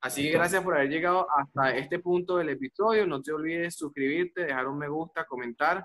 Así 0.00 0.22
que 0.22 0.30
gracias 0.30 0.62
por 0.62 0.74
haber 0.76 0.88
llegado 0.88 1.26
hasta 1.36 1.76
este 1.76 1.98
punto 1.98 2.38
del 2.38 2.48
episodio. 2.50 3.06
No 3.06 3.20
te 3.20 3.32
olvides 3.32 3.76
suscribirte, 3.76 4.44
dejar 4.44 4.66
un 4.68 4.78
me 4.78 4.88
gusta, 4.88 5.26
comentar, 5.26 5.84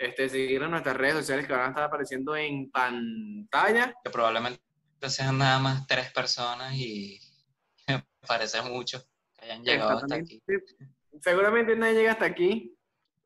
este, 0.00 0.30
seguir 0.30 0.62
en 0.62 0.70
nuestras 0.70 0.96
redes 0.96 1.14
sociales 1.14 1.46
que 1.46 1.52
van 1.52 1.66
a 1.66 1.68
estar 1.68 1.84
apareciendo 1.84 2.34
en 2.34 2.70
pantalla. 2.70 3.94
que 4.02 4.10
probablemente 4.10 4.62
sean 5.08 5.36
nada 5.38 5.58
más 5.58 5.86
tres 5.86 6.10
personas 6.12 6.74
y 6.74 7.20
me 7.88 8.02
parece 8.26 8.62
mucho 8.62 9.02
que 9.34 9.44
hayan 9.44 9.62
llegado 9.62 9.98
hasta 9.98 10.14
aquí. 10.14 10.42
Seguramente 11.20 11.76
nadie 11.76 11.94
llega 11.94 12.12
hasta 12.12 12.24
aquí, 12.24 12.74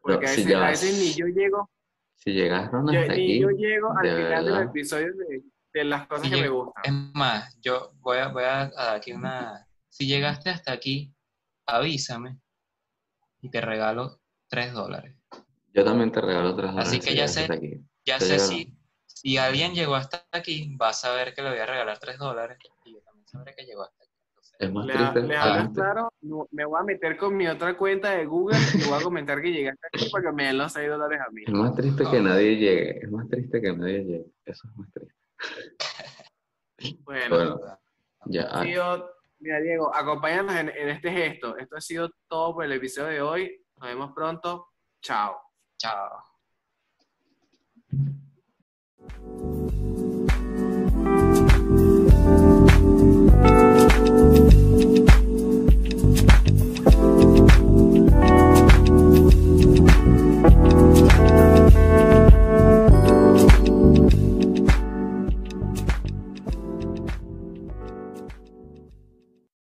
porque 0.00 0.26
a, 0.26 0.30
veces, 0.30 0.94
a 0.94 0.98
ni 0.98 1.12
yo 1.14 1.26
llego, 1.26 1.70
Si 2.16 2.32
llegaron 2.32 2.92
yo- 2.92 3.00
hasta 3.00 3.14
ni 3.14 3.22
aquí, 3.22 3.40
yo 3.40 3.48
llego 3.50 3.96
al 3.96 4.02
de 4.08 4.16
final 4.16 4.44
del 4.44 4.62
episodio 4.64 5.14
de, 5.14 5.42
de 5.72 5.84
las 5.84 6.08
cosas 6.08 6.26
Si 6.26 6.32
que 6.34 6.40
me 6.40 6.48
gustan. 6.48 6.82
Es 6.84 6.92
más, 7.14 7.56
yo 7.60 7.92
voy 8.00 8.18
a, 8.18 8.28
voy 8.28 8.42
a 8.44 8.70
dar 8.70 8.96
aquí 8.96 9.12
una... 9.12 9.64
Si 9.88 10.06
llegaste 10.08 10.50
hasta 10.50 10.72
aquí, 10.72 11.14
avísame 11.66 12.40
y 13.40 13.48
te 13.48 13.60
regalo 13.60 14.20
tres 14.48 14.72
dólares. 14.72 15.14
Yo 15.74 15.84
también 15.84 16.10
te 16.12 16.20
regalo 16.20 16.54
tres 16.56 16.70
dólares. 16.70 16.88
Así 16.88 17.00
que 17.00 17.14
ya 17.14 17.28
sé. 17.28 17.40
hasta 17.42 17.54
aquí. 17.54 17.80
Ya 18.06 18.20
sé 18.20 18.38
si, 18.38 18.76
si 19.06 19.36
alguien 19.36 19.74
llegó 19.74 19.94
hasta 19.94 20.24
aquí, 20.32 20.74
va 20.76 20.90
a 20.90 20.92
saber 20.92 21.34
que 21.34 21.42
le 21.42 21.50
voy 21.50 21.58
a 21.58 21.66
regalar 21.66 21.98
tres 21.98 22.18
dólares 22.18 22.58
y 22.84 22.92
yo 22.94 23.00
también 23.00 23.26
sabré 23.26 23.54
que 23.54 23.64
llegó 23.64 23.82
hasta 23.82 24.04
aquí. 24.04 24.12
Entonces, 24.28 24.54
Es 24.58 24.72
más 24.72 24.86
Le, 24.86 24.92
triste. 24.94 25.22
le 25.22 25.36
hablas 25.36 25.68
claro, 25.74 26.12
no- 26.22 26.48
me 26.52 26.64
voy 26.64 26.80
a 26.80 26.84
meter 26.84 27.16
con 27.16 27.36
mi 27.36 27.46
otra 27.48 27.76
cuenta 27.76 28.10
de 28.12 28.24
Google 28.26 28.56
y 28.74 28.88
voy 28.88 28.98
a 29.00 29.02
comentar 29.02 29.40
que 29.42 29.50
llegaste 29.52 29.86
aquí 29.92 30.08
para 30.10 30.24
que 30.30 30.32
me 30.32 30.44
den 30.46 30.58
los 30.58 30.72
6 30.72 30.88
dólares 30.88 31.20
a 31.26 31.30
mí. 31.32 31.42
Es 31.46 31.52
más 31.52 31.74
triste 31.74 32.04
que 32.10 32.20
nadie 32.20 32.56
llegue. 32.56 32.98
Es 33.02 33.10
más 33.10 33.28
triste 33.28 33.60
que 33.60 33.72
nadie 33.72 34.04
llegue. 34.04 34.26
Eso 34.44 34.68
es 34.68 34.76
más 34.76 34.88
triste. 34.92 35.14
Bueno, 37.04 37.36
Bueno, 37.36 37.60
ya. 38.26 38.42
ha 38.44 38.62
sido- 38.62 39.10
mira 39.38 39.60
Diego, 39.60 39.94
acompáñanos 39.94 40.54
en, 40.56 40.68
en 40.70 40.88
este 40.90 41.10
gesto. 41.10 41.56
Esto 41.56 41.76
ha 41.76 41.80
sido 41.80 42.10
todo 42.28 42.54
por 42.54 42.64
el 42.64 42.72
episodio 42.72 43.08
de 43.08 43.22
hoy. 43.22 43.64
Nos 43.76 43.88
vemos 43.88 44.12
pronto. 44.14 44.68
Chao. 45.02 45.36
Chao. 45.78 46.22